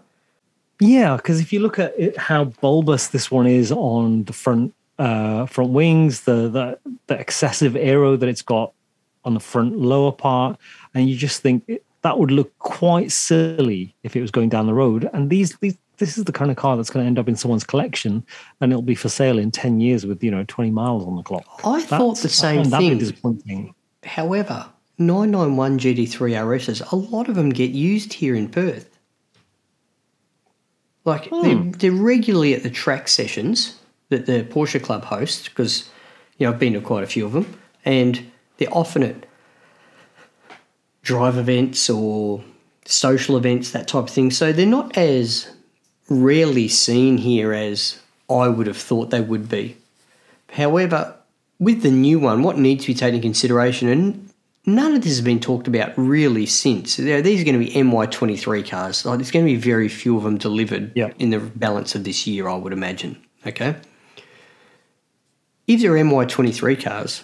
Yeah, 0.80 1.16
because 1.16 1.40
if 1.40 1.54
you 1.54 1.60
look 1.60 1.80
at 1.80 1.94
it, 1.98 2.18
how 2.18 2.46
bulbous 2.46 3.08
this 3.08 3.32
one 3.32 3.48
is 3.48 3.72
on 3.72 4.24
the 4.26 4.34
front 4.34 4.74
uh, 5.02 5.48
front 5.48 5.72
wings, 5.72 6.22
the, 6.22 6.48
the 6.48 6.80
the 7.08 7.20
excessive 7.20 7.76
aero 7.76 8.16
that 8.16 8.30
it's 8.30 8.44
got 8.44 8.72
on 9.26 9.34
the 9.34 9.40
front 9.40 9.78
lower 9.78 10.12
part, 10.12 10.58
and 10.94 11.10
you 11.10 11.16
just 11.16 11.42
think 11.42 11.64
it, 11.68 11.84
that 12.04 12.20
would 12.20 12.30
look 12.30 12.56
quite 12.60 13.12
silly 13.12 13.96
if 14.04 14.16
it 14.16 14.22
was 14.22 14.30
going 14.30 14.50
down 14.50 14.68
the 14.68 14.76
road. 14.76 15.10
And 15.12 15.32
these 15.32 15.58
these 15.58 15.76
this 15.98 16.20
is 16.20 16.26
the 16.26 16.32
kind 16.32 16.52
of 16.52 16.58
car 16.58 16.78
that's 16.78 16.92
going 16.92 17.04
to 17.04 17.08
end 17.08 17.18
up 17.18 17.28
in 17.28 17.36
someone's 17.36 17.64
collection, 17.64 18.24
and 18.60 18.72
it'll 18.72 18.84
be 18.84 18.94
for 18.94 19.10
sale 19.10 19.40
in 19.40 19.50
ten 19.50 19.80
years 19.80 20.06
with 20.06 20.24
you 20.24 20.30
know 20.30 20.46
twenty 20.48 20.70
miles 20.72 21.04
on 21.08 21.16
the 21.16 21.24
clock. 21.24 21.46
I 21.64 21.82
thought 21.82 22.20
the 22.20 22.30
same 22.30 22.66
thing. 22.66 23.00
disappointing. 23.00 23.74
However, 24.04 24.68
991 25.00 25.80
GT3 25.80 26.18
RSs, 26.18 26.92
a 26.92 26.96
lot 26.96 27.30
of 27.30 27.36
them 27.36 27.50
get 27.50 27.70
used 27.72 28.14
here 28.14 28.36
in 28.36 28.50
Perth. 28.50 29.00
Like 31.06 31.30
they're, 31.30 31.56
they're 31.56 31.92
regularly 31.92 32.54
at 32.56 32.64
the 32.64 32.70
track 32.70 33.08
sessions 33.08 33.80
that 34.12 34.26
the 34.26 34.44
Porsche 34.44 34.82
Club 34.84 35.06
hosts 35.06 35.48
because 35.50 35.90
you 36.38 36.46
know 36.46 36.54
I've 36.54 36.60
been 36.60 36.74
to 36.74 36.82
quite 36.82 37.04
a 37.04 37.08
few 37.08 37.26
of 37.26 37.32
them, 37.32 37.58
and 37.86 38.30
they're 38.58 38.74
often 38.74 39.02
at 39.04 39.16
drive 41.02 41.38
events 41.38 41.90
or 41.90 42.44
social 42.86 43.38
events, 43.38 43.72
that 43.72 43.88
type 43.88 44.04
of 44.04 44.10
thing. 44.10 44.30
So 44.32 44.52
they're 44.52 44.66
not 44.66 44.96
as 44.98 45.50
rarely 46.10 46.68
seen 46.68 47.18
here 47.18 47.54
as 47.54 48.00
I 48.30 48.48
would 48.48 48.68
have 48.68 48.78
thought 48.78 49.10
they 49.10 49.22
would 49.22 49.50
be. 49.50 49.78
However, 50.52 51.16
with 51.60 51.82
the 51.82 51.92
new 51.92 52.20
one, 52.20 52.44
what 52.44 52.58
needs 52.58 52.84
to 52.86 52.88
be 52.88 52.94
taken 52.94 53.16
into 53.16 53.26
consideration, 53.28 53.88
and 53.88 54.30
none 54.66 54.94
of 54.94 55.02
this 55.04 55.14
has 55.14 55.22
been 55.22 55.40
talked 55.40 55.68
about 55.68 55.94
really 55.98 56.46
since. 56.46 56.98
These 56.98 57.08
are 57.42 57.46
going 57.46 57.60
to 57.60 57.66
be 57.66 57.72
MY23 57.72 58.70
cars. 58.70 59.06
Like, 59.06 59.20
there's 59.20 59.32
going 59.32 59.46
to 59.46 59.52
be 59.52 59.58
very 59.58 59.88
few 59.88 60.18
of 60.18 60.24
them 60.24 60.38
delivered 60.38 60.92
Yeah. 60.96 61.12
in 61.18 61.30
the 61.30 61.40
balance 61.40 61.96
of 61.96 62.04
this 62.04 62.28
year, 62.28 62.48
I 62.50 62.56
would 62.58 62.74
imagine. 62.74 63.18
Okay. 63.48 63.76
If 65.68 65.82
they're 65.82 65.92
MY23 65.92 66.84
cars, 66.84 67.24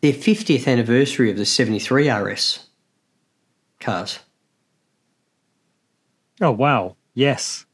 their 0.00 0.12
50th 0.12 0.66
anniversary 0.66 1.30
of 1.30 1.36
the 1.36 1.44
73 1.44 2.10
RS 2.10 2.66
cars. 3.78 4.20
Oh 6.40 6.52
wow, 6.52 6.96
yes. 7.14 7.66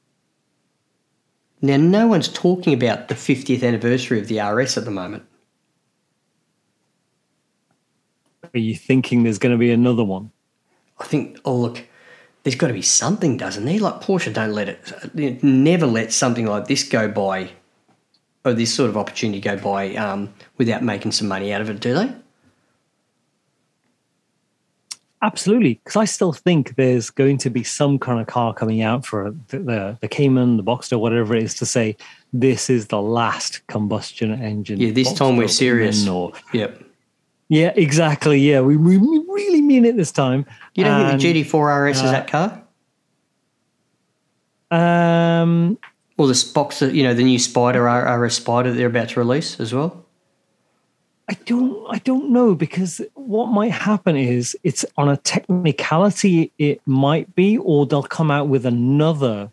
Now, 1.63 1.77
no 1.77 2.07
one's 2.07 2.29
talking 2.29 2.75
about 2.75 3.09
the 3.09 3.15
50th 3.15 3.67
anniversary 3.67 4.21
of 4.21 4.29
the 4.29 4.41
RS 4.41 4.77
at 4.77 4.85
the 4.85 4.91
moment. 4.91 5.25
Are 8.55 8.59
you 8.59 8.77
thinking 8.77 9.23
there's 9.23 9.39
going 9.39 9.53
to 9.53 9.59
be 9.59 9.71
another 9.71 10.05
one? 10.05 10.31
I 10.99 11.05
think, 11.05 11.39
oh, 11.45 11.55
look, 11.57 11.85
there's 12.43 12.55
got 12.55 12.69
to 12.69 12.73
be 12.73 12.83
something, 12.83 13.37
doesn't 13.37 13.65
there? 13.65 13.81
Like 13.81 14.01
Porsche 14.01 14.33
don't 14.33 14.53
let 14.53 14.69
it, 14.69 14.93
it 15.15 15.43
never 15.43 15.87
let 15.87 16.13
something 16.13 16.47
like 16.47 16.67
this 16.67 16.89
go 16.89 17.09
by, 17.09 17.51
or 18.47 18.55
this 18.55 18.73
sort 18.73 18.89
of 18.89 18.97
opportunity 18.97 19.41
go 19.41 19.57
by 19.57 19.95
um, 19.97 20.33
without 20.57 20.83
making 20.83 21.13
some 21.13 21.27
money 21.29 21.53
out 21.53 21.61
of 21.61 21.69
it, 21.69 21.81
do 21.81 21.93
they? 21.95 22.15
Absolutely, 25.23 25.81
because 25.83 25.97
I 25.97 26.05
still 26.05 26.33
think 26.33 26.77
there's 26.77 27.11
going 27.11 27.39
to 27.39 27.51
be 27.51 27.65
some 27.65 27.99
kind 27.99 28.21
of 28.21 28.27
car 28.29 28.55
coming 28.55 28.83
out 28.83 29.05
for 29.05 29.35
the 29.49 29.59
the, 29.59 29.99
the 30.03 30.09
Cayman, 30.09 30.57
the 30.59 30.63
Boxster, 30.63 31.01
whatever 31.01 31.35
it 31.35 31.43
is, 31.43 31.55
to 31.55 31.67
say 31.67 31.97
this 32.33 32.71
is 32.71 32.89
the 32.89 33.01
last 33.01 33.67
combustion 33.67 34.31
engine. 34.41 34.79
Yeah, 34.79 34.93
this 34.93 35.13
time 35.13 35.37
we're 35.37 35.49
serious. 35.49 36.07
Or, 36.07 36.33
Yep. 36.53 36.85
yeah, 37.49 37.73
exactly. 37.75 38.39
Yeah, 38.39 38.61
we, 38.61 38.77
we 38.77 38.99
really 38.99 39.63
mean 39.63 39.85
it 39.87 39.97
this 39.97 40.13
time. 40.13 40.47
You 40.75 40.85
don't 40.85 41.01
And, 41.01 41.21
think 41.21 41.35
the 41.35 41.45
GT4 41.45 41.89
RS 41.91 41.97
is 41.97 42.03
uh, 42.05 42.13
that 42.13 42.29
car? 42.31 42.63
Um, 44.71 45.79
Or 46.19 46.27
the 46.27 46.51
Boxer, 46.55 46.91
you 46.91 47.03
know, 47.03 47.15
the 47.15 47.25
new 47.25 47.39
Spider 47.39 47.89
R- 47.89 48.25
RS 48.25 48.35
Spider 48.37 48.71
that 48.71 48.77
they're 48.77 48.87
about 48.87 49.11
to 49.11 49.21
release 49.21 49.61
as 49.61 49.75
well? 49.75 50.07
I 51.29 51.35
don't 51.45 51.85
I 51.91 51.99
don't 51.99 52.31
know 52.31 52.55
because 52.55 53.01
what 53.15 53.47
might 53.47 53.73
happen 53.73 54.17
is 54.17 54.57
it's 54.63 54.85
on 54.97 55.09
a 55.09 55.17
technicality 55.17 56.53
it 56.59 56.81
might 56.87 57.35
be 57.35 57.59
or 57.59 57.85
they'll 57.85 58.05
come 58.05 58.31
out 58.31 58.47
with 58.47 58.65
another 58.65 59.51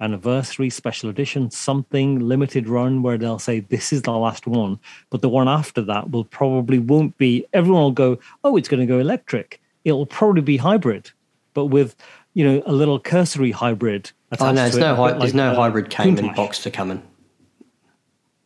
anniversary 0.00 0.68
special 0.68 1.08
edition 1.08 1.48
something 1.48 2.18
limited 2.18 2.68
run 2.68 3.04
where 3.04 3.16
they'll 3.16 3.38
say 3.38 3.60
this 3.60 3.92
is 3.92 4.02
the 4.02 4.10
last 4.10 4.48
one 4.48 4.80
but 5.10 5.22
the 5.22 5.28
one 5.28 5.48
after 5.48 5.80
that 5.80 6.10
will 6.10 6.24
probably 6.24 6.80
won't 6.80 7.16
be 7.18 7.46
everyone 7.52 7.82
will 7.82 7.92
go 7.92 8.18
oh 8.42 8.56
it's 8.56 8.68
going 8.68 8.80
to 8.80 8.86
go 8.86 8.98
electric 8.98 9.60
it'll 9.84 10.06
probably 10.06 10.42
be 10.42 10.56
hybrid 10.56 11.08
but 11.54 11.66
with 11.66 11.94
you 12.34 12.44
know 12.44 12.62
a 12.66 12.72
little 12.72 12.98
cursory 12.98 13.50
hybrid 13.50 14.12
Oh, 14.40 14.46
no, 14.46 14.50
attached 14.52 14.56
there's 14.56 14.76
it, 14.76 14.80
no, 14.80 14.94
hy- 14.96 15.10
bit 15.12 15.18
there's 15.20 15.34
like, 15.34 15.36
no 15.36 15.52
uh, 15.52 15.54
hybrid 15.56 15.90
Cayman 15.90 16.16
Countach. 16.16 16.34
Boxster 16.36 16.72
coming. 16.72 17.02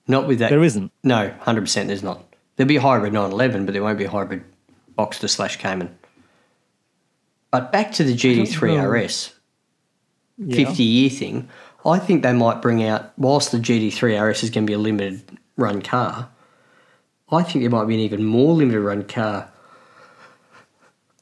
Not 0.08 0.26
with 0.26 0.40
that. 0.40 0.50
there 0.50 0.62
isn't 0.64 0.90
No, 1.04 1.32
100% 1.42 1.86
there's 1.86 2.02
not. 2.02 2.24
There'll 2.56 2.68
be 2.68 2.76
a 2.76 2.80
hybrid 2.80 3.12
911, 3.12 3.66
but 3.66 3.72
there 3.72 3.82
won't 3.82 3.98
be 3.98 4.04
a 4.04 4.10
hybrid 4.10 4.42
Boxster 4.98 5.28
slash 5.28 5.56
Cayman. 5.58 5.96
But 7.52 7.70
back 7.72 7.92
to 7.92 8.04
the 8.04 8.14
GT3. 8.14 8.82
RS 9.04 9.32
Yeah. 10.38 10.56
50 10.66 10.82
year 10.82 11.10
thing, 11.10 11.48
I 11.84 11.98
think 12.00 12.22
they 12.24 12.32
might 12.32 12.60
bring 12.60 12.82
out, 12.82 13.12
whilst 13.16 13.52
the 13.52 13.58
GT3 13.58 14.20
RS 14.30 14.42
is 14.42 14.50
going 14.50 14.66
to 14.66 14.70
be 14.70 14.74
a 14.74 14.78
limited 14.78 15.22
run 15.56 15.80
car, 15.82 16.28
I 17.30 17.42
think 17.44 17.62
there 17.62 17.70
might 17.70 17.86
be 17.86 17.94
an 17.94 18.00
even 18.00 18.24
more 18.24 18.54
limited 18.54 18.80
run 18.80 19.04
car 19.04 19.50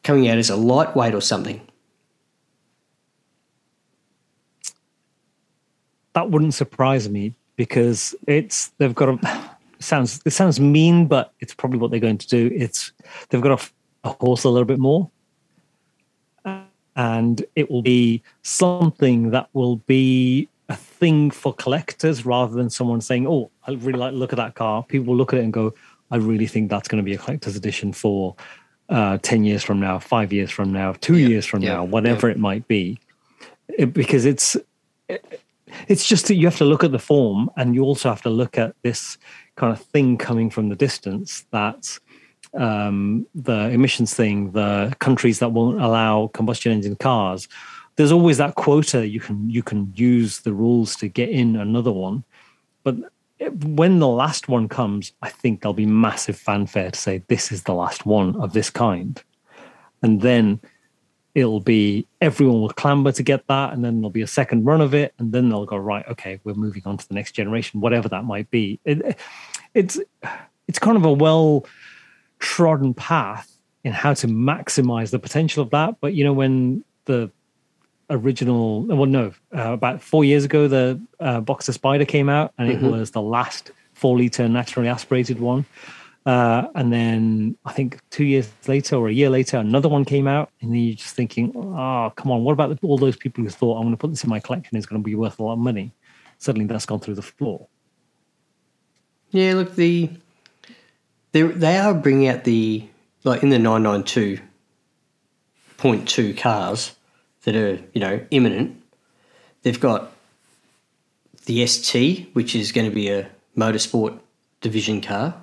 coming 0.02 0.28
out 0.28 0.38
as 0.38 0.50
a 0.50 0.56
lightweight 0.56 1.14
or 1.14 1.20
something. 1.20 1.60
That 6.14 6.30
wouldn't 6.30 6.54
surprise 6.54 7.08
me 7.08 7.34
because 7.56 8.14
it's 8.26 8.68
they've 8.78 8.94
got 8.94 9.08
a 9.24 9.50
sounds 9.80 10.20
it 10.24 10.30
sounds 10.30 10.58
mean, 10.60 11.06
but 11.06 11.32
it's 11.40 11.54
probably 11.54 11.78
what 11.78 11.90
they're 11.90 12.00
going 12.00 12.18
to 12.18 12.28
do. 12.28 12.50
It's 12.54 12.92
they've 13.28 13.40
got 13.40 13.60
a, 13.60 14.08
a 14.08 14.16
horse 14.20 14.44
a 14.44 14.48
little 14.48 14.64
bit 14.64 14.78
more, 14.78 15.10
and 16.96 17.44
it 17.56 17.70
will 17.70 17.82
be 17.82 18.22
something 18.42 19.30
that 19.30 19.48
will 19.52 19.76
be 19.76 20.48
a 20.68 20.76
thing 20.76 21.30
for 21.30 21.52
collectors 21.52 22.24
rather 22.24 22.54
than 22.54 22.70
someone 22.70 23.00
saying, 23.00 23.26
"Oh, 23.26 23.50
I 23.66 23.72
really 23.72 23.98
like 23.98 24.14
look 24.14 24.32
at 24.32 24.36
that 24.36 24.54
car." 24.54 24.82
People 24.82 25.08
will 25.08 25.16
look 25.16 25.32
at 25.32 25.38
it 25.40 25.42
and 25.44 25.52
go, 25.52 25.74
"I 26.10 26.16
really 26.16 26.46
think 26.46 26.70
that's 26.70 26.88
going 26.88 27.02
to 27.02 27.04
be 27.04 27.14
a 27.14 27.18
collector's 27.18 27.56
edition 27.56 27.92
for 27.92 28.34
uh, 28.88 29.18
ten 29.22 29.44
years 29.44 29.62
from 29.62 29.80
now, 29.80 29.98
five 29.98 30.32
years 30.32 30.50
from 30.50 30.72
now, 30.72 30.92
two 31.00 31.18
Yeah, 31.18 31.28
years 31.28 31.46
from 31.46 31.62
yeah, 31.62 31.74
now, 31.74 31.84
whatever 31.84 32.30
it 32.30 32.38
might 32.38 32.66
be," 32.68 32.98
It- 33.68 33.92
because 33.92 34.24
it's 34.24 34.56
it's 35.88 36.06
just 36.06 36.26
that 36.28 36.34
you 36.34 36.46
have 36.46 36.58
to 36.58 36.64
look 36.64 36.84
at 36.84 36.92
the 36.92 36.98
form 36.98 37.50
and 37.56 37.74
you 37.74 37.82
also 37.82 38.08
have 38.08 38.22
to 38.22 38.30
look 38.30 38.58
at 38.58 38.74
this 38.82 39.18
kind 39.56 39.72
of 39.72 39.80
thing 39.80 40.16
coming 40.16 40.50
from 40.50 40.68
the 40.68 40.76
distance 40.76 41.44
that 41.50 41.98
um, 42.54 43.26
the 43.34 43.70
emissions 43.70 44.14
thing, 44.14 44.52
the 44.52 44.94
countries 45.00 45.38
that 45.40 45.50
won't 45.50 45.80
allow 45.80 46.28
combustion 46.28 46.72
engine 46.72 46.96
cars. 46.96 47.48
There's 47.96 48.12
always 48.12 48.38
that 48.38 48.56
quota 48.56 49.06
you 49.06 49.20
can 49.20 49.48
you 49.48 49.62
can 49.62 49.92
use 49.94 50.40
the 50.40 50.52
rules 50.52 50.96
to 50.96 51.08
get 51.08 51.28
in 51.28 51.56
another 51.56 51.92
one, 51.92 52.24
but 52.82 52.96
when 53.50 53.98
the 53.98 54.08
last 54.08 54.48
one 54.48 54.68
comes, 54.68 55.12
I 55.22 55.28
think 55.28 55.60
there'll 55.60 55.74
be 55.74 55.86
massive 55.86 56.36
fanfare 56.36 56.90
to 56.90 56.98
say 56.98 57.22
this 57.28 57.52
is 57.52 57.64
the 57.64 57.74
last 57.74 58.06
one 58.06 58.36
of 58.40 58.52
this 58.52 58.70
kind, 58.70 59.22
and 60.02 60.20
then 60.20 60.60
it'll 61.34 61.60
be 61.60 62.06
everyone 62.20 62.60
will 62.60 62.68
clamber 62.70 63.10
to 63.12 63.22
get 63.22 63.46
that 63.48 63.72
and 63.72 63.84
then 63.84 63.96
there'll 63.96 64.10
be 64.10 64.22
a 64.22 64.26
second 64.26 64.64
run 64.64 64.80
of 64.80 64.94
it 64.94 65.12
and 65.18 65.32
then 65.32 65.48
they'll 65.48 65.66
go 65.66 65.76
right 65.76 66.06
okay 66.08 66.40
we're 66.44 66.54
moving 66.54 66.82
on 66.86 66.96
to 66.96 67.06
the 67.08 67.14
next 67.14 67.32
generation 67.32 67.80
whatever 67.80 68.08
that 68.08 68.24
might 68.24 68.50
be. 68.50 68.78
It, 68.84 69.18
it's 69.74 69.98
it's 70.68 70.78
kind 70.78 70.96
of 70.96 71.04
a 71.04 71.12
well 71.12 71.66
trodden 72.38 72.94
path 72.94 73.50
in 73.82 73.92
how 73.92 74.14
to 74.14 74.26
maximize 74.26 75.10
the 75.10 75.18
potential 75.18 75.62
of 75.62 75.70
that 75.70 75.96
but 76.00 76.14
you 76.14 76.24
know 76.24 76.32
when 76.32 76.84
the 77.06 77.30
original 78.10 78.82
well 78.82 79.06
no 79.06 79.32
uh, 79.56 79.72
about 79.72 80.02
four 80.02 80.24
years 80.24 80.44
ago 80.44 80.68
the 80.68 81.00
uh, 81.20 81.40
boxer 81.40 81.72
spider 81.72 82.04
came 82.04 82.28
out 82.28 82.52
and 82.58 82.70
it 82.70 82.80
was 82.80 83.10
the 83.12 83.22
last 83.22 83.72
four 83.94 84.16
liter 84.16 84.48
naturally 84.48 84.88
aspirated 84.88 85.40
one 85.40 85.64
uh, 86.26 86.68
and 86.74 86.92
then 86.92 87.56
I 87.64 87.72
think 87.72 88.00
two 88.10 88.24
years 88.24 88.50
later 88.66 88.96
or 88.96 89.08
a 89.08 89.12
year 89.12 89.28
later, 89.28 89.58
another 89.58 89.88
one 89.88 90.04
came 90.04 90.26
out, 90.26 90.50
and 90.60 90.72
then 90.72 90.78
you're 90.78 90.96
just 90.96 91.14
thinking, 91.14 91.52
"Oh, 91.54 92.12
come 92.16 92.30
on! 92.30 92.44
What 92.44 92.52
about 92.52 92.78
all 92.82 92.96
those 92.96 93.16
people 93.16 93.44
who 93.44 93.50
thought 93.50 93.76
I'm 93.76 93.82
going 93.82 93.92
to 93.92 93.98
put 93.98 94.10
this 94.10 94.24
in 94.24 94.30
my 94.30 94.40
collection? 94.40 94.76
It's 94.76 94.86
going 94.86 95.02
to 95.02 95.04
be 95.04 95.14
worth 95.14 95.38
a 95.38 95.42
lot 95.42 95.52
of 95.54 95.58
money." 95.58 95.92
Suddenly, 96.38 96.66
that's 96.66 96.86
gone 96.86 97.00
through 97.00 97.14
the 97.14 97.22
floor. 97.22 97.68
Yeah, 99.30 99.54
look, 99.54 99.74
the 99.74 100.10
they 101.32 101.78
are 101.78 101.92
bringing 101.92 102.28
out 102.28 102.44
the 102.44 102.86
like 103.24 103.42
in 103.42 103.50
the 103.50 103.58
nine 103.58 103.82
nine 103.82 104.04
two 104.04 104.38
point 105.76 106.08
two 106.08 106.32
cars 106.32 106.94
that 107.42 107.54
are 107.54 107.78
you 107.92 108.00
know 108.00 108.24
imminent. 108.30 108.80
They've 109.62 109.80
got 109.80 110.12
the 111.46 111.66
ST, 111.66 112.30
which 112.32 112.54
is 112.54 112.72
going 112.72 112.88
to 112.88 112.94
be 112.94 113.10
a 113.10 113.28
motorsport 113.56 114.18
division 114.60 115.00
car, 115.00 115.34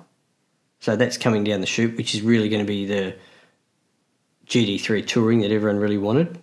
so 0.82 0.96
that's 0.96 1.16
coming 1.16 1.44
down 1.44 1.60
the 1.60 1.66
chute, 1.66 1.96
which 1.96 2.12
is 2.12 2.22
really 2.22 2.48
going 2.48 2.60
to 2.60 2.66
be 2.66 2.86
the 2.86 3.14
GT3 4.48 5.06
touring 5.06 5.38
that 5.42 5.52
everyone 5.52 5.78
really 5.78 5.96
wanted, 5.96 6.42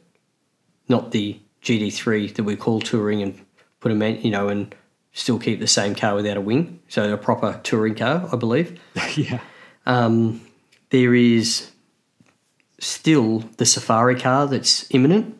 not 0.87 1.11
the 1.11 1.37
GT3 1.61 2.33
that 2.35 2.43
we 2.43 2.55
call 2.55 2.79
touring 2.79 3.21
and 3.21 3.37
put 3.81 3.89
them 3.89 4.01
in, 4.01 4.21
you 4.21 4.31
know, 4.31 4.47
and 4.47 4.73
still 5.11 5.39
keep 5.39 5.59
the 5.59 5.67
same 5.67 5.93
car 5.93 6.15
without 6.15 6.37
a 6.37 6.41
wing. 6.41 6.79
So 6.87 7.13
a 7.13 7.17
proper 7.17 7.59
touring 7.63 7.95
car, 7.95 8.29
I 8.31 8.37
believe. 8.37 8.79
yeah. 9.17 9.41
Um, 9.85 10.39
there 10.89 11.13
is 11.13 11.71
still 12.79 13.39
the 13.57 13.65
Safari 13.65 14.17
car 14.17 14.47
that's 14.47 14.89
imminent, 14.91 15.37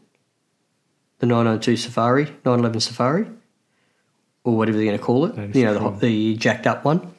the 1.19 1.25
992 1.25 1.77
Safari, 1.77 2.25
911 2.25 2.81
Safari, 2.81 3.27
or 4.43 4.57
whatever 4.57 4.77
they're 4.77 4.87
going 4.87 4.99
to 4.99 5.03
call 5.03 5.23
it. 5.23 5.55
You 5.55 5.63
know, 5.63 5.91
the, 5.91 5.99
the 6.05 6.35
jacked 6.35 6.67
up 6.67 6.83
one. 6.83 7.13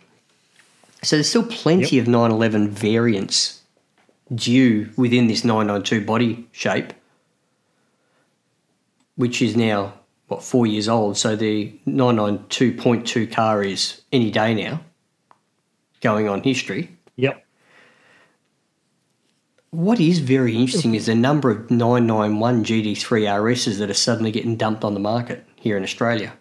So 1.02 1.16
there's 1.16 1.28
still 1.28 1.46
plenty 1.46 1.98
of 1.98 2.06
911 2.06 2.70
variants 2.70 3.62
due 4.34 4.90
within 4.96 5.26
this 5.28 5.44
992 5.44 6.04
body 6.04 6.48
shape, 6.52 6.92
which 9.16 9.40
is 9.40 9.56
now 9.56 9.94
what 10.28 10.42
four 10.42 10.66
years 10.66 10.88
old. 10.88 11.16
So 11.16 11.36
the 11.36 11.72
992.2 11.86 13.32
car 13.32 13.64
is 13.64 14.02
any 14.12 14.30
day 14.30 14.54
now, 14.54 14.82
going 16.00 16.28
on 16.28 16.42
history. 16.42 16.96
Yep. 17.16 17.44
What 19.70 20.00
is 20.00 20.18
very 20.18 20.56
interesting 20.56 20.94
is 20.94 21.06
the 21.06 21.14
number 21.14 21.50
of 21.50 21.70
991 21.70 22.64
GT3 22.64 22.96
RSs 22.96 23.78
that 23.78 23.88
are 23.88 23.94
suddenly 23.94 24.32
getting 24.32 24.56
dumped 24.56 24.84
on 24.84 24.94
the 24.94 25.00
market 25.00 25.46
here 25.56 25.76
in 25.76 25.82
Australia 25.82 26.32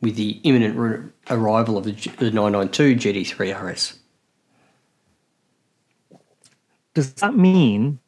with 0.00 0.16
the 0.16 0.40
imminent 0.44 0.76
re- 0.76 1.00
arrival 1.30 1.76
of 1.76 1.84
the, 1.84 1.92
G- 1.92 2.10
the 2.18 2.30
992 2.30 2.96
GT3 2.96 3.62
RS. 3.72 3.98
Does 6.94 7.12
that 7.14 7.36
mean 7.36 7.98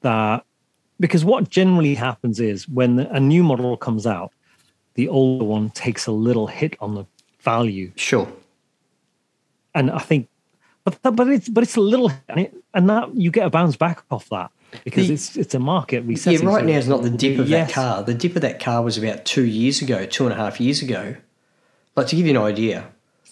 that 0.00 0.44
because 0.98 1.24
what 1.24 1.48
generally 1.48 1.94
happens 1.94 2.40
is 2.40 2.68
when 2.68 2.98
a 2.98 3.20
new 3.20 3.42
model 3.44 3.76
comes 3.76 4.06
out, 4.06 4.32
the 4.94 5.08
older 5.08 5.44
one 5.44 5.70
takes 5.70 6.06
a 6.06 6.12
little 6.12 6.46
hit 6.46 6.76
on 6.80 6.94
the 6.94 7.04
value, 7.40 7.92
Sure. 7.96 8.26
and 9.74 9.90
I 9.90 9.98
think, 9.98 10.28
but 10.84 10.98
but 11.02 11.28
it's 11.28 11.48
but 11.48 11.62
it's 11.62 11.76
a 11.76 11.80
little, 11.80 12.10
and, 12.28 12.40
it, 12.40 12.54
and 12.74 12.88
that 12.88 13.14
you 13.14 13.30
get 13.30 13.46
a 13.46 13.50
bounce 13.50 13.76
back 13.76 14.02
off 14.10 14.28
that 14.30 14.50
because 14.84 15.06
The- 15.08 15.14
it's 15.14 15.36
it's 15.36 15.54
a 15.54 15.58
market 15.60 16.00
resetting. 16.04 16.40
Yeah, 16.42 16.48
right 16.48 16.60
so 16.62 16.66
now 16.66 16.78
is 16.78 16.88
not 16.88 17.02
the 17.02 17.10
dip 17.10 17.38
of 17.38 17.48
yes. 17.48 17.68
that 17.68 17.74
car. 17.74 18.02
The 18.02 18.14
dip 18.14 18.34
of 18.36 18.42
that 18.42 18.58
car 18.58 18.82
was 18.82 18.96
about 18.98 19.24
two 19.26 19.44
years 19.44 19.82
ago, 19.82 20.06
two 20.06 20.24
and 20.24 20.32
a 20.32 20.36
half 20.36 20.60
years 20.60 20.80
ago. 20.82 21.16
Like 21.96 22.08
to 22.08 22.16
give 22.16 22.26
you 22.26 22.32
an 22.38 22.42
idea, 22.42 22.88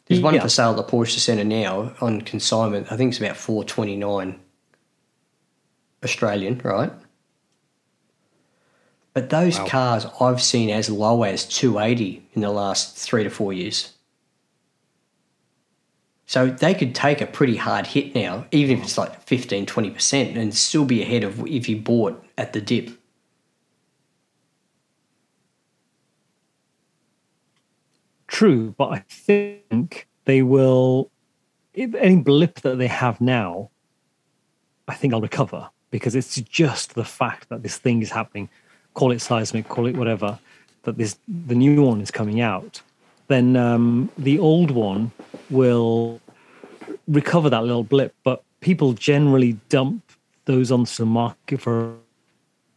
there's 0.07 0.21
one 0.21 0.35
Yeah. 0.35 0.41
for 0.43 0.49
sale 0.49 0.71
at 0.71 0.77
the 0.77 0.83
Porsche 0.85 1.19
Centre 1.19 1.45
now 1.45 1.93
on 2.01 2.23
consignment. 2.23 2.91
I 2.91 2.97
think 2.97 3.11
it's 3.12 3.21
about 3.21 3.37
four 3.37 3.62
twenty 3.65 3.97
nine 3.97 4.41
Australian, 6.03 6.61
right? 6.65 6.93
But 9.12 9.31
those 9.31 9.59
Wow. 9.59 9.67
cars 9.67 10.07
I've 10.21 10.43
seen 10.43 10.71
as 10.71 10.91
low 10.91 11.23
as 11.23 11.45
two 11.45 11.79
eighty 11.79 12.27
in 12.33 12.41
the 12.41 12.51
last 12.51 12.97
three 12.97 13.23
to 13.23 13.31
four 13.31 13.53
years. 13.53 13.91
So 16.27 16.47
they 16.47 16.73
could 16.75 16.95
take 16.95 17.21
a 17.21 17.27
pretty 17.27 17.57
hard 17.57 17.89
hit 17.89 18.15
now, 18.15 18.47
even 18.51 18.79
if 18.79 18.85
it's 18.85 18.97
like 18.99 19.23
15, 19.25 19.67
20%, 19.67 20.37
and 20.37 20.55
still 20.55 20.87
be 20.87 21.03
ahead 21.03 21.23
of 21.23 21.47
if 21.47 21.69
you 21.69 21.77
bought 21.77 22.25
at 22.39 22.55
the 22.55 22.62
dip. 22.62 22.91
True, 28.35 28.74
but 28.76 28.89
I 28.89 29.05
think 29.09 30.09
they 30.24 30.43
will. 30.43 31.09
If 31.72 31.95
any 31.95 32.16
blip 32.16 32.62
that 32.62 32.78
they 32.78 32.89
have 32.89 33.20
now, 33.20 33.70
I 34.89 34.95
think 34.95 35.14
I'll 35.14 35.20
recover 35.20 35.70
because 35.93 36.16
it's 36.16 36.35
just 36.41 36.97
the 36.97 37.05
fact 37.05 37.49
that 37.51 37.62
this 37.62 37.76
thing 37.76 38.03
is 38.03 38.11
happening. 38.11 38.49
Call 38.95 39.12
it 39.12 39.20
seismic, 39.20 39.68
call 39.68 39.87
it 39.87 39.97
whatever. 39.97 40.41
That 40.82 40.99
this 40.99 41.16
the 41.28 41.55
new 41.55 41.80
one 41.80 42.01
is 42.01 42.11
coming 42.11 42.41
out, 42.41 42.82
then 43.28 43.57
um, 43.57 44.11
the 44.18 44.41
old 44.41 44.72
one 44.72 45.12
will 45.49 46.20
recover 47.07 47.49
that 47.49 47.62
little 47.62 47.85
blip. 47.85 48.16
But 48.24 48.43
people 48.59 48.95
generally 48.95 49.53
dump 49.68 50.03
those 50.47 50.72
onto 50.72 50.97
the 50.97 51.07
market 51.07 51.61
for 51.61 51.95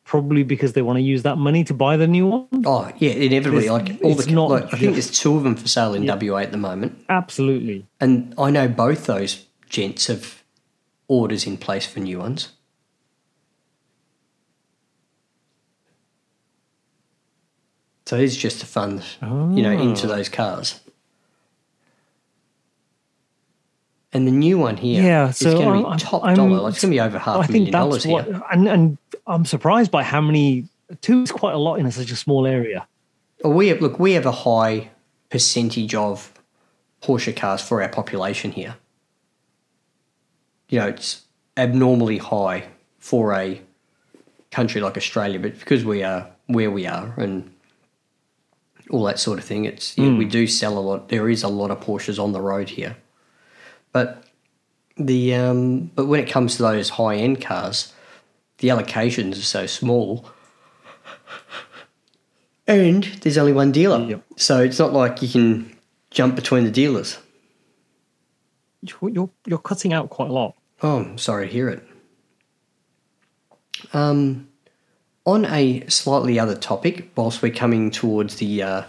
probably 0.08 0.42
because 0.42 0.72
they 0.72 0.82
want 0.82 0.96
to 0.98 1.02
use 1.04 1.24
that 1.24 1.38
money 1.38 1.64
to 1.66 1.74
buy 1.74 1.98
the 1.98 2.08
new 2.08 2.26
one. 2.26 2.48
Oh 2.66 2.90
yeah, 2.98 3.12
inevitably. 3.12 3.66
It's- 3.66 3.72
Like 3.90 4.00
all 4.04 4.16
the, 4.16 4.32
not 4.32 4.50
like, 4.50 4.74
I 4.74 4.78
think 4.78 4.94
there's 4.94 5.12
two 5.12 5.36
of 5.36 5.44
them 5.44 5.56
for 5.58 5.68
sale 5.68 5.94
in 5.94 6.04
Yeah. 6.04 6.16
WA 6.16 6.38
at 6.38 6.52
the 6.52 6.58
moment, 6.58 7.04
Absolutely. 7.10 7.86
and 8.00 8.34
I 8.38 8.50
know 8.50 8.68
both 8.70 9.06
those 9.06 9.46
gents 9.70 10.08
have 10.08 10.42
orders 11.10 11.46
in 11.46 11.58
place 11.58 11.86
for 11.86 12.00
new 12.00 12.20
ones. 12.20 12.54
So 18.06 18.16
it's 18.18 18.36
just 18.38 18.62
to 18.62 18.66
fund, 18.66 19.04
you 19.22 19.62
know, 19.64 19.72
into 19.72 20.06
Oh. 20.08 20.16
those 20.16 20.30
cars. 20.30 20.80
And 24.14 24.26
the 24.26 24.32
new 24.32 24.58
one 24.58 24.78
here 24.78 25.04
Yeah, 25.04 25.30
is 25.30 25.38
so 25.38 25.58
going 25.58 25.84
to 25.84 25.92
be 25.92 25.98
top 25.98 26.24
I'm- 26.24 26.36
dollar. 26.36 26.62
Like, 26.62 26.74
it's 26.74 26.82
going 26.82 26.92
to 26.92 26.96
be 26.96 27.02
over 27.02 27.20
half 27.20 27.44
I 27.44 27.46
a 27.46 27.52
million 27.52 27.72
that's 27.72 27.72
dollars 27.72 28.08
what, 28.08 28.26
here. 28.26 28.42
and 28.52 28.68
and 28.68 28.98
I'm 29.26 29.46
surprised 29.46 29.92
by 29.92 30.04
how 30.04 30.22
many. 30.22 30.68
Two 31.02 31.22
is 31.22 31.34
quite 31.34 31.54
a 31.54 31.58
lot 31.58 31.76
in 31.76 31.92
such 31.92 32.12
a 32.12 32.16
small 32.16 32.48
area. 32.48 32.88
Well, 33.44 33.52
we 33.52 33.68
have, 33.68 33.82
look, 33.82 34.00
we 34.00 34.14
have 34.14 34.26
a 34.26 34.32
high 34.32 34.90
percentage 35.30 35.94
of 35.94 36.32
Porsche 37.02 37.36
cars 37.36 37.62
for 37.62 37.82
our 37.84 37.90
population 37.90 38.54
here. 38.54 38.76
You 40.70 40.80
know, 40.80 40.88
it's 40.88 41.24
abnormally 41.58 42.20
high 42.20 42.70
for 43.00 43.34
a 43.34 43.62
country 44.52 44.80
like 44.80 44.96
Australia, 44.96 45.40
but 45.40 45.60
because 45.60 45.84
we 45.84 46.04
are 46.04 46.30
where 46.48 46.72
we 46.72 46.88
are 46.88 47.14
and 47.18 47.54
all 48.90 49.04
that 49.04 49.20
sort 49.20 49.38
of 49.40 49.46
thing, 49.46 49.66
it's 49.66 49.98
yeah, 49.98 50.06
hmm. 50.06 50.18
we 50.18 50.26
do 50.26 50.48
sell 50.48 50.78
a 50.78 50.80
lot. 50.80 51.10
There 51.10 51.30
is 51.30 51.44
a 51.44 51.50
lot 51.50 51.70
of 51.70 51.82
Porsches 51.82 52.22
on 52.24 52.32
the 52.32 52.42
road 52.42 52.70
here, 52.70 52.96
but 53.98 54.24
the 54.96 55.34
um, 55.34 55.90
but 55.96 56.06
when 56.06 56.20
it 56.20 56.30
comes 56.30 56.58
to 56.58 56.62
those 56.62 56.90
high 56.90 57.16
end 57.16 57.42
cars, 57.42 57.94
the 58.60 58.68
allocations 58.68 59.40
are 59.40 59.50
so 59.58 59.66
small. 59.66 60.30
And 62.68 63.06
there's 63.22 63.38
only 63.40 63.54
one 63.54 63.72
dealer. 63.72 64.06
Yep. 64.06 64.24
So 64.36 64.60
it's 64.60 64.78
not 64.78 64.94
like 64.94 65.22
you 65.24 65.30
can 65.30 65.76
jump 66.12 66.36
between 66.36 66.64
the 66.64 66.70
dealers. 66.70 67.18
You're 69.02 69.30
you're, 69.48 69.58
cutting 69.58 69.94
out 69.94 70.12
quite 70.12 70.30
a 70.30 70.34
lot. 70.34 70.54
Oh, 70.84 71.00
I'm 71.00 71.18
sorry 71.18 71.48
to 71.48 71.54
hear 71.54 71.70
it. 71.70 71.84
Um, 73.94 74.48
on 75.26 75.46
a 75.46 75.88
slightly 75.88 76.38
other 76.38 76.56
topic, 76.56 77.10
whilst 77.16 77.42
we're 77.42 77.54
coming 77.54 77.90
towards 77.90 78.36
the 78.36 78.62
uh, 78.62 78.84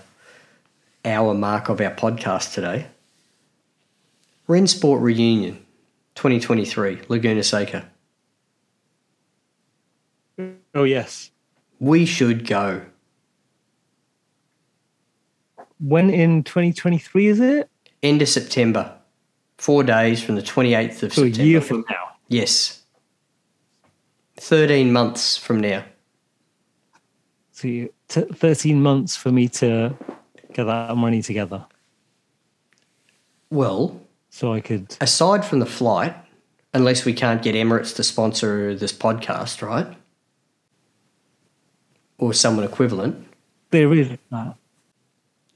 hour 1.04 1.32
mark 1.32 1.70
of 1.70 1.80
our 1.80 1.94
podcast 1.94 2.52
today, 2.52 2.88
Rennsport 4.48 5.00
Reunion 5.02 5.64
2023, 6.14 7.02
Laguna 7.08 7.42
Seca. 7.42 7.88
Oh 10.74 10.84
yes. 10.84 11.30
We 11.80 12.06
should 12.06 12.46
go. 12.46 12.82
When 15.80 16.10
in 16.10 16.42
2023 16.42 17.26
is 17.26 17.40
it? 17.40 17.68
End 18.02 18.22
of 18.22 18.28
September. 18.28 18.94
Four 19.58 19.82
days 19.84 20.22
from 20.22 20.36
the 20.36 20.42
28th 20.42 21.02
of 21.02 21.12
So 21.12 21.22
a 21.22 21.26
September. 21.26 21.42
year 21.42 21.60
from 21.60 21.84
now. 21.90 22.08
Yes. 22.28 22.82
13 24.36 24.92
months 24.92 25.36
from 25.36 25.60
now. 25.60 25.84
So 27.52 27.66
you, 27.68 27.92
t- 28.08 28.20
13 28.22 28.80
months 28.80 29.16
for 29.16 29.32
me 29.32 29.48
to 29.48 29.96
get 30.52 30.64
that 30.64 30.96
money 30.96 31.22
together, 31.22 31.66
Well, 33.50 34.00
so 34.38 34.52
I 34.52 34.60
could. 34.60 34.96
aside 35.00 35.44
from 35.44 35.58
the 35.58 35.66
flight, 35.66 36.14
unless 36.72 37.04
we 37.04 37.12
can't 37.12 37.42
get 37.42 37.56
Emirates 37.56 37.92
to 37.96 38.04
sponsor 38.04 38.72
this 38.72 38.92
podcast, 38.92 39.62
right? 39.62 39.96
Or 42.18 42.32
someone 42.32 42.64
equivalent. 42.64 43.26
There 43.70 43.92
is 43.92 44.10
that. 44.30 44.54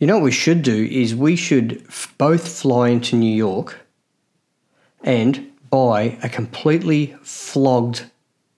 You 0.01 0.09
know 0.09 0.17
what 0.17 0.25
we 0.25 0.33
should 0.33 0.63
do 0.63 0.85
is 0.91 1.15
we 1.15 1.37
should 1.37 1.85
f- 1.87 2.13
both 2.19 2.49
fly 2.61 2.89
into 2.89 3.15
New 3.15 3.33
York 3.33 3.79
and 5.05 5.53
buy 5.71 6.19
a 6.21 6.29
completely 6.29 7.15
flogged 7.23 8.11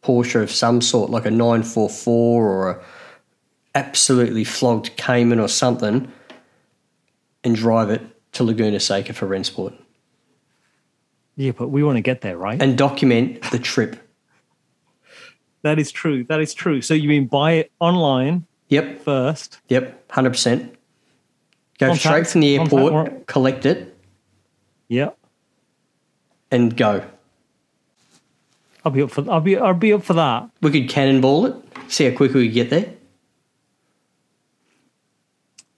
Porsche 0.03 0.43
of 0.43 0.51
some 0.51 0.81
sort, 0.81 1.11
like 1.11 1.27
a 1.27 1.31
944 1.31 2.49
or 2.49 2.71
a 2.71 2.85
absolutely 3.75 4.45
flogged 4.45 4.97
Cayman 4.97 5.39
or 5.39 5.49
something, 5.49 6.11
and 7.43 7.55
drive 7.55 7.91
it 7.91 8.01
to 8.33 8.43
Laguna 8.43 8.81
Seca 8.81 9.13
for 9.13 9.29
Rennsport 9.29 9.75
Yeah, 11.37 11.53
but 11.53 11.69
we 11.69 11.83
want 11.83 11.97
to 11.97 12.01
get 12.03 12.21
there, 12.21 12.37
right? 12.39 12.61
and 12.63 12.79
document 12.79 13.43
the 13.51 13.59
trip. 13.59 13.97
that 15.63 15.79
is 15.79 15.91
true. 15.91 16.25
That 16.25 16.41
is 16.41 16.55
true. 16.55 16.81
So 16.83 16.95
you 16.95 17.09
mean 17.09 17.27
buy 17.27 17.53
it 17.53 17.73
online 17.81 18.47
Yep, 18.69 19.01
first? 19.03 19.61
Yep, 19.69 20.11
hundred 20.11 20.31
percent. 20.31 20.75
Go 21.79 21.89
Contact- 21.89 22.01
straight 22.01 22.27
from 22.29 22.41
the 22.43 22.57
airport, 22.59 23.27
collect 23.27 23.67
it, 23.67 23.97
Yep. 24.89 25.19
and 26.51 26.77
go. 26.77 27.05
I'll 28.85 28.93
be 28.93 29.03
up 29.03 29.11
for. 29.11 29.29
I'll 29.31 29.41
be. 29.41 29.57
I'll 29.57 29.75
be 29.75 29.93
up 29.93 30.03
for 30.05 30.13
that. 30.15 30.49
We 30.61 30.71
could 30.71 30.89
cannonball 30.89 31.47
it. 31.47 31.55
See 31.89 32.09
how 32.09 32.17
quick 32.17 32.33
we 32.35 32.49
get 32.49 32.71
there. 32.71 32.93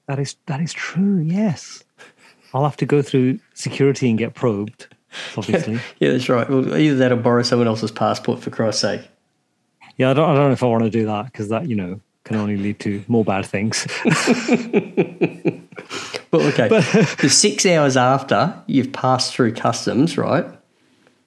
That 0.09 0.19
is 0.19 0.37
that 0.47 0.61
is 0.61 0.73
true. 0.73 1.19
Yes, 1.21 1.83
I'll 2.53 2.65
have 2.65 2.77
to 2.79 2.87
go 2.87 3.03
through 3.03 3.39
security 3.55 4.09
and 4.11 4.19
get 4.19 4.35
probed. 4.35 4.89
Obviously, 5.37 5.81
Yeah, 6.01 6.13
that's 6.13 6.29
right. 6.29 6.49
Well, 6.49 6.77
either 6.77 6.97
that 6.97 7.13
or 7.13 7.17
borrow 7.17 7.43
someone 7.43 7.69
else's 7.69 7.91
passport 7.91 8.41
for 8.41 8.51
Christ's 8.51 8.83
sake. 8.83 9.09
yeah. 9.97 10.11
I 10.11 10.15
don't. 10.15 10.29
I 10.31 10.35
don't 10.35 10.47
know 10.49 10.53
if 10.53 10.63
I 10.63 10.67
want 10.67 10.85
to 10.85 10.91
do 10.91 11.07
that 11.07 11.27
because 11.27 11.49
that 11.51 11.69
you 11.69 11.77
know 11.77 12.01
can 12.25 12.37
only 12.37 12.57
lead 12.57 12.81
to 12.81 13.05
more 13.09 13.25
bad 13.25 13.47
things. 13.47 13.87
Well, 16.33 16.43
okay. 16.49 16.69
the 17.21 17.29
six 17.31 17.65
hours 17.65 17.97
after 17.97 18.61
you've 18.67 18.93
passed 18.93 19.33
through 19.33 19.55
customs, 19.55 20.19
right? 20.19 20.45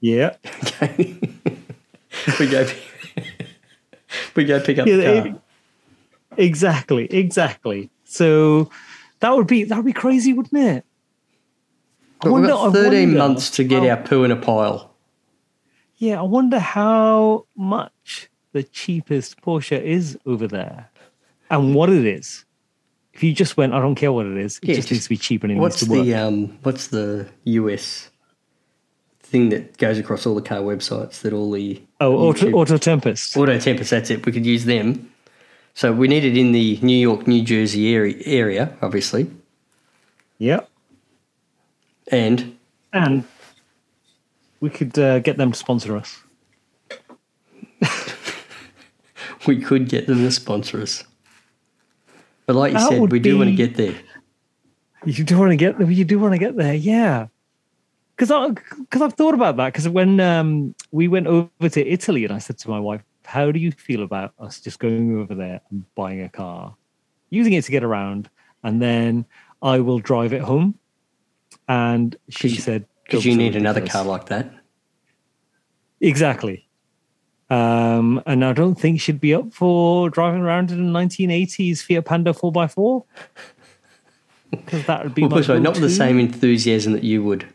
yeah. 0.02 0.36
Okay. 0.66 1.18
we 2.40 2.48
go. 2.48 2.68
we 4.36 4.44
go 4.46 4.60
pick 4.60 4.78
up 4.78 4.88
Yeah, 4.88 4.98
the 4.98 5.30
car. 5.32 5.42
exactly. 6.38 7.06
Exactly. 7.06 7.90
So 8.04 8.70
that 9.22 9.36
would 9.36 9.48
be 9.48 9.64
that 9.64 9.78
would 9.78 9.86
be 9.86 9.94
crazy, 9.94 10.34
wouldn't 10.34 10.62
it? 10.62 10.86
But 12.22 12.26
we've 12.32 12.34
wonder- 12.44 12.50
got 12.50 12.74
13 12.74 13.10
wonder 13.10 13.18
months 13.18 13.50
to 13.52 13.64
get 13.64 13.84
how- 13.84 13.90
our 13.90 13.98
poo 13.98 14.24
in 14.24 14.32
a 14.32 14.36
pile. 14.36 14.92
Yeah, 15.98 16.20
I 16.20 16.24
wonder 16.24 16.60
how 16.60 17.46
much 17.58 18.30
the 18.54 18.64
cheapest 18.64 19.42
Porsche 19.42 19.82
is 19.82 20.18
over 20.26 20.48
there, 20.48 20.90
and 21.50 21.76
what 21.76 21.90
it 21.90 22.06
is. 22.06 22.46
If 23.14 23.24
you 23.24 23.34
just 23.34 23.58
went, 23.58 23.74
I 23.74 23.80
don't 23.82 23.96
care 23.96 24.12
what 24.14 24.26
it 24.26 24.38
is. 24.38 24.60
It 24.64 24.70
Yeah, 24.70 24.76
just 24.76 24.92
needs 24.92 25.04
to 25.04 25.10
be 25.10 25.18
cheap 25.18 25.44
and 25.44 25.52
it 25.52 25.56
What's 25.56 25.82
needs 25.82 25.92
to 25.92 25.98
work. 25.98 26.06
the 26.06 26.14
um? 26.16 26.58
What's 26.64 26.88
the 26.88 27.28
US 27.44 28.10
thing 29.22 29.50
that 29.50 29.78
goes 29.78 29.98
across 30.00 30.26
all 30.26 30.36
the 30.36 30.42
car 30.42 30.60
websites 30.60 31.22
that 31.22 31.34
all 31.34 31.52
the 31.52 31.82
oh, 32.00 32.16
Auto, 32.16 32.48
YouTube- 32.48 32.54
Auto 32.56 32.78
Tempest. 32.78 33.36
Auto 33.38 33.60
Tempest, 33.60 33.90
that's 33.92 34.10
it. 34.10 34.26
We 34.26 34.32
could 34.32 34.46
use 34.46 34.66
them. 34.66 35.12
So 35.76 35.92
we 35.92 36.08
need 36.08 36.24
it 36.24 36.36
in 36.38 36.52
the 36.54 36.80
New 36.82 36.96
York, 36.98 37.28
New 37.28 37.44
Jersey 37.44 37.94
area, 37.94 38.16
area 38.26 38.74
obviously. 38.82 39.30
Yeah, 40.40 40.62
And 42.12 42.58
and 42.92 43.24
we 44.60 44.70
could 44.70 44.98
uh, 44.98 45.20
get 45.20 45.38
them 45.38 45.52
to 45.52 45.58
sponsor 45.58 45.96
us. 45.96 46.22
we 49.48 49.62
could 49.62 49.88
get 49.90 50.08
them 50.08 50.18
to 50.18 50.32
sponsor 50.32 50.82
us. 50.82 51.04
But 52.46 52.56
like 52.56 52.74
you 52.74 52.80
That 52.80 52.90
said, 52.90 53.12
we 53.12 53.20
do 53.20 53.38
want 53.38 53.52
to 53.52 53.56
get 53.56 53.76
there. 53.76 53.96
You 55.06 55.24
do 55.24 55.38
want 55.38 55.52
to 55.52 55.56
get 55.56 55.78
there. 55.78 55.90
You 55.90 56.04
do 56.04 56.20
want 56.20 56.34
to 56.34 56.40
get 56.40 56.58
there, 56.58 56.74
yeah. 56.74 57.28
Because 58.16 58.32
I 58.32 58.50
because 58.50 59.02
I've 59.02 59.14
thought 59.14 59.34
about 59.34 59.56
that. 59.58 59.72
Because 59.72 59.88
when 59.88 60.20
um, 60.20 60.76
we 60.92 61.08
went 61.08 61.28
over 61.28 61.70
to 61.70 61.88
Italy, 61.88 62.26
and 62.26 62.34
I 62.34 62.40
said 62.40 62.58
to 62.60 62.70
my 62.70 62.80
wife, 62.80 63.02
"How 63.24 63.52
do 63.52 63.60
you 63.60 63.72
feel 63.72 64.04
about 64.04 64.34
us 64.40 64.60
just 64.60 64.80
going 64.80 65.18
over 65.18 65.36
there 65.36 65.62
and 65.70 65.86
buying 65.96 66.22
a 66.22 66.30
car, 66.30 66.76
using 67.30 67.54
it 67.54 67.64
to 67.66 67.72
get 67.72 67.84
around, 67.84 68.30
and 68.64 68.82
then 68.82 69.26
I 69.62 69.80
will 69.80 70.00
drive 70.00 70.34
it 70.34 70.42
home?" 70.42 70.78
And 71.70 72.18
she 72.30 72.50
said, 72.50 72.86
Because 73.06 73.24
you 73.26 73.36
need 73.38 73.56
another 73.56 73.86
car 73.86 74.04
like 74.04 74.26
that. 74.26 74.52
Exactly. 76.02 76.68
Um, 77.52 78.22
and 78.26 78.44
I 78.44 78.54
don't 78.54 78.76
think 78.76 79.00
she'd 79.02 79.22
be 79.22 79.34
up 79.34 79.54
for 79.54 80.10
driving 80.10 80.42
around 80.42 80.72
in 80.72 80.80
a 80.80 80.92
1980s 80.92 81.82
Fiat 81.84 82.06
Panda 82.06 82.34
4x4. 82.34 83.04
Because 84.52 84.86
that 84.88 85.04
would 85.04 85.14
be 85.14 85.26
Well, 85.26 85.44
sorry, 85.44 85.60
not 85.60 85.74
with 85.74 85.82
the 85.84 85.90
same 85.90 86.20
enthusiasm 86.20 86.94
that 86.94 87.04
you 87.04 87.24
would. 87.24 87.46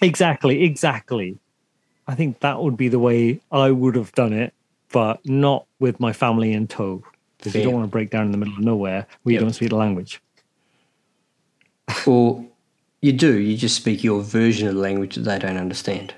Exactly, 0.00 0.62
exactly. 0.64 1.38
I 2.08 2.14
think 2.14 2.40
that 2.40 2.62
would 2.62 2.76
be 2.76 2.88
the 2.88 2.98
way 2.98 3.40
I 3.50 3.70
would 3.70 3.94
have 3.96 4.12
done 4.12 4.32
it, 4.32 4.54
but 4.90 5.20
not 5.26 5.66
with 5.78 6.00
my 6.00 6.12
family 6.12 6.52
in 6.52 6.66
tow. 6.68 7.04
Because 7.36 7.54
you 7.54 7.62
don't 7.64 7.74
want 7.74 7.84
to 7.84 7.90
break 7.90 8.10
down 8.10 8.24
in 8.26 8.32
the 8.32 8.38
middle 8.38 8.54
of 8.54 8.60
nowhere 8.60 9.06
where 9.22 9.32
Yep. 9.32 9.40
you 9.40 9.44
don't 9.46 9.52
speak 9.52 9.68
the 9.70 9.76
language. 9.76 10.22
Or 12.06 12.44
you 13.02 13.12
do, 13.12 13.38
you 13.38 13.56
just 13.56 13.76
speak 13.76 14.02
your 14.02 14.22
version 14.22 14.68
of 14.68 14.74
the 14.74 14.80
language 14.80 15.16
that 15.16 15.22
they 15.22 15.38
don't 15.38 15.58
understand. 15.58 16.14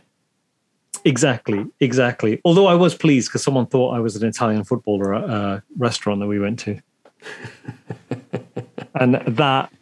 Exactly, 1.05 1.66
exactly. 1.80 2.41
Although 2.45 2.66
I 2.66 2.74
was 2.74 2.95
pleased 2.95 3.28
because 3.28 3.43
someone 3.43 3.66
thought 3.66 3.95
I 3.95 4.01
was 4.01 4.16
an 4.16 4.26
Italian 4.26 4.64
footballer 4.64 5.14
at 5.14 5.24
a 5.24 5.62
restaurant 5.76 6.20
that 6.20 6.26
we 6.26 6.39
went 6.39 6.59
to. 6.61 6.80
and 8.95 9.14
that, 9.14 9.72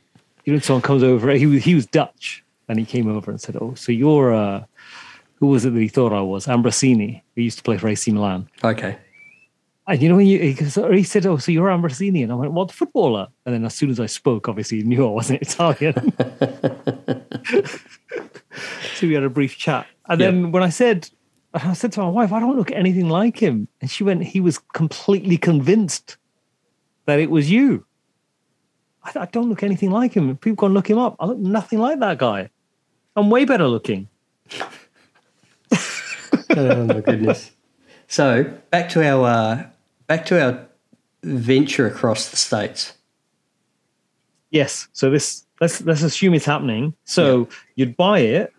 you 0.45 0.53
know, 0.53 0.59
someone 0.61 0.83
comes 0.83 1.03
over, 1.03 1.31
he 1.33 1.47
was, 1.47 1.65
he 1.65 1.75
was 1.75 1.87
Dutch, 1.87 2.45
and 2.69 2.79
he 2.79 2.85
came 2.85 3.09
over 3.09 3.31
and 3.31 3.41
said, 3.41 3.57
Oh, 3.61 3.75
so 3.75 3.93
you're, 3.93 4.33
uh, 4.33 4.65
who 5.37 5.49
was 5.49 5.65
it 5.65 5.75
that 5.75 5.81
he 5.81 5.89
thought 5.89 6.13
I 6.13 6.21
was? 6.21 6.47
Ambrosini, 6.47 7.23
who 7.35 7.43
used 7.43 7.59
to 7.59 7.65
play 7.65 7.79
for 7.79 7.89
AC 7.89 8.11
Milan. 8.13 8.49
Okay. 8.63 8.97
And 9.93 10.01
you 10.01 10.09
know, 10.09 10.17
when 10.17 10.27
you, 10.27 10.39
he, 10.39 10.53
he 10.53 11.03
said, 11.03 11.27
Oh, 11.27 11.37
so 11.37 11.53
you're 11.53 11.69
Ambrosini? 11.69 12.23
And 12.23 12.33
I 12.33 12.35
went, 12.35 12.53
What, 12.53 12.73
footballer? 12.73 13.29
And 13.45 13.55
then 13.55 13.67
as 13.67 13.75
soon 13.75 13.91
as 13.91 14.01
I 14.01 14.07
spoke, 14.07 14.49
obviously 14.49 14.79
he 14.79 14.85
knew 14.85 15.07
I 15.07 15.11
wasn't 15.11 15.43
Italian. 15.43 15.93
so 18.95 19.07
we 19.07 19.13
had 19.13 19.23
a 19.23 19.29
brief 19.29 19.59
chat. 19.59 19.87
And 20.09 20.19
Yeah. 20.19 20.31
then 20.31 20.51
when 20.51 20.63
I 20.63 20.71
said, 20.71 21.11
I 21.53 21.75
said 21.75 21.93
to 21.93 22.01
my 22.01 22.09
wife, 22.09 22.33
I 22.33 22.41
don't 22.41 22.57
look 22.57 22.71
anything 22.73 23.11
like 23.11 23.37
him. 23.37 23.69
And 23.83 23.91
she 23.91 24.03
went, 24.03 24.23
He 24.23 24.41
was 24.41 24.61
completely 24.73 25.37
convinced 25.37 26.17
that 27.05 27.19
it 27.19 27.31
was 27.31 27.51
you. 27.51 27.85
I, 29.05 29.13
I 29.15 29.27
don't 29.27 29.51
look 29.51 29.63
anything 29.63 29.91
like 29.91 30.15
him. 30.15 30.35
People 30.39 30.57
go 30.57 30.67
and 30.69 30.75
look 30.75 30.89
him 30.89 30.97
up. 30.97 31.17
I 31.21 31.27
look 31.27 31.37
nothing 31.37 31.81
like 31.81 32.01
that 32.01 32.17
guy. 32.17 32.49
I'm 33.15 33.29
way 33.29 33.45
better 33.45 33.69
looking. 33.69 34.09
oh 36.57 36.87
my 36.87 37.01
goodness. 37.01 37.51
So 38.09 38.45
back 38.71 38.89
to 38.91 39.07
our 39.07 39.27
uh, 39.27 39.65
back 40.13 40.27
to 40.27 40.43
our 40.45 40.67
venture 41.23 41.87
across 41.87 42.29
the 42.29 42.37
states. 42.37 42.93
Yes. 44.51 44.89
So 44.93 45.11
this 45.11 45.47
let's 45.61 45.81
let's 45.83 46.03
assume 46.03 46.35
it's 46.35 46.45
happening. 46.45 46.95
So 47.05 47.49
you'd 47.77 47.97
buy 47.97 48.19
it. 48.19 48.53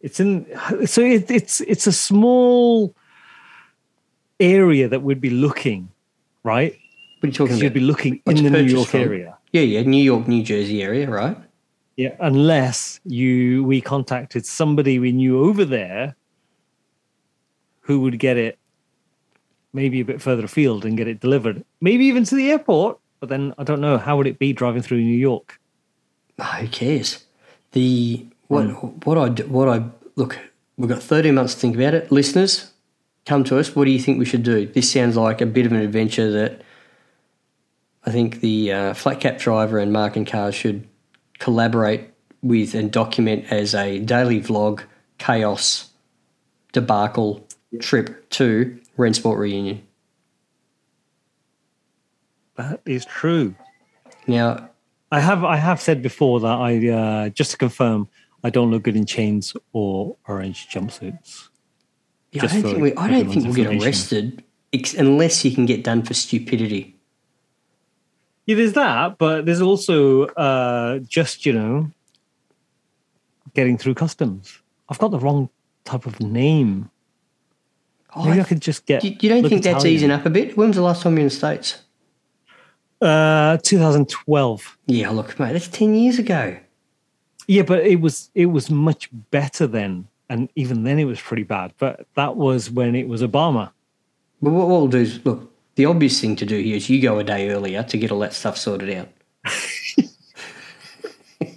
It's 0.00 0.18
in 0.18 0.46
so 0.86 1.02
it, 1.02 1.30
it's 1.30 1.60
it's 1.60 1.86
a 1.86 1.92
small 1.92 2.94
area 4.38 4.88
that 4.88 5.02
we'd 5.02 5.20
be 5.20 5.28
looking, 5.28 5.90
right? 6.44 6.72
What 6.72 7.26
are 7.26 7.26
you 7.26 7.32
talking 7.32 7.46
Because 7.48 7.58
about? 7.58 7.64
you'd 7.64 7.74
be 7.74 7.80
looking 7.80 8.20
What's 8.24 8.40
in 8.40 8.50
the 8.50 8.62
New 8.62 8.72
York 8.76 8.88
from? 8.88 9.00
area. 9.00 9.36
Yeah, 9.52 9.62
yeah, 9.62 9.82
New 9.82 10.02
York, 10.02 10.26
New 10.26 10.42
Jersey 10.42 10.82
area, 10.82 11.10
right? 11.10 11.36
Yeah, 11.96 12.14
unless 12.20 13.00
you 13.04 13.64
we 13.64 13.82
contacted 13.82 14.46
somebody 14.46 14.98
we 14.98 15.12
knew 15.12 15.44
over 15.44 15.66
there 15.66 16.16
who 17.80 18.00
would 18.00 18.18
get 18.18 18.38
it 18.38 18.59
maybe 19.72 20.00
a 20.00 20.04
bit 20.04 20.20
further 20.20 20.44
afield 20.44 20.84
and 20.84 20.96
get 20.96 21.08
it 21.08 21.20
delivered, 21.20 21.64
maybe 21.80 22.06
even 22.06 22.24
to 22.24 22.34
the 22.34 22.50
airport. 22.50 22.98
But 23.20 23.28
then 23.28 23.54
I 23.58 23.64
don't 23.64 23.80
know 23.80 23.98
how 23.98 24.16
would 24.16 24.26
it 24.26 24.38
be 24.38 24.52
driving 24.52 24.82
through 24.82 25.02
New 25.02 25.16
York. 25.16 25.60
Oh, 26.38 26.44
who 26.44 26.68
cares? 26.68 27.24
The 27.72 28.26
what 28.48 28.64
what 29.06 29.18
I 29.18 29.28
what 29.44 29.68
I 29.68 29.84
look. 30.16 30.38
We've 30.76 30.88
got 30.88 31.02
thirteen 31.02 31.34
months 31.34 31.54
to 31.54 31.60
think 31.60 31.76
about 31.76 31.94
it. 31.94 32.10
Listeners, 32.10 32.72
come 33.26 33.44
to 33.44 33.58
us. 33.58 33.76
What 33.76 33.84
do 33.84 33.90
you 33.90 33.98
think 33.98 34.18
we 34.18 34.24
should 34.24 34.42
do? 34.42 34.66
This 34.66 34.90
sounds 34.90 35.16
like 35.16 35.40
a 35.40 35.46
bit 35.46 35.66
of 35.66 35.72
an 35.72 35.80
adventure 35.80 36.30
that 36.30 36.62
I 38.04 38.10
think 38.10 38.40
the 38.40 38.72
uh, 38.72 38.94
flat 38.94 39.20
cap 39.20 39.38
driver 39.38 39.78
and 39.78 39.92
Mark 39.92 40.16
and 40.16 40.26
Cars 40.26 40.54
should 40.54 40.88
collaborate 41.38 42.10
with 42.42 42.74
and 42.74 42.90
document 42.90 43.44
as 43.50 43.74
a 43.74 43.98
daily 43.98 44.40
vlog 44.40 44.82
chaos 45.18 45.90
debacle 46.72 47.46
trip 47.80 48.28
to 48.30 48.78
Rennsport 49.00 49.38
reunion. 49.38 49.82
That 52.56 52.80
is 52.84 53.04
true. 53.06 53.54
Now, 54.26 54.70
I 55.10 55.20
have 55.20 55.42
I 55.44 55.56
have 55.56 55.80
said 55.80 56.02
before 56.02 56.40
that 56.40 56.56
I 56.68 56.88
uh, 56.88 57.28
just 57.30 57.52
to 57.52 57.56
confirm 57.56 58.08
I 58.44 58.50
don't 58.50 58.70
look 58.70 58.82
good 58.82 58.96
in 58.96 59.06
chains 59.06 59.56
or 59.72 60.16
orange 60.28 60.68
jumpsuits. 60.68 61.48
yeah, 62.32 62.44
I 62.44 62.46
don't 62.46 62.62
think 62.62 62.82
we, 62.82 62.94
I 62.94 63.08
don't 63.10 63.28
think 63.30 63.44
we'll 63.44 63.54
get 63.54 63.82
arrested 63.82 64.44
ex- 64.72 64.94
unless 64.94 65.44
you 65.44 65.52
can 65.54 65.66
get 65.66 65.84
done 65.84 66.02
for 66.02 66.14
stupidity. 66.14 66.96
Yeah, 68.46 68.56
there's 68.56 68.72
that, 68.74 69.18
but 69.18 69.46
there's 69.46 69.62
also 69.62 70.26
uh, 70.26 70.98
just 71.00 71.46
you 71.46 71.52
know 71.52 71.90
getting 73.54 73.78
through 73.78 73.94
customs. 73.94 74.60
I've 74.88 74.98
got 74.98 75.10
the 75.10 75.18
wrong 75.18 75.48
type 75.84 76.06
of 76.06 76.20
name. 76.20 76.90
Oh, 78.14 78.24
Maybe 78.24 78.40
I 78.40 78.44
could 78.44 78.60
just 78.60 78.86
get. 78.86 79.04
You, 79.04 79.16
you 79.20 79.28
don't 79.28 79.48
think 79.48 79.62
that's 79.62 79.78
Italian. 79.78 79.94
easing 79.94 80.10
up 80.10 80.26
a 80.26 80.30
bit? 80.30 80.56
When 80.56 80.68
was 80.68 80.76
the 80.76 80.82
last 80.82 81.02
time 81.02 81.12
you 81.12 81.16
were 81.16 81.20
in 81.22 81.26
the 81.26 81.34
States? 81.34 81.78
Uh, 83.00 83.56
2012. 83.62 84.78
Yeah, 84.86 85.10
look, 85.10 85.38
mate, 85.38 85.52
that's 85.52 85.68
10 85.68 85.94
years 85.94 86.18
ago. 86.18 86.56
Yeah, 87.46 87.62
but 87.62 87.84
it 87.84 88.00
was 88.00 88.30
it 88.34 88.46
was 88.46 88.70
much 88.70 89.08
better 89.30 89.66
then, 89.66 90.06
and 90.28 90.48
even 90.54 90.84
then 90.84 90.98
it 90.98 91.04
was 91.04 91.20
pretty 91.20 91.42
bad. 91.42 91.72
But 91.78 92.06
that 92.14 92.36
was 92.36 92.70
when 92.70 92.94
it 92.94 93.08
was 93.08 93.22
Obama. 93.22 93.70
But 94.42 94.50
what 94.52 94.68
we'll 94.68 94.86
do 94.86 94.98
is, 94.98 95.24
look, 95.24 95.50
the 95.74 95.86
obvious 95.86 96.20
thing 96.20 96.36
to 96.36 96.46
do 96.46 96.60
here 96.60 96.76
is 96.76 96.88
you 96.88 97.00
go 97.00 97.18
a 97.18 97.24
day 97.24 97.50
earlier 97.50 97.82
to 97.82 97.96
get 97.96 98.12
all 98.12 98.20
that 98.20 98.34
stuff 98.34 98.56
sorted 98.56 98.90
out. 98.90 99.08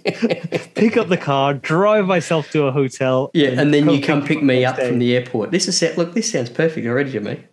Pick 0.74 0.96
up 0.96 1.08
the 1.08 1.16
car, 1.16 1.54
drive 1.54 2.06
myself 2.06 2.50
to 2.50 2.64
a 2.64 2.72
hotel. 2.72 3.30
Yeah, 3.32 3.60
and 3.60 3.72
then 3.72 3.88
you 3.88 4.02
come 4.02 4.24
pick 4.24 4.42
me 4.42 4.64
up 4.64 4.76
day. 4.76 4.88
from 4.88 4.98
the 4.98 5.16
airport. 5.16 5.50
This 5.50 5.66
is 5.66 5.78
set. 5.78 5.96
Look, 5.96 6.14
this 6.14 6.30
sounds 6.30 6.50
perfect 6.50 6.86
already 6.86 7.12
to 7.12 7.20
me. 7.20 7.44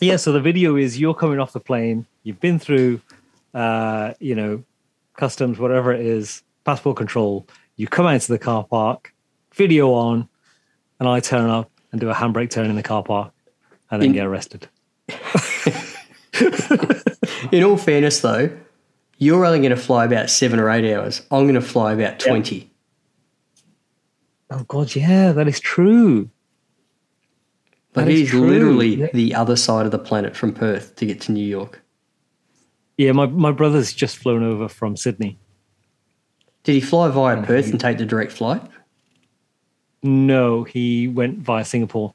Yeah, 0.00 0.16
so 0.16 0.32
the 0.32 0.40
video 0.40 0.76
is 0.76 1.00
you're 1.00 1.14
coming 1.14 1.38
off 1.38 1.52
the 1.52 1.60
plane, 1.60 2.06
you've 2.22 2.40
been 2.40 2.58
through 2.58 3.00
uh, 3.54 4.14
you 4.18 4.34
know, 4.34 4.62
customs, 5.16 5.58
whatever 5.58 5.92
it 5.92 6.04
is, 6.04 6.42
passport 6.64 6.96
control. 6.96 7.46
You 7.76 7.86
come 7.86 8.06
out 8.06 8.20
to 8.20 8.28
the 8.28 8.38
car 8.38 8.64
park, 8.64 9.14
video 9.54 9.92
on, 9.92 10.28
and 10.98 11.08
I 11.08 11.20
turn 11.20 11.50
up 11.50 11.70
and 11.90 12.00
do 12.00 12.10
a 12.10 12.14
handbrake 12.14 12.50
turn 12.50 12.70
in 12.70 12.76
the 12.76 12.82
car 12.82 13.02
park, 13.02 13.32
and 13.90 14.02
then 14.02 14.10
In- 14.10 14.14
get 14.14 14.26
arrested. 14.26 14.68
In 17.52 17.64
all 17.64 17.76
fairness, 17.76 18.20
though, 18.20 18.50
you're 19.22 19.44
only 19.46 19.60
going 19.60 19.70
to 19.70 19.76
fly 19.76 20.04
about 20.04 20.28
seven 20.30 20.58
or 20.58 20.68
eight 20.68 20.92
hours. 20.92 21.22
I'm 21.30 21.44
going 21.44 21.54
to 21.54 21.60
fly 21.60 21.92
about 21.92 22.18
20. 22.18 22.68
Oh 24.50 24.64
God, 24.64 24.94
yeah, 24.96 25.30
that 25.30 25.46
is 25.46 25.60
true. 25.60 26.28
But 27.92 28.08
it 28.08 28.14
is 28.18 28.30
true. 28.30 28.40
literally 28.48 28.96
Yeah. 28.96 29.06
the 29.14 29.34
other 29.34 29.54
side 29.54 29.86
of 29.86 29.92
the 29.92 29.98
planet 29.98 30.34
from 30.36 30.52
Perth 30.52 30.96
to 30.96 31.06
get 31.06 31.20
to 31.22 31.32
New 31.32 31.44
York. 31.44 31.82
Yeah, 32.98 33.12
my, 33.12 33.26
my 33.26 33.52
brother's 33.52 33.92
just 33.92 34.16
flown 34.18 34.42
over 34.42 34.68
from 34.68 34.96
Sydney. 34.96 35.38
Did 36.64 36.72
he 36.74 36.80
fly 36.80 37.08
via 37.08 37.42
Perth 37.42 37.70
and 37.70 37.78
take 37.78 37.98
the 37.98 38.06
direct 38.06 38.32
flight? 38.32 38.62
No, 40.02 40.64
he 40.64 41.06
went 41.06 41.38
via 41.38 41.64
Singapore. 41.64 42.12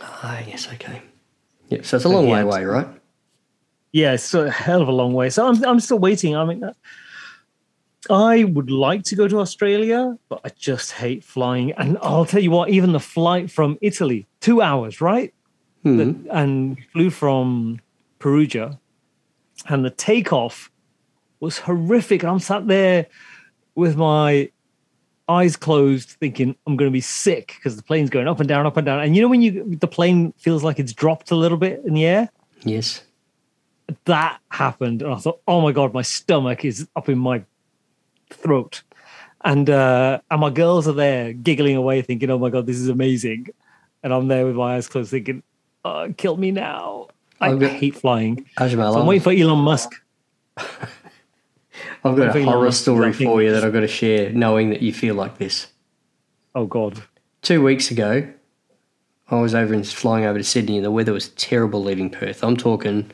Ah, 0.00 0.40
yes, 0.46 0.68
okay. 0.74 1.02
Yeah, 1.68 1.80
so 1.82 1.96
it's 1.96 2.04
a 2.04 2.08
long 2.08 2.26
he 2.26 2.32
way 2.32 2.40
away, 2.40 2.64
right? 2.64 2.86
Yeah, 3.96 4.12
it's 4.12 4.34
a 4.34 4.50
hell 4.50 4.82
of 4.82 4.88
a 4.88 4.92
long 4.92 5.14
way. 5.14 5.30
So 5.30 5.46
I'm 5.46 5.64
I'm 5.64 5.80
still 5.80 5.98
waiting. 5.98 6.36
I 6.36 6.44
mean, 6.44 6.62
I 8.10 8.44
would 8.44 8.70
like 8.70 9.04
to 9.04 9.16
go 9.16 9.26
to 9.26 9.40
Australia, 9.40 10.18
but 10.28 10.42
I 10.44 10.50
just 10.50 10.92
hate 10.92 11.24
flying. 11.24 11.72
And 11.72 11.96
I'll 12.02 12.26
tell 12.26 12.42
you 12.42 12.50
what, 12.50 12.68
even 12.68 12.92
the 12.92 13.00
flight 13.00 13.50
from 13.50 13.78
Italy, 13.80 14.26
two 14.40 14.60
hours, 14.60 15.00
right? 15.00 15.32
Hmm. 15.82 15.96
The- 15.96 16.16
and 16.30 16.76
flew 16.92 17.08
from 17.08 17.80
Perugia, 18.18 18.78
and 19.66 19.82
the 19.82 19.94
takeoff 20.10 20.70
was 21.40 21.60
horrific. 21.60 22.22
And 22.22 22.30
I'm 22.32 22.38
sat 22.38 22.66
there 22.66 23.06
with 23.76 23.96
my 23.96 24.50
eyes 25.26 25.56
closed, 25.56 26.10
thinking 26.20 26.54
I'm 26.66 26.76
going 26.76 26.90
to 26.90 26.92
be 26.92 27.00
sick 27.00 27.54
because 27.56 27.76
the 27.76 27.82
plane's 27.82 28.10
going 28.10 28.28
up 28.28 28.40
and 28.40 28.48
down, 28.48 28.66
up 28.66 28.76
and 28.76 28.84
down. 28.84 29.00
And 29.00 29.16
you 29.16 29.22
know 29.22 29.28
when 29.28 29.40
you 29.40 29.74
the 29.80 29.88
plane 29.88 30.34
feels 30.36 30.62
like 30.62 30.78
it's 30.78 30.92
dropped 30.92 31.30
a 31.30 31.34
little 31.34 31.56
bit 31.56 31.80
in 31.86 31.94
the 31.94 32.04
air 32.04 32.28
Yes. 32.62 33.02
That 34.04 34.40
happened 34.50 35.02
and 35.02 35.12
i 35.12 35.16
thought 35.16 35.40
oh 35.46 35.60
my 35.60 35.70
god 35.72 35.94
my 35.94 36.02
stomach 36.02 36.64
is 36.64 36.88
up 36.96 37.08
in 37.08 37.18
my 37.18 37.44
throat. 38.30 38.82
And 39.44 39.70
uh 39.70 40.18
and 40.30 40.40
my 40.40 40.50
girls 40.50 40.88
are 40.88 40.92
there 40.92 41.32
giggling 41.32 41.76
away 41.76 42.02
thinking 42.02 42.30
oh 42.30 42.38
my 42.38 42.50
god 42.50 42.66
this 42.66 42.78
is 42.78 42.88
amazing. 42.88 43.48
And 44.02 44.12
i'm 44.12 44.26
there 44.28 44.44
with 44.46 44.56
my 44.56 44.74
eyes 44.76 44.88
closed 44.88 45.10
thinking 45.10 45.42
oh, 45.84 46.12
kill 46.16 46.36
me 46.36 46.50
now. 46.50 47.08
I 47.40 47.50
I've 47.50 47.60
got- 47.60 47.70
hate 47.70 47.94
flying. 47.94 48.46
So 48.58 48.64
i'm 48.64 49.06
waiting 49.06 49.22
for 49.22 49.32
elon 49.32 49.58
musk. 49.60 49.92
I've 52.04 52.16
got 52.16 52.34
a 52.36 52.44
horror 52.44 52.52
Elon 52.52 52.64
Musk. 52.64 52.76
is 52.76 52.80
story 52.80 53.12
for 53.12 53.42
you 53.42 53.52
that 53.52 53.64
I've 53.64 53.72
got 53.72 53.80
to 53.80 53.88
share, 53.88 54.30
knowing 54.30 54.70
that 54.70 54.82
you 54.82 54.92
feel 54.92 55.14
like 55.14 55.38
this. 55.38 55.68
oh 56.54 56.66
god. 56.66 57.02
Two 57.42 57.62
weeks 57.62 57.90
ago, 57.90 58.26
I 59.28 59.40
was 59.40 59.54
over 59.54 59.74
and 59.74 59.86
flying 59.86 60.24
over 60.24 60.38
to 60.38 60.44
Sydney, 60.44 60.76
and 60.76 60.84
the 60.84 60.90
weather 60.90 61.12
was 61.12 61.28
terrible 61.30 61.82
leaving 61.82 62.10
Perth. 62.10 62.42
I'm 62.42 62.56
talking 62.56 63.10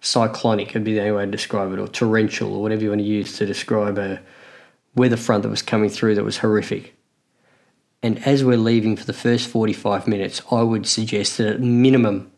cyclonic, 0.00 0.74
would 0.74 0.84
be 0.84 0.94
the 0.94 1.00
only 1.00 1.12
way 1.12 1.24
to 1.24 1.30
describe 1.30 1.72
it, 1.72 1.78
or 1.78 1.88
torrential, 1.88 2.54
or 2.54 2.62
whatever 2.62 2.82
you 2.82 2.88
want 2.90 3.00
to 3.00 3.06
use 3.06 3.36
to 3.38 3.46
describe 3.46 3.98
a 3.98 4.20
weather 4.94 5.16
front 5.16 5.42
that 5.42 5.48
was 5.48 5.62
coming 5.62 5.90
through 5.90 6.14
that 6.14 6.24
was 6.24 6.38
horrific. 6.38 6.94
And 8.02 8.26
as 8.26 8.42
we're 8.42 8.56
leaving 8.56 8.96
for 8.96 9.04
the 9.04 9.12
first 9.12 9.48
45 9.48 10.08
minutes, 10.08 10.40
I 10.50 10.62
would 10.62 10.86
suggest 10.86 11.38
that 11.38 11.46
at 11.48 11.60
minimum 11.60 12.32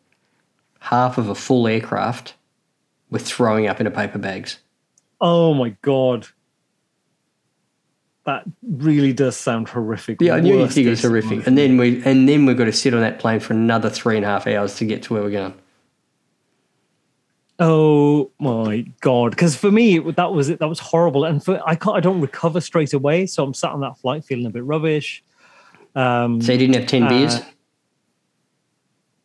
half 0.80 1.18
of 1.18 1.28
a 1.28 1.34
full 1.34 1.68
aircraft 1.68 2.34
were 3.10 3.20
throwing 3.20 3.68
up 3.68 3.78
into 3.78 3.90
paper 3.90 4.18
bags. 4.18 4.58
oh 5.20 5.54
my 5.54 5.76
god 5.82 6.26
that 8.24 8.44
really 8.62 9.12
does 9.12 9.36
sound 9.36 9.68
horrific 9.68 10.20
Yeah, 10.20 10.34
I 10.34 10.40
knew 10.40 10.58
you 10.58 10.68
think 10.68 10.86
it 10.86 10.90
was 10.90 11.02
horrific. 11.02 11.46
And 11.46 11.58
then 11.58 11.76
we 11.76 12.02
and 12.04 12.28
then 12.28 12.46
we've 12.46 12.56
got 12.56 12.66
to 12.66 12.72
sit 12.72 12.94
on 12.94 13.00
that 13.00 13.18
plane 13.18 13.40
for 13.40 13.52
another 13.52 13.90
three 13.90 14.16
and 14.16 14.24
a 14.24 14.28
half 14.28 14.46
hours 14.46 14.76
to 14.76 14.84
get 14.84 15.02
to 15.04 15.14
where 15.14 15.22
we're 15.22 15.30
going. 15.30 15.54
Oh 17.58 18.30
my 18.40 18.86
god! 19.00 19.30
Because 19.30 19.54
for 19.56 19.70
me, 19.70 19.98
that 19.98 20.32
was 20.32 20.48
it. 20.48 20.58
That 20.58 20.68
was 20.68 20.78
horrible, 20.78 21.24
and 21.24 21.44
for 21.44 21.60
I 21.66 21.74
can't. 21.74 21.96
I 21.96 22.00
don't 22.00 22.20
recover 22.20 22.60
straight 22.60 22.92
away, 22.92 23.26
so 23.26 23.44
I'm 23.44 23.54
sat 23.54 23.70
on 23.70 23.80
that 23.80 23.98
flight 23.98 24.24
feeling 24.24 24.46
a 24.46 24.50
bit 24.50 24.64
rubbish. 24.64 25.22
Um, 25.94 26.40
So 26.40 26.52
you 26.52 26.58
didn't 26.58 26.74
have 26.76 26.86
ten 26.86 27.04
Uh, 27.04 27.08
beers? 27.08 27.40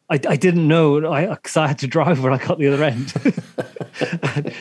I, 0.09 0.19
I 0.29 0.35
didn't 0.37 0.67
know 0.67 1.11
I 1.11 1.27
because 1.27 1.57
I 1.57 1.67
had 1.67 1.79
to 1.79 1.87
drive 1.87 2.21
when 2.23 2.31
I 2.33 2.37
got 2.37 2.59
the 2.59 2.67
other 2.67 2.83
end, 2.83 3.13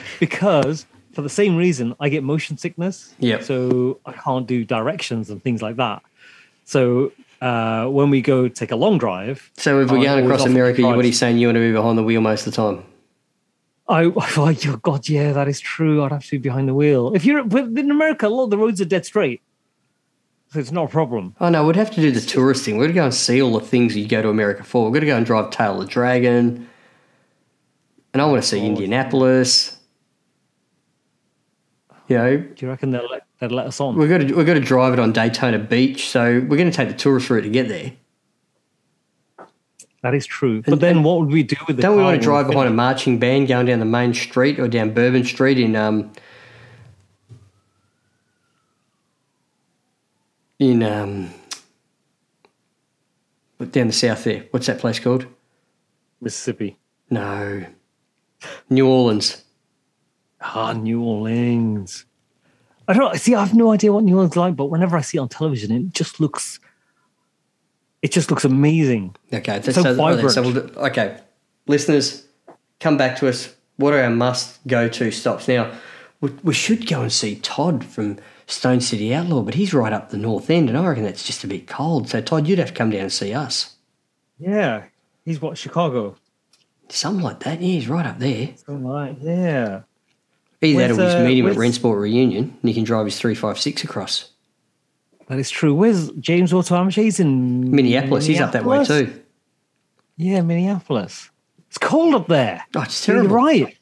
because 0.20 0.86
for 1.12 1.22
the 1.22 1.28
same 1.28 1.56
reason 1.56 1.94
I 2.00 2.08
get 2.08 2.22
motion 2.22 2.56
sickness. 2.58 3.14
Yep. 3.18 3.42
So 3.44 4.00
I 4.06 4.12
can't 4.12 4.46
do 4.46 4.64
directions 4.64 5.30
and 5.30 5.42
things 5.42 5.62
like 5.62 5.76
that. 5.76 6.02
So 6.64 7.12
uh, 7.40 7.86
when 7.86 8.10
we 8.10 8.20
go 8.22 8.48
take 8.48 8.70
a 8.72 8.76
long 8.76 8.98
drive, 8.98 9.50
So 9.56 9.80
if 9.80 9.90
we're 9.90 10.02
going 10.02 10.24
across 10.24 10.44
America, 10.44 10.80
you, 10.80 10.86
what 10.88 10.98
are 11.04 11.06
you 11.06 11.12
saying? 11.12 11.38
You 11.38 11.46
want 11.48 11.56
to 11.56 11.60
be 11.60 11.72
behind 11.72 11.96
the 11.96 12.02
wheel 12.02 12.20
most 12.20 12.46
of 12.46 12.52
the 12.52 12.56
time? 12.56 12.84
I, 13.88 14.04
oh 14.36 14.48
your 14.48 14.76
God, 14.78 15.08
yeah, 15.08 15.32
that 15.32 15.48
is 15.48 15.60
true. 15.60 16.02
I'd 16.02 16.12
have 16.12 16.24
to 16.24 16.30
be 16.32 16.38
behind 16.38 16.68
the 16.68 16.74
wheel. 16.74 17.14
If 17.14 17.24
you're 17.24 17.40
in 17.40 17.90
America, 17.90 18.26
a 18.26 18.28
lot 18.28 18.44
of 18.44 18.50
the 18.50 18.58
roads 18.58 18.80
are 18.80 18.84
dead 18.86 19.06
straight, 19.06 19.42
so 20.52 20.58
it's 20.58 20.72
not 20.72 20.84
a 20.84 20.88
problem. 20.88 21.34
Oh 21.40 21.48
no, 21.48 21.66
we'd 21.66 21.76
have 21.76 21.90
to 21.92 22.00
do 22.00 22.10
the 22.10 22.20
tourist 22.20 22.64
thing. 22.64 22.78
We're 22.78 22.86
gonna 22.86 22.94
go 22.94 23.04
and 23.04 23.14
see 23.14 23.40
all 23.40 23.52
the 23.58 23.64
things 23.64 23.96
you 23.96 24.06
go 24.08 24.22
to 24.22 24.28
America 24.28 24.64
for. 24.64 24.90
We're 24.90 24.94
gonna 24.94 25.06
go 25.06 25.16
and 25.16 25.26
drive 25.26 25.50
Tail 25.50 25.74
of 25.80 25.86
the 25.86 25.92
Dragon. 25.92 26.68
And 28.12 28.22
I 28.22 28.24
want 28.26 28.42
to 28.42 28.48
see 28.48 28.64
Indianapolis. 28.64 29.76
You 32.08 32.16
know, 32.16 32.36
Do 32.38 32.54
you 32.64 32.70
reckon 32.70 32.90
they'll 32.90 33.06
let, 33.10 33.26
they'll 33.40 33.50
let 33.50 33.66
us 33.66 33.78
on? 33.78 33.96
we've 33.96 34.08
got 34.08 34.18
to 34.18 34.32
we've 34.32 34.46
got 34.46 34.54
to 34.54 34.60
drive 34.60 34.92
it 34.94 34.98
on 34.98 35.12
Daytona 35.12 35.58
Beach, 35.58 36.08
so 36.08 36.40
we're 36.48 36.56
going 36.56 36.70
to 36.70 36.76
take 36.76 36.88
the 36.88 36.94
tourist 36.94 37.28
route 37.28 37.42
to 37.42 37.50
get 37.50 37.68
there. 37.68 37.92
That 40.06 40.14
is 40.14 40.24
true. 40.24 40.62
But 40.62 40.78
then 40.78 41.02
what 41.02 41.18
would 41.18 41.32
we 41.32 41.42
do 41.42 41.56
with 41.66 41.78
the 41.78 41.82
Don't 41.82 41.96
we 41.96 42.04
want 42.04 42.20
to 42.20 42.22
drive 42.22 42.46
behind 42.46 42.68
a 42.68 42.72
marching 42.72 43.18
band 43.18 43.48
going 43.48 43.66
down 43.66 43.80
the 43.80 43.84
main 43.84 44.14
street 44.14 44.60
or 44.60 44.68
down 44.68 44.94
Bourbon 44.94 45.24
Street 45.24 45.58
in 45.58 45.74
um 45.74 46.12
in 50.60 50.84
um 50.84 51.30
but 53.58 53.72
down 53.72 53.88
the 53.88 53.92
south 53.92 54.22
there? 54.22 54.44
What's 54.52 54.68
that 54.68 54.78
place 54.78 55.00
called? 55.00 55.26
Mississippi? 56.20 56.78
No, 57.10 57.66
New 58.70 58.86
Orleans. 58.86 59.42
Ah, 60.40 60.72
New 60.72 61.02
Orleans. 61.02 62.04
I 62.86 62.92
don't 62.92 63.10
know. 63.10 63.18
see. 63.18 63.34
I 63.34 63.44
have 63.44 63.54
no 63.54 63.72
idea 63.72 63.92
what 63.92 64.04
New 64.04 64.14
Orleans 64.14 64.34
is 64.34 64.36
like, 64.36 64.54
but 64.54 64.66
whenever 64.66 64.96
I 64.96 65.00
see 65.00 65.18
it 65.18 65.20
on 65.20 65.28
television, 65.28 65.72
it 65.72 65.92
just 65.92 66.20
looks. 66.20 66.60
It 68.06 68.12
just 68.12 68.30
looks 68.30 68.44
amazing. 68.44 69.16
Okay, 69.34 69.60
so, 69.62 69.72
So 69.72 69.82
so, 69.82 69.94
vibrant. 69.96 70.30
so 70.30 70.42
we'll 70.42 70.52
do- 70.52 70.70
okay, 70.76 71.18
listeners, 71.66 72.24
come 72.78 72.96
back 72.96 73.16
to 73.18 73.28
us. 73.28 73.52
What 73.78 73.94
are 73.94 74.00
our 74.00 74.10
must 74.10 74.64
go 74.64 74.88
to 74.88 75.10
stops 75.10 75.48
now? 75.48 75.72
We, 76.20 76.30
we 76.44 76.54
should 76.54 76.86
go 76.86 77.02
and 77.02 77.12
see 77.12 77.34
Todd 77.34 77.84
from 77.84 78.18
Stone 78.46 78.82
City 78.82 79.12
Outlaw, 79.12 79.42
but 79.42 79.54
he's 79.54 79.74
right 79.74 79.92
up 79.92 80.10
the 80.10 80.18
north 80.18 80.50
end, 80.50 80.68
and 80.68 80.78
I 80.78 80.86
reckon 80.86 81.02
that's 81.02 81.24
just 81.26 81.42
a 81.42 81.48
bit 81.48 81.66
cold. 81.66 82.08
So 82.08 82.20
Todd, 82.20 82.46
you'd 82.46 82.60
have 82.60 82.68
to 82.68 82.74
come 82.74 82.90
down 82.90 83.00
and 83.00 83.12
see 83.12 83.34
us. 83.34 83.74
Yeah, 84.38 84.84
he's 85.24 85.42
what 85.42 85.58
Chicago. 85.58 86.14
Something 86.88 87.24
like 87.24 87.40
that. 87.40 87.60
Yeah, 87.60 87.66
he's 87.72 87.88
right 87.88 88.06
up 88.06 88.20
there. 88.20 88.50
Something 88.54 88.84
like 88.84 89.16
yeah. 89.20 89.80
Either 90.62 90.78
that 90.78 90.90
or 90.92 90.94
Where's, 90.94 90.98
we 90.98 91.04
just 91.04 91.16
uh, 91.16 91.24
meet 91.24 91.38
him 91.38 91.48
at 91.48 91.56
Rennsport 91.56 92.00
Reunion, 92.00 92.56
and 92.62 92.68
he 92.68 92.72
can 92.72 92.84
drive 92.84 93.06
his 93.06 93.18
three 93.18 93.34
five 93.34 93.58
six 93.58 93.82
across. 93.82 94.30
That 95.26 95.38
is 95.38 95.50
true. 95.50 95.74
Where's 95.74 96.10
James 96.12 96.52
Auto 96.52 96.76
Amateur? 96.76 97.02
He's 97.02 97.20
in 97.20 97.70
Minneapolis, 97.70 98.26
he's 98.26 98.40
up 98.40 98.52
that 98.52 98.64
way 98.64 98.84
too. 98.84 99.22
Yeah, 100.16 100.40
Minneapolis. 100.42 101.30
It's 101.68 101.78
cold 101.78 102.14
up 102.14 102.28
there. 102.28 102.64
Oh, 102.74 102.82
it's 102.82 103.04
terrible. 103.04 103.28
You're 103.28 103.36
right. 103.36 103.76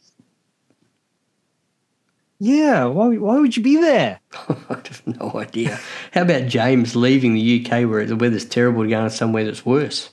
Yeah, 2.40 2.86
why, 2.86 3.16
why 3.16 3.38
would 3.38 3.56
you 3.56 3.62
be 3.62 3.76
there? 3.76 4.20
I 4.48 4.54
have 4.68 5.02
no 5.06 5.32
idea. 5.36 5.78
How 6.12 6.22
about 6.22 6.48
James 6.48 6.96
leaving 6.96 7.34
the 7.34 7.64
UK 7.64 7.88
where 7.88 8.04
the 8.04 8.16
weather's 8.16 8.44
terrible 8.44 8.82
to 8.82 8.88
go 8.88 9.08
somewhere 9.08 9.44
that's 9.44 9.64
worse? 9.64 10.10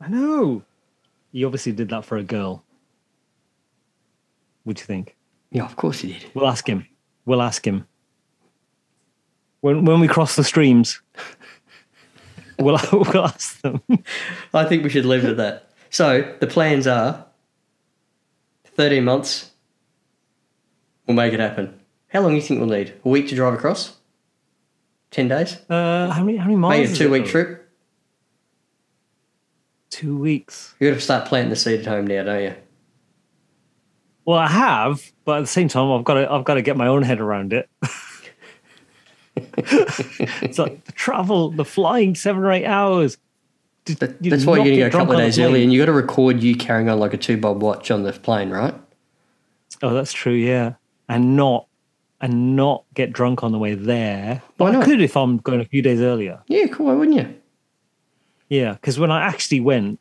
I 0.00 0.08
know. 0.08 0.62
He 1.32 1.44
obviously 1.44 1.72
did 1.72 1.88
that 1.88 2.04
for 2.04 2.16
a 2.16 2.22
girl. 2.22 2.64
What 4.62 4.76
do 4.76 4.80
you 4.80 4.86
think? 4.86 5.16
Yeah, 5.50 5.64
of 5.64 5.76
course 5.76 6.00
he 6.00 6.12
did. 6.12 6.26
We'll 6.34 6.48
ask 6.48 6.66
him. 6.66 6.86
We'll 7.26 7.42
ask 7.42 7.66
him. 7.66 7.86
When 9.64 9.86
when 9.86 9.98
we 9.98 10.08
cross 10.08 10.36
the 10.36 10.44
streams, 10.44 11.00
we'll 12.58 12.78
we'll 12.92 13.24
ask 13.24 13.62
them. 13.62 13.80
I 14.52 14.66
think 14.66 14.84
we 14.84 14.90
should 14.90 15.06
leave 15.06 15.24
it 15.24 15.30
at 15.30 15.36
that. 15.38 15.70
So 15.88 16.36
the 16.38 16.46
plans 16.46 16.86
are 16.86 17.24
13 18.76 19.02
months. 19.02 19.52
We'll 21.06 21.16
make 21.16 21.32
it 21.32 21.40
happen. 21.40 21.80
How 22.08 22.20
long 22.20 22.32
do 22.32 22.36
you 22.36 22.42
think 22.42 22.60
we'll 22.60 22.68
need? 22.68 22.92
A 23.06 23.08
week 23.08 23.28
to 23.28 23.34
drive 23.34 23.54
across? 23.54 23.96
10 25.12 25.28
days? 25.28 25.56
Uh, 25.70 26.10
how 26.10 26.22
many 26.22 26.36
how 26.36 26.44
many 26.44 26.56
miles? 26.56 26.80
Maybe 26.80 26.92
a 26.92 26.96
two 26.96 27.10
week 27.10 27.24
trip? 27.24 27.72
Two 29.88 30.18
weeks. 30.18 30.74
you 30.78 30.90
got 30.90 30.96
to 30.96 31.00
start 31.00 31.26
planting 31.26 31.48
the 31.48 31.56
seed 31.56 31.80
at 31.80 31.86
home 31.86 32.06
now, 32.06 32.22
don't 32.24 32.42
you? 32.42 32.54
Well, 34.26 34.38
I 34.38 34.48
have, 34.48 35.10
but 35.24 35.38
at 35.38 35.40
the 35.40 35.46
same 35.46 35.68
time, 35.68 35.90
I've 35.90 36.04
got 36.04 36.14
to 36.14 36.30
I've 36.30 36.44
got 36.44 36.54
to 36.54 36.62
get 36.62 36.76
my 36.76 36.86
own 36.86 37.02
head 37.02 37.22
around 37.22 37.54
it. 37.54 37.70
it's 39.36 40.58
like 40.58 40.84
the 40.84 40.92
travel, 40.92 41.50
the 41.50 41.64
flying 41.64 42.14
seven 42.14 42.42
or 42.42 42.52
eight 42.52 42.64
hours. 42.66 43.16
Did- 43.84 43.98
That, 43.98 44.22
that's 44.22 44.44
why 44.46 44.56
you're 44.56 44.64
going 44.64 44.76
to 44.76 44.80
go 44.82 44.86
a 44.86 44.90
couple 44.90 45.02
of 45.02 45.06
drunk 45.08 45.10
on 45.10 45.16
the 45.16 45.22
days 45.26 45.38
early, 45.38 45.62
and 45.62 45.72
you 45.72 45.78
got 45.80 45.86
to 45.86 45.92
record 45.92 46.42
you 46.42 46.56
carrying 46.56 46.88
on 46.88 46.98
like 46.98 47.12
a 47.14 47.18
two 47.18 47.36
bob 47.36 47.62
watch 47.62 47.90
on 47.90 48.02
the 48.02 48.12
plane, 48.12 48.50
right? 48.50 48.74
Oh, 49.82 49.92
that's 49.92 50.12
true. 50.12 50.32
Yeah, 50.32 50.74
and 51.08 51.36
not 51.36 51.66
and 52.20 52.56
not 52.56 52.84
get 52.94 53.12
drunk 53.12 53.42
on 53.42 53.52
the 53.52 53.58
way 53.58 53.74
there. 53.74 54.42
But 54.56 54.64
Why 54.64 54.70
I 54.70 54.72
not? 54.74 54.84
could 54.84 55.00
if 55.02 55.16
I'm 55.16 55.38
going 55.38 55.60
a 55.60 55.64
few 55.64 55.82
days 55.82 56.00
earlier. 56.00 56.42
Yeah, 56.46 56.66
cool. 56.68 56.86
Why 56.86 56.94
wouldn't 56.94 57.16
you? 57.16 57.34
Yeah, 58.48 58.74
because 58.74 58.98
when 58.98 59.10
I 59.10 59.22
actually 59.22 59.60
went 59.60 59.98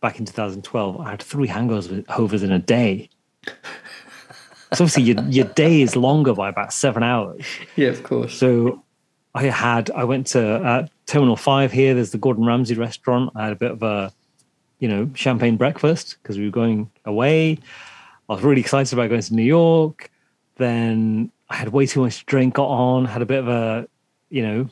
back 0.00 0.18
in 0.20 0.24
2012, 0.24 1.00
I 1.00 1.10
had 1.10 1.22
three 1.22 1.48
hangovers 1.48 2.06
hovers 2.08 2.42
in 2.42 2.52
a 2.52 2.58
day. 2.58 3.10
So 4.74 4.84
obviously 4.84 5.04
your, 5.04 5.22
your 5.24 5.46
day 5.46 5.80
is 5.80 5.96
longer 5.96 6.34
by 6.34 6.48
about 6.48 6.72
seven 6.72 7.02
hours. 7.02 7.44
Yeah, 7.76 7.88
of 7.88 8.02
course. 8.02 8.34
So 8.34 8.84
I 9.34 9.44
had 9.44 9.90
I 9.92 10.04
went 10.04 10.26
to 10.28 10.56
uh, 10.56 10.86
Terminal 11.06 11.36
Five 11.36 11.72
here. 11.72 11.94
There's 11.94 12.10
the 12.10 12.18
Gordon 12.18 12.44
Ramsay 12.44 12.74
restaurant. 12.74 13.30
I 13.34 13.44
had 13.44 13.52
a 13.52 13.56
bit 13.56 13.70
of 13.70 13.82
a 13.82 14.12
you 14.78 14.88
know 14.88 15.10
champagne 15.14 15.56
breakfast 15.56 16.16
because 16.22 16.38
we 16.38 16.44
were 16.44 16.50
going 16.50 16.90
away. 17.04 17.58
I 18.28 18.34
was 18.34 18.42
really 18.42 18.60
excited 18.60 18.92
about 18.92 19.08
going 19.08 19.22
to 19.22 19.34
New 19.34 19.42
York. 19.42 20.10
Then 20.56 21.30
I 21.48 21.56
had 21.56 21.68
way 21.70 21.86
too 21.86 22.02
much 22.02 22.18
to 22.18 22.24
drink. 22.26 22.54
Got 22.54 22.68
on, 22.68 23.04
had 23.06 23.22
a 23.22 23.26
bit 23.26 23.38
of 23.38 23.48
a 23.48 23.88
you 24.28 24.42
know 24.42 24.68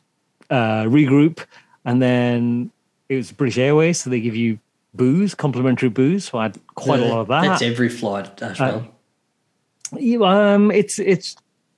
uh, 0.51 0.84
regroup, 0.84 1.44
and 1.84 2.03
then 2.03 2.70
it 3.09 3.16
was 3.16 3.32
British 3.32 3.59
Airways, 3.59 4.01
so 4.01 4.11
they 4.11 4.20
give 4.20 4.36
you 4.36 4.59
booze, 4.94 5.34
complimentary 5.34 5.88
booze. 5.88 6.28
So 6.28 6.38
I 6.38 6.44
had 6.44 6.59
quite 6.74 7.01
a 7.01 7.07
lot 7.07 7.20
of 7.20 7.28
that. 7.28 7.42
That's 7.42 7.62
every 7.62 7.88
flight 7.88 8.42
as 8.42 8.59
well. 8.59 8.88
Um, 9.93 10.70
it's 10.70 10.99
it's 10.99 11.37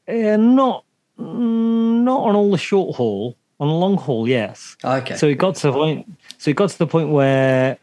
uh, 0.08 0.36
not 0.36 0.84
not 1.16 2.20
on 2.22 2.34
all 2.36 2.50
the 2.50 2.58
short 2.58 2.96
haul. 2.96 3.36
On 3.60 3.66
the 3.66 3.74
long 3.74 3.96
haul, 3.96 4.28
yes. 4.28 4.76
okay. 4.84 5.16
So 5.16 5.26
it 5.26 5.34
got 5.34 5.56
to 5.56 5.66
the 5.68 5.72
point. 5.72 6.06
So 6.38 6.50
it 6.50 6.56
got 6.56 6.70
to 6.70 6.78
the 6.78 6.86
point 6.86 7.08
where 7.08 7.76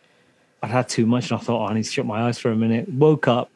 I'd 0.64 0.72
had 0.72 0.88
too 0.88 1.06
much, 1.06 1.32
and 1.32 1.40
I 1.40 1.44
thought, 1.44 1.64
oh, 1.64 1.68
I 1.68 1.74
need 1.74 1.84
to 1.84 1.92
shut 1.92 2.06
my 2.06 2.22
eyes 2.28 2.40
for 2.40 2.50
a 2.50 2.56
minute. 2.56 2.88
Woke 2.88 3.28
up, 3.28 3.50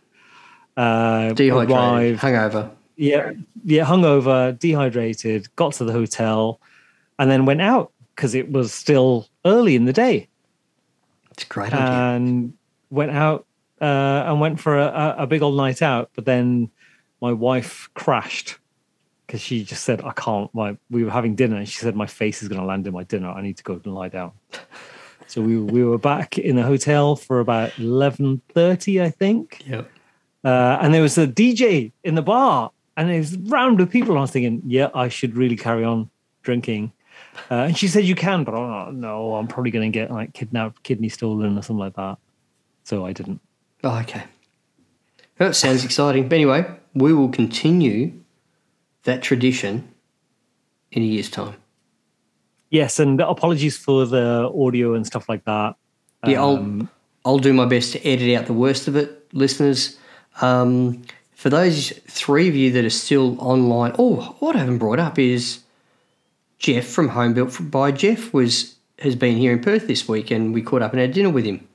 uh, 0.75 1.31
Dehydrated, 1.31 1.71
arrived, 1.77 2.19
hungover. 2.21 2.71
yeah, 2.97 3.31
yeah, 3.63 3.85
hungover, 3.85 4.59
dehydrated. 4.59 5.47
Got 5.55 5.73
to 5.75 5.85
the 5.85 5.93
hotel, 5.93 6.59
and 7.17 7.31
then 7.31 7.45
went 7.45 7.61
out 7.61 7.93
because 8.17 8.35
it 8.35 8.51
was 8.51 8.73
still 8.73 9.29
early 9.45 9.77
in 9.77 9.85
the 9.85 9.93
day 9.93 10.27
It's 11.31 11.43
a 11.43 11.47
great 11.47 11.73
idea. 11.73 11.87
and 11.87 12.53
went 12.89 13.11
out 13.11 13.45
uh, 13.81 14.23
and 14.27 14.39
went 14.39 14.59
for 14.59 14.77
a, 14.77 15.15
a- 15.19 15.27
big 15.27 15.41
old 15.41 15.55
night 15.55 15.81
out. 15.81 16.09
But 16.15 16.25
then 16.25 16.69
my 17.21 17.31
wife 17.31 17.89
crashed 17.93 18.57
because 19.25 19.41
she 19.41 19.63
just 19.63 19.83
said, 19.83 20.01
"I 20.03 20.11
can't." 20.11 20.53
My 20.53 20.77
we 20.89 21.03
were 21.03 21.11
having 21.11 21.35
dinner, 21.35 21.57
and 21.57 21.67
she 21.67 21.77
said, 21.77 21.95
"My 21.95 22.07
face 22.07 22.41
is 22.41 22.47
going 22.47 22.59
to 22.59 22.65
land 22.65 22.87
in 22.87 22.93
my 22.93 23.03
dinner. 23.03 23.29
I 23.29 23.41
need 23.41 23.57
to 23.57 23.63
go 23.63 23.79
and 23.83 23.93
lie 23.93 24.09
down." 24.09 24.31
so 25.27 25.41
we 25.41 25.57
we 25.57 25.83
were 25.83 25.97
back 25.97 26.37
in 26.37 26.55
the 26.55 26.63
hotel 26.63 27.15
for 27.15 27.39
about 27.39 27.77
eleven 27.77 28.41
thirty, 28.53 29.01
I 29.01 29.09
think, 29.09 29.63
yep. 29.65 29.89
uh, 30.43 30.79
and 30.81 30.93
there 30.93 31.01
was 31.01 31.17
a 31.17 31.27
DJ 31.27 31.91
in 32.03 32.15
the 32.15 32.21
bar, 32.21 32.71
and 32.97 33.09
it 33.11 33.17
was 33.17 33.37
round 33.37 33.79
of 33.81 33.89
people. 33.89 34.11
And 34.11 34.19
I 34.19 34.21
was 34.21 34.31
thinking, 34.31 34.61
"Yeah, 34.65 34.89
I 34.93 35.09
should 35.09 35.35
really 35.35 35.57
carry 35.57 35.83
on 35.83 36.09
drinking." 36.43 36.91
Uh, 37.51 37.65
and 37.67 37.77
she 37.77 37.87
said, 37.87 38.05
"You 38.05 38.15
can," 38.15 38.43
but 38.43 38.53
oh, 38.55 38.91
no, 38.91 39.35
I'm 39.35 39.47
probably 39.47 39.71
going 39.71 39.91
to 39.91 39.97
get 39.97 40.11
like 40.11 40.33
kidnapped, 40.33 40.83
kidney 40.83 41.09
stolen, 41.09 41.57
or 41.57 41.61
something 41.61 41.77
like 41.77 41.95
that. 41.95 42.17
So 42.83 43.05
I 43.05 43.13
didn't. 43.13 43.39
Oh, 43.83 43.99
okay. 43.99 44.23
That 45.37 45.55
sounds 45.55 45.85
exciting. 45.85 46.27
But 46.27 46.35
anyway, 46.35 46.65
we 46.93 47.13
will 47.13 47.29
continue 47.29 48.13
that 49.03 49.21
tradition 49.21 49.89
in 50.91 51.01
a 51.01 51.05
year's 51.05 51.29
time. 51.29 51.55
Yes, 52.69 52.99
and 52.99 53.19
apologies 53.21 53.77
for 53.77 54.05
the 54.05 54.51
audio 54.53 54.93
and 54.93 55.05
stuff 55.07 55.27
like 55.29 55.45
that. 55.45 55.75
Yeah, 56.27 56.43
Um, 56.43 56.89
I'll 57.25 57.33
I'll 57.33 57.39
do 57.39 57.53
my 57.53 57.65
best 57.65 57.93
to 57.93 58.05
edit 58.05 58.35
out 58.37 58.45
the 58.45 58.53
worst 58.53 58.87
of 58.87 58.95
it, 58.95 59.27
listeners. 59.33 59.97
Um, 60.41 61.03
for 61.31 61.49
those 61.49 61.91
three 62.07 62.49
of 62.49 62.55
you 62.55 62.71
that 62.73 62.83
are 62.83 62.89
still 62.89 63.39
online, 63.39 63.93
oh, 63.97 64.35
what 64.39 64.55
I 64.55 64.59
haven't 64.59 64.77
brought 64.77 64.99
up 64.99 65.17
is 65.17 65.59
Jeff 66.59 66.85
from 66.85 67.09
Home 67.09 67.33
Built 67.33 67.57
by 67.71 67.91
Jeff 67.91 68.33
was 68.33 68.75
has 68.99 69.15
been 69.15 69.37
here 69.37 69.53
in 69.53 69.61
Perth 69.61 69.87
this 69.87 70.07
week, 70.07 70.29
and 70.29 70.53
we 70.53 70.61
caught 70.61 70.81
up 70.81 70.91
and 70.91 70.99
had 70.99 71.13
dinner 71.13 71.29
with 71.29 71.45
him. 71.45 71.67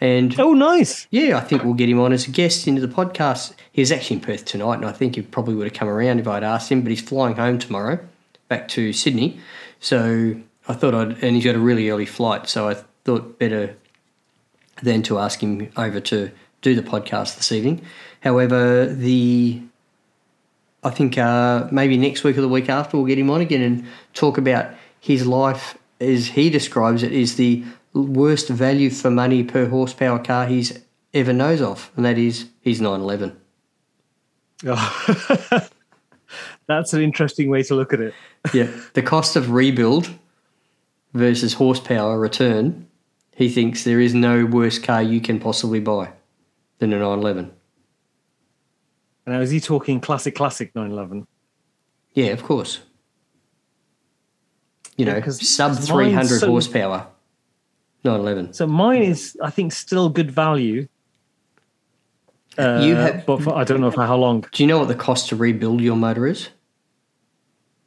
And 0.00 0.38
Oh, 0.38 0.52
nice. 0.54 1.06
yeah, 1.10 1.36
I 1.36 1.40
think 1.40 1.64
we'll 1.64 1.74
get 1.74 1.88
him 1.88 1.98
on 2.00 2.12
as 2.12 2.28
a 2.28 2.30
guest 2.30 2.68
into 2.68 2.80
the 2.80 2.92
podcast. 2.92 3.54
He's 3.72 3.90
actually 3.90 4.16
in 4.16 4.22
Perth 4.22 4.44
tonight, 4.44 4.76
and 4.76 4.84
I 4.86 4.92
think 4.92 5.16
he 5.16 5.22
probably 5.22 5.54
would 5.54 5.64
have 5.66 5.74
come 5.74 5.88
around 5.88 6.20
if 6.20 6.28
I'd 6.28 6.44
asked 6.44 6.70
him, 6.70 6.82
but 6.82 6.90
he's 6.90 7.00
flying 7.00 7.34
home 7.36 7.58
tomorrow 7.58 7.98
back 8.48 8.68
to 8.68 8.92
Sydney. 8.92 9.40
So 9.80 10.36
I 10.68 10.74
thought 10.74 10.94
I'd, 10.94 11.22
and 11.22 11.34
he's 11.34 11.44
got 11.44 11.54
a 11.56 11.58
really 11.60 11.90
early 11.90 12.06
flight, 12.06 12.48
so 12.48 12.68
I 12.68 12.74
thought 13.04 13.38
better 13.38 13.74
than 14.82 15.02
to 15.02 15.18
ask 15.18 15.40
him 15.42 15.68
over 15.76 15.98
to 16.00 16.30
do 16.62 16.74
the 16.74 16.82
podcast 16.82 17.36
this 17.36 17.50
evening. 17.52 17.82
However, 18.20 18.86
the 18.86 19.60
I 20.84 20.90
think 20.90 21.18
uh, 21.18 21.66
maybe 21.72 21.96
next 21.96 22.22
week 22.22 22.38
or 22.38 22.40
the 22.40 22.48
week 22.48 22.68
after 22.68 22.96
we'll 22.96 23.06
get 23.06 23.18
him 23.18 23.30
on 23.30 23.40
again 23.40 23.62
and 23.62 23.86
talk 24.14 24.38
about 24.38 24.72
his 25.00 25.26
life 25.26 25.76
as 26.00 26.28
he 26.28 26.50
describes 26.50 27.02
it 27.02 27.10
is 27.12 27.34
the 27.34 27.64
worst 28.02 28.48
value 28.48 28.90
for 28.90 29.10
money 29.10 29.44
per 29.44 29.68
horsepower 29.68 30.18
car 30.18 30.46
he's 30.46 30.78
ever 31.14 31.32
knows 31.32 31.60
of, 31.60 31.90
and 31.96 32.04
that 32.04 32.18
is 32.18 32.48
his 32.60 32.80
911. 32.80 33.36
Oh. 34.66 35.68
That's 36.66 36.92
an 36.92 37.02
interesting 37.02 37.48
way 37.48 37.62
to 37.64 37.74
look 37.74 37.92
at 37.92 38.00
it. 38.00 38.14
Yeah, 38.54 38.70
the 38.94 39.02
cost 39.02 39.36
of 39.36 39.50
rebuild 39.50 40.10
versus 41.12 41.54
horsepower 41.54 42.18
return. 42.18 42.86
He 43.34 43.50
thinks 43.50 43.84
there 43.84 44.00
is 44.00 44.14
no 44.14 44.46
worse 44.46 44.78
car 44.78 45.02
you 45.02 45.20
can 45.20 45.38
possibly 45.38 45.80
buy 45.80 46.12
than 46.78 46.92
a 46.92 46.98
911. 46.98 47.52
Now, 49.26 49.40
is 49.40 49.50
he 49.50 49.60
talking 49.60 50.00
classic, 50.00 50.34
classic 50.34 50.74
911? 50.74 51.26
Yeah, 52.14 52.28
of 52.28 52.42
course. 52.42 52.80
You 54.96 55.04
know, 55.04 55.20
sub 55.28 55.72
mine's 55.72 55.88
300 55.88 56.40
so- 56.40 56.46
horsepower 56.46 57.06
911. 58.04 58.52
So 58.52 58.66
mine 58.66 59.02
is, 59.02 59.36
I 59.42 59.50
think, 59.50 59.72
still 59.72 60.08
good 60.08 60.30
value. 60.30 60.86
Uh, 62.56 62.80
You 62.82 62.94
have- 62.96 63.26
but 63.26 63.42
for, 63.42 63.54
I 63.56 63.64
don't 63.64 63.80
know 63.80 63.90
for 63.90 64.04
how 64.04 64.16
long. 64.16 64.44
Do 64.52 64.62
you 64.62 64.66
know 64.66 64.78
what 64.78 64.88
the 64.88 64.94
cost 64.94 65.28
to 65.28 65.36
rebuild 65.36 65.80
your 65.80 65.96
motor 65.96 66.26
is? 66.26 66.48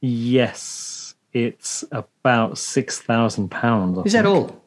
Yes, 0.02 1.14
it's 1.34 1.84
about 1.92 2.58
six 2.58 3.00
thousand 3.00 3.50
pounds. 3.52 4.00
Is 4.06 4.14
that 4.14 4.26
all? 4.26 4.62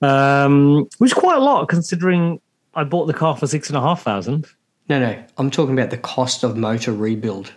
Um, 0.00 0.88
which 0.98 1.10
is 1.10 1.14
quite 1.14 1.36
a 1.36 1.40
lot 1.40 1.68
considering 1.68 2.40
I 2.74 2.84
bought 2.84 3.06
the 3.06 3.14
car 3.14 3.36
for 3.36 3.46
six 3.46 3.68
and 3.68 3.76
a 3.76 3.80
half 3.80 4.02
thousand. 4.02 4.46
No, 4.88 4.98
no. 4.98 5.22
I'm 5.38 5.50
talking 5.50 5.78
about 5.78 5.90
the 5.90 5.98
cost 5.98 6.42
of 6.42 6.56
motor 6.56 6.92
rebuild. 6.92 7.52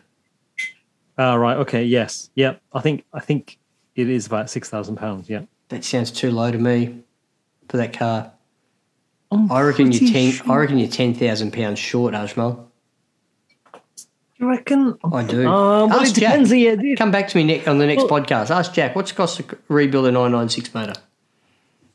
Uh, 1.18 1.38
right. 1.38 1.58
Okay. 1.58 1.84
Yes. 1.84 2.30
Yep. 2.36 2.62
I 2.74 2.82
think 2.82 3.06
I 3.14 3.20
think 3.20 3.58
it 3.96 4.10
is 4.10 4.28
about 4.28 4.50
six 4.50 4.70
thousand 4.70 4.98
pounds. 4.98 5.30
Yeah. 5.30 5.44
That 5.70 5.84
sounds 5.84 6.12
too 6.12 6.32
low 6.32 6.52
to 6.52 6.58
me 6.58 7.04
for 7.70 7.78
that 7.78 7.94
car. 7.94 8.32
I'm 9.32 9.52
I 9.52 9.62
reckon 9.64 9.92
you're 9.92 10.12
ten. 10.12 10.32
sure- 10.32 10.52
I 10.52 10.56
reckon 10.58 10.78
you're 10.78 10.88
ten 10.90 11.14
thousand 11.14 11.52
pounds 11.52 11.80
short, 11.80 12.14
Ajmal. 12.14 12.66
You 14.38 14.50
reckon? 14.50 14.98
I 15.14 15.24
do. 15.24 15.48
Uh, 15.48 15.88
well, 15.88 15.94
Ask 16.02 16.12
it 16.18 16.20
depends. 16.20 16.50
Jack. 16.52 16.98
Come 16.98 17.10
back 17.12 17.30
to 17.30 17.38
me 17.38 17.44
ne- 17.46 17.66
on 17.66 17.78
the 17.80 17.86
next 17.88 18.10
Well- 18.10 18.22
podcast. 18.22 18.50
Ask 18.52 18.74
Jack 18.74 18.96
what's 18.96 19.12
the 19.12 19.18
cost 19.18 19.38
to 19.38 19.58
rebuild 19.70 20.06
a 20.08 20.12
nine 20.12 20.32
nine 20.32 20.50
six 20.50 20.74
motor. 20.74 20.94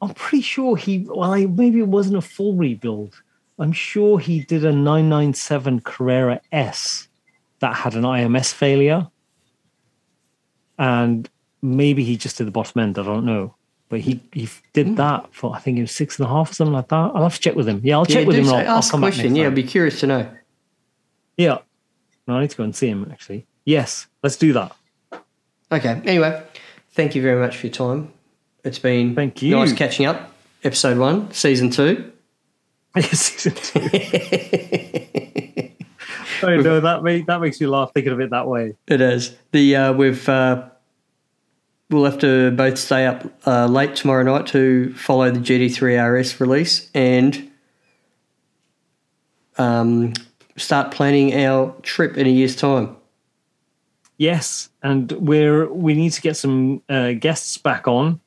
I'm 0.02 0.14
pretty 0.14 0.42
sure 0.42 0.76
he. 0.76 1.06
Well, 1.08 1.32
I, 1.32 1.44
maybe 1.46 1.78
it 1.80 1.86
wasn't 1.88 2.16
a 2.16 2.22
full 2.22 2.54
rebuild. 2.54 3.22
I'm 3.58 3.72
sure 3.72 4.18
he 4.18 4.40
did 4.40 4.64
a 4.64 4.72
997 4.72 5.80
Carrera 5.80 6.40
S 6.50 7.08
that 7.58 7.76
had 7.76 7.94
an 7.94 8.04
IMS 8.04 8.54
failure, 8.54 9.08
and 10.78 11.28
maybe 11.60 12.02
he 12.04 12.16
just 12.16 12.38
did 12.38 12.46
the 12.46 12.50
bottom 12.50 12.80
end. 12.80 12.98
I 12.98 13.02
don't 13.02 13.26
know, 13.26 13.54
but 13.90 14.00
he 14.00 14.20
he 14.32 14.48
did 14.72 14.86
Hmm. 14.86 14.94
that 14.94 15.26
for 15.34 15.54
I 15.54 15.58
think 15.58 15.76
it 15.76 15.82
was 15.82 15.90
six 15.92 16.18
and 16.18 16.26
a 16.26 16.30
half 16.30 16.50
or 16.52 16.54
something 16.54 16.72
like 16.72 16.88
that. 16.88 16.96
I'll 17.14 17.24
have 17.24 17.34
to 17.34 17.40
check 17.40 17.54
with 17.56 17.68
him. 17.68 17.80
Yeah, 17.84 17.96
I'll 17.98 18.06
check 18.06 18.26
with 18.26 18.36
him. 18.36 18.46
so. 18.46 18.54
I'll, 18.56 18.66
I'll 18.66 18.76
Ask 18.78 18.88
a 18.88 18.92
come 18.92 19.00
back 19.02 19.12
question. 19.12 19.36
Yeah. 19.36 19.48
I'd 19.48 19.54
be 19.54 19.62
curious 19.64 20.00
to 20.00 20.06
know. 20.06 20.26
Yeah. 21.36 21.58
No, 22.26 22.36
I 22.36 22.40
need 22.40 22.50
to 22.50 22.56
go 22.56 22.64
and 22.64 22.74
see 22.74 22.88
him 22.88 23.06
actually. 23.12 23.44
Yes, 23.66 24.06
let's 24.22 24.36
do 24.36 24.54
that. 24.54 24.74
Okay. 25.70 26.00
Anyway, 26.04 26.42
thank 26.92 27.14
you 27.14 27.20
very 27.22 27.38
much 27.38 27.56
for 27.58 27.66
your 27.66 27.74
time. 27.74 28.12
It's 28.64 28.78
been 28.78 29.14
Thank 29.14 29.42
you. 29.42 29.54
nice 29.56 29.72
catching 29.72 30.06
up. 30.06 30.32
Episode 30.64 30.98
one, 30.98 31.30
season 31.32 31.70
two. 31.70 32.12
Season 33.12 33.52
two. 33.54 33.80
I 36.42 36.56
know 36.56 36.80
that 36.80 37.02
make, 37.02 37.26
that 37.26 37.40
makes 37.40 37.60
me 37.60 37.66
laugh 37.66 37.92
thinking 37.94 38.12
of 38.12 38.20
it 38.20 38.30
that 38.30 38.46
way. 38.46 38.74
It 38.88 39.00
is. 39.00 39.36
The 39.52 39.76
uh, 39.76 39.92
we've 39.92 40.28
uh, 40.28 40.68
we'll 41.90 42.04
have 42.04 42.18
to 42.20 42.50
both 42.52 42.78
stay 42.78 43.06
up 43.06 43.26
uh, 43.46 43.66
late 43.66 43.96
tomorrow 43.96 44.22
night 44.22 44.46
to 44.48 44.94
follow 44.94 45.30
the 45.30 45.40
GT3 45.40 46.20
RS 46.20 46.40
release, 46.40 46.90
and 46.94 47.50
um, 49.58 50.12
start 50.56 50.92
planning 50.92 51.34
our 51.34 51.74
trip 51.82 52.16
in 52.16 52.26
a 52.26 52.30
year's 52.30 52.56
time. 52.56 52.96
Yes, 54.16 54.68
and 54.82 55.10
we're 55.12 55.66
we 55.72 55.94
need 55.94 56.10
to 56.12 56.20
get 56.20 56.36
some 56.36 56.82
uh, 56.88 57.12
guests 57.12 57.56
back 57.56 57.88
on 57.88 58.20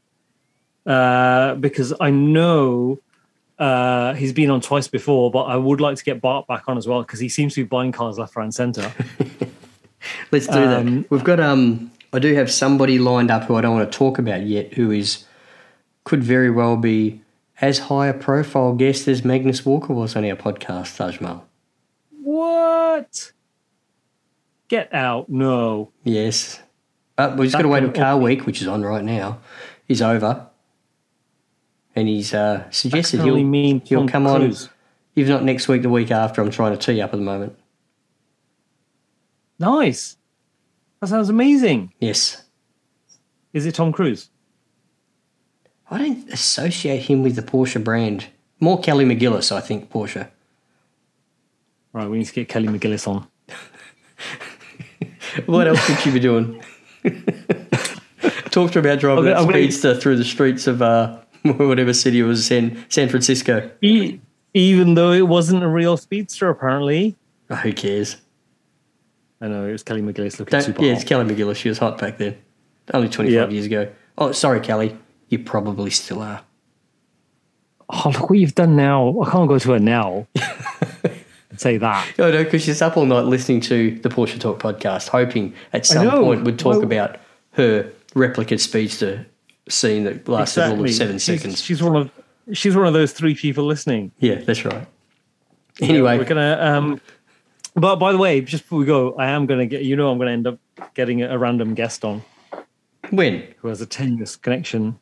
uh, 0.88 1.54
because 1.56 1.94
I 2.00 2.10
know 2.10 3.00
uh, 3.60 4.14
he's 4.16 4.34
been 4.34 4.50
on 4.50 4.60
twice 4.60 4.88
before, 4.88 5.30
but 5.30 5.44
I 5.44 5.56
would 5.56 5.80
like 5.80 5.98
to 5.98 6.04
get 6.04 6.20
Bart 6.20 6.48
back 6.48 6.64
on 6.68 6.78
as 6.80 6.88
well 6.88 7.04
because 7.04 7.20
he 7.20 7.30
seems 7.30 7.54
to 7.56 7.64
be 7.64 7.68
buying 7.68 7.92
cars 7.92 8.18
left, 8.18 8.36
right, 8.36 8.44
and 8.44 8.54
centre. 8.54 8.92
Let's 10.32 10.48
do 10.48 10.58
Um, 10.58 11.02
that. 11.04 11.12
We've 11.12 11.24
got 11.24 11.40
um 11.40 11.92
I 12.14 12.20
do 12.20 12.36
have 12.36 12.52
somebody 12.52 13.00
lined 13.00 13.32
up 13.32 13.46
who 13.46 13.56
I 13.56 13.62
don't 13.62 13.76
want 13.76 13.92
to 13.92 13.98
talk 13.98 14.20
about 14.20 14.44
yet 14.44 14.74
who 14.76 14.92
is 14.92 15.26
could 16.04 16.24
very 16.24 16.52
well 16.52 16.78
be 16.78 17.22
as 17.60 17.80
high 17.80 18.08
a 18.08 18.14
profile 18.14 18.74
guest 18.74 19.08
as 19.08 19.26
Magnus 19.26 19.66
Walker 19.66 19.94
was 19.94 20.16
on 20.16 20.26
our 20.26 20.36
podcast, 20.36 21.00
Ajmal. 21.00 21.42
what? 22.12 23.32
Get 24.68 24.94
out! 24.94 25.30
No. 25.30 25.92
Yes. 26.04 26.62
But 27.16 27.38
we've 27.38 27.48
just 27.48 27.54
got 27.58 27.64
to 27.64 27.68
wait 27.68 27.82
till 27.82 27.92
Car 27.92 28.18
Week, 28.18 28.46
which 28.46 28.62
is 28.62 28.68
on 28.68 28.84
right 28.84 29.04
now, 29.04 29.40
is 29.88 30.02
over. 30.02 30.48
And 31.96 32.08
he's 32.08 32.34
uh, 32.34 32.70
suggested 32.72 33.22
he'll, 33.22 33.42
mean 33.44 33.82
he'll 33.86 34.00
Tom 34.00 34.08
come 34.08 34.28
on, 34.28 34.42
if 35.16 35.28
not 35.28 35.44
next 35.44 35.68
week, 35.68 35.84
the 35.84 35.90
week 35.90 36.10
after. 36.10 36.42
I'm 36.42 36.50
trying 36.50 36.76
to 36.76 36.84
tee 36.84 37.02
up 37.02 37.14
at 37.14 37.18
the 37.18 37.24
moment. 37.24 37.56
Nice. 39.60 40.18
That 41.04 41.10
sounds 41.10 41.28
amazing. 41.28 41.92
Yes. 42.00 42.44
Is 43.52 43.66
it 43.66 43.76
Tom 43.76 43.92
Cruise? 43.92 44.30
I 45.92 45.98
don't 45.98 46.30
associate 46.32 47.00
him 47.02 47.24
with 47.24 47.36
the 47.36 47.42
Porsche 47.42 47.84
brand. 47.84 48.28
More 48.62 48.80
Kelly 48.80 49.04
McGillis, 49.04 49.52
I 49.52 49.60
think, 49.60 49.92
Porsche. 49.92 50.30
Right, 51.92 52.10
we 52.10 52.20
need 52.20 52.28
to 52.28 52.34
get 52.34 52.48
Kelly 52.48 52.70
McGillis 52.70 53.06
on. 53.06 53.28
What 55.46 55.68
else 55.68 55.86
could 55.88 56.06
you 56.06 56.12
be 56.14 56.20
doing? 56.22 56.64
Talk 58.52 58.72
to 58.72 58.76
her 58.76 58.80
about 58.80 59.00
driving 59.00 59.26
Okay, 59.26 59.34
I'm 59.34 59.44
gonna- 59.46 59.58
speedster 59.58 59.96
through 59.96 60.16
the 60.16 60.24
streets 60.24 60.68
of 60.68 60.82
uh, 60.82 61.18
whatever 61.44 61.92
city 61.92 62.22
it 62.22 62.24
was, 62.24 62.46
San, 62.46 62.86
San 62.88 63.10
Francisco. 63.10 63.70
E- 63.82 64.20
even 64.54 64.94
though 64.94 65.12
it 65.12 65.28
wasn't 65.28 65.64
a 65.64 65.68
real 65.68 65.98
speedster, 65.98 66.48
apparently. 66.50 67.18
Oh, 67.50 67.56
who 67.56 67.74
cares? 67.74 68.16
I 69.44 69.48
know 69.48 69.68
it 69.68 69.72
was 69.74 69.84
Kelly 69.84 70.02
McGillis 70.02 70.40
looking 70.40 70.52
Don't, 70.52 70.62
super 70.62 70.82
yeah, 70.84 70.94
hot. 70.94 71.02
it's 71.02 71.10
Kelly 71.10 71.26
McGillis. 71.36 71.56
She 71.58 71.70
was 71.70 71.78
hot 71.78 71.98
back 72.00 72.18
then. 72.18 72.38
Only 72.94 73.10
25 73.10 73.32
Yeah. 73.34 73.54
years 73.54 73.66
ago. 73.66 73.90
Oh, 74.18 74.32
sorry, 74.32 74.60
Kelly. 74.62 74.98
You 75.30 75.40
probably 75.40 75.90
still 75.90 76.22
are. 76.22 76.42
Oh, 77.90 78.12
look 78.14 78.30
what 78.30 78.40
you've 78.40 78.56
done 78.56 78.76
now. 78.76 79.22
I 79.22 79.30
can't 79.30 79.48
go 79.48 79.60
to 79.60 79.72
her 79.74 79.80
now 79.80 80.28
say 81.58 81.78
that. 81.78 82.08
Oh, 82.20 82.32
no, 82.32 82.44
because 82.44 82.64
she's 82.64 82.82
up 82.82 82.98
all 82.98 83.06
night 83.06 83.22
listening 83.26 83.62
to 83.62 84.00
the 84.02 84.10
Porsche 84.10 84.40
Talk 84.40 84.60
podcast, 84.60 85.08
hoping 85.10 85.54
at 85.72 85.86
some 85.86 86.10
point 86.10 86.44
we'd 86.44 86.60
talk 86.60 86.76
Well- 86.76 86.84
about 86.84 87.18
her 87.52 87.92
replica 88.16 88.58
speedster 88.58 89.26
scene 89.70 90.04
that 90.04 90.28
lasted 90.28 90.64
all 90.64 90.84
of 90.84 90.94
seven 90.94 91.18
she's, 91.18 91.24
seconds. 91.42 91.62
She's 91.64 91.82
one 91.82 91.96
of 91.96 92.12
she's 92.52 92.76
one 92.76 92.86
of 92.88 92.94
those 92.94 93.14
three 93.14 93.36
people 93.36 93.66
listening. 93.66 94.12
Yeah, 94.20 94.36
that's 94.36 94.66
right. 94.66 94.86
Anyway, 95.80 96.18
We're 96.18 96.26
gonna 96.26 96.58
um 96.60 97.02
but 97.76 97.96
by 97.98 98.12
the 98.12 98.18
way, 98.18 98.42
just 98.42 98.64
before 98.64 98.80
we 98.80 98.86
go, 98.86 99.14
I 99.16 99.28
am 99.30 99.46
gonna 99.46 99.66
get 99.66 99.84
you 99.84 99.96
know 99.96 100.12
I'm 100.12 100.18
gonna 100.18 100.32
end 100.32 100.48
up 100.48 100.60
getting 100.94 101.22
a, 101.24 101.30
a 101.30 101.38
random 101.38 101.74
guest 101.74 102.04
on 102.06 102.22
when? 103.10 103.44
who 103.58 103.68
has 103.68 103.82
a 103.82 103.86
tenuous 103.86 104.36
connection. 104.36 105.00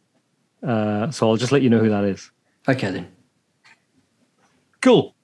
Uh, 0.64 1.10
so 1.12 1.30
I'll 1.30 1.38
just 1.38 1.52
let 1.52 1.62
you 1.62 1.70
know 1.70 1.80
who 1.80 1.90
that 1.90 2.04
is. 2.04 2.30
Okay, 2.68 2.92
then. 2.92 3.08
Cool. 4.82 5.16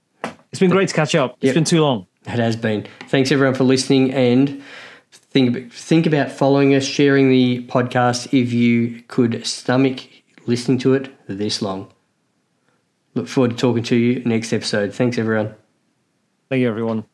It's 0.51 0.59
been 0.59 0.69
great 0.71 0.89
to 0.89 0.93
catch 0.95 1.15
up. 1.15 1.35
It's 1.37 1.45
Yep. 1.45 1.53
been 1.55 1.63
too 1.65 1.81
long. 1.81 2.07
It 2.25 2.39
has 2.39 2.55
been. 2.55 2.85
Thanks 3.07 3.31
everyone 3.31 3.55
for 3.55 3.63
listening 3.63 4.11
and 4.13 4.61
think 5.11 5.71
think 5.71 6.05
about 6.05 6.31
following 6.31 6.73
us, 6.75 6.83
sharing 6.83 7.29
the 7.29 7.65
podcast 7.67 8.27
if 8.33 8.51
you 8.51 9.03
could 9.07 9.45
stomach 9.45 10.01
listening 10.45 10.77
to 10.79 10.93
it 10.93 11.09
this 11.27 11.61
long. 11.61 11.91
Look 13.15 13.27
forward 13.27 13.51
to 13.51 13.57
talking 13.57 13.83
to 13.83 13.95
you 13.95 14.21
next 14.25 14.53
episode. 14.53 14.93
Thanks 14.93 15.17
everyone. 15.17 15.55
Thank 16.49 16.61
you, 16.61 16.69
everyone. 16.69 17.05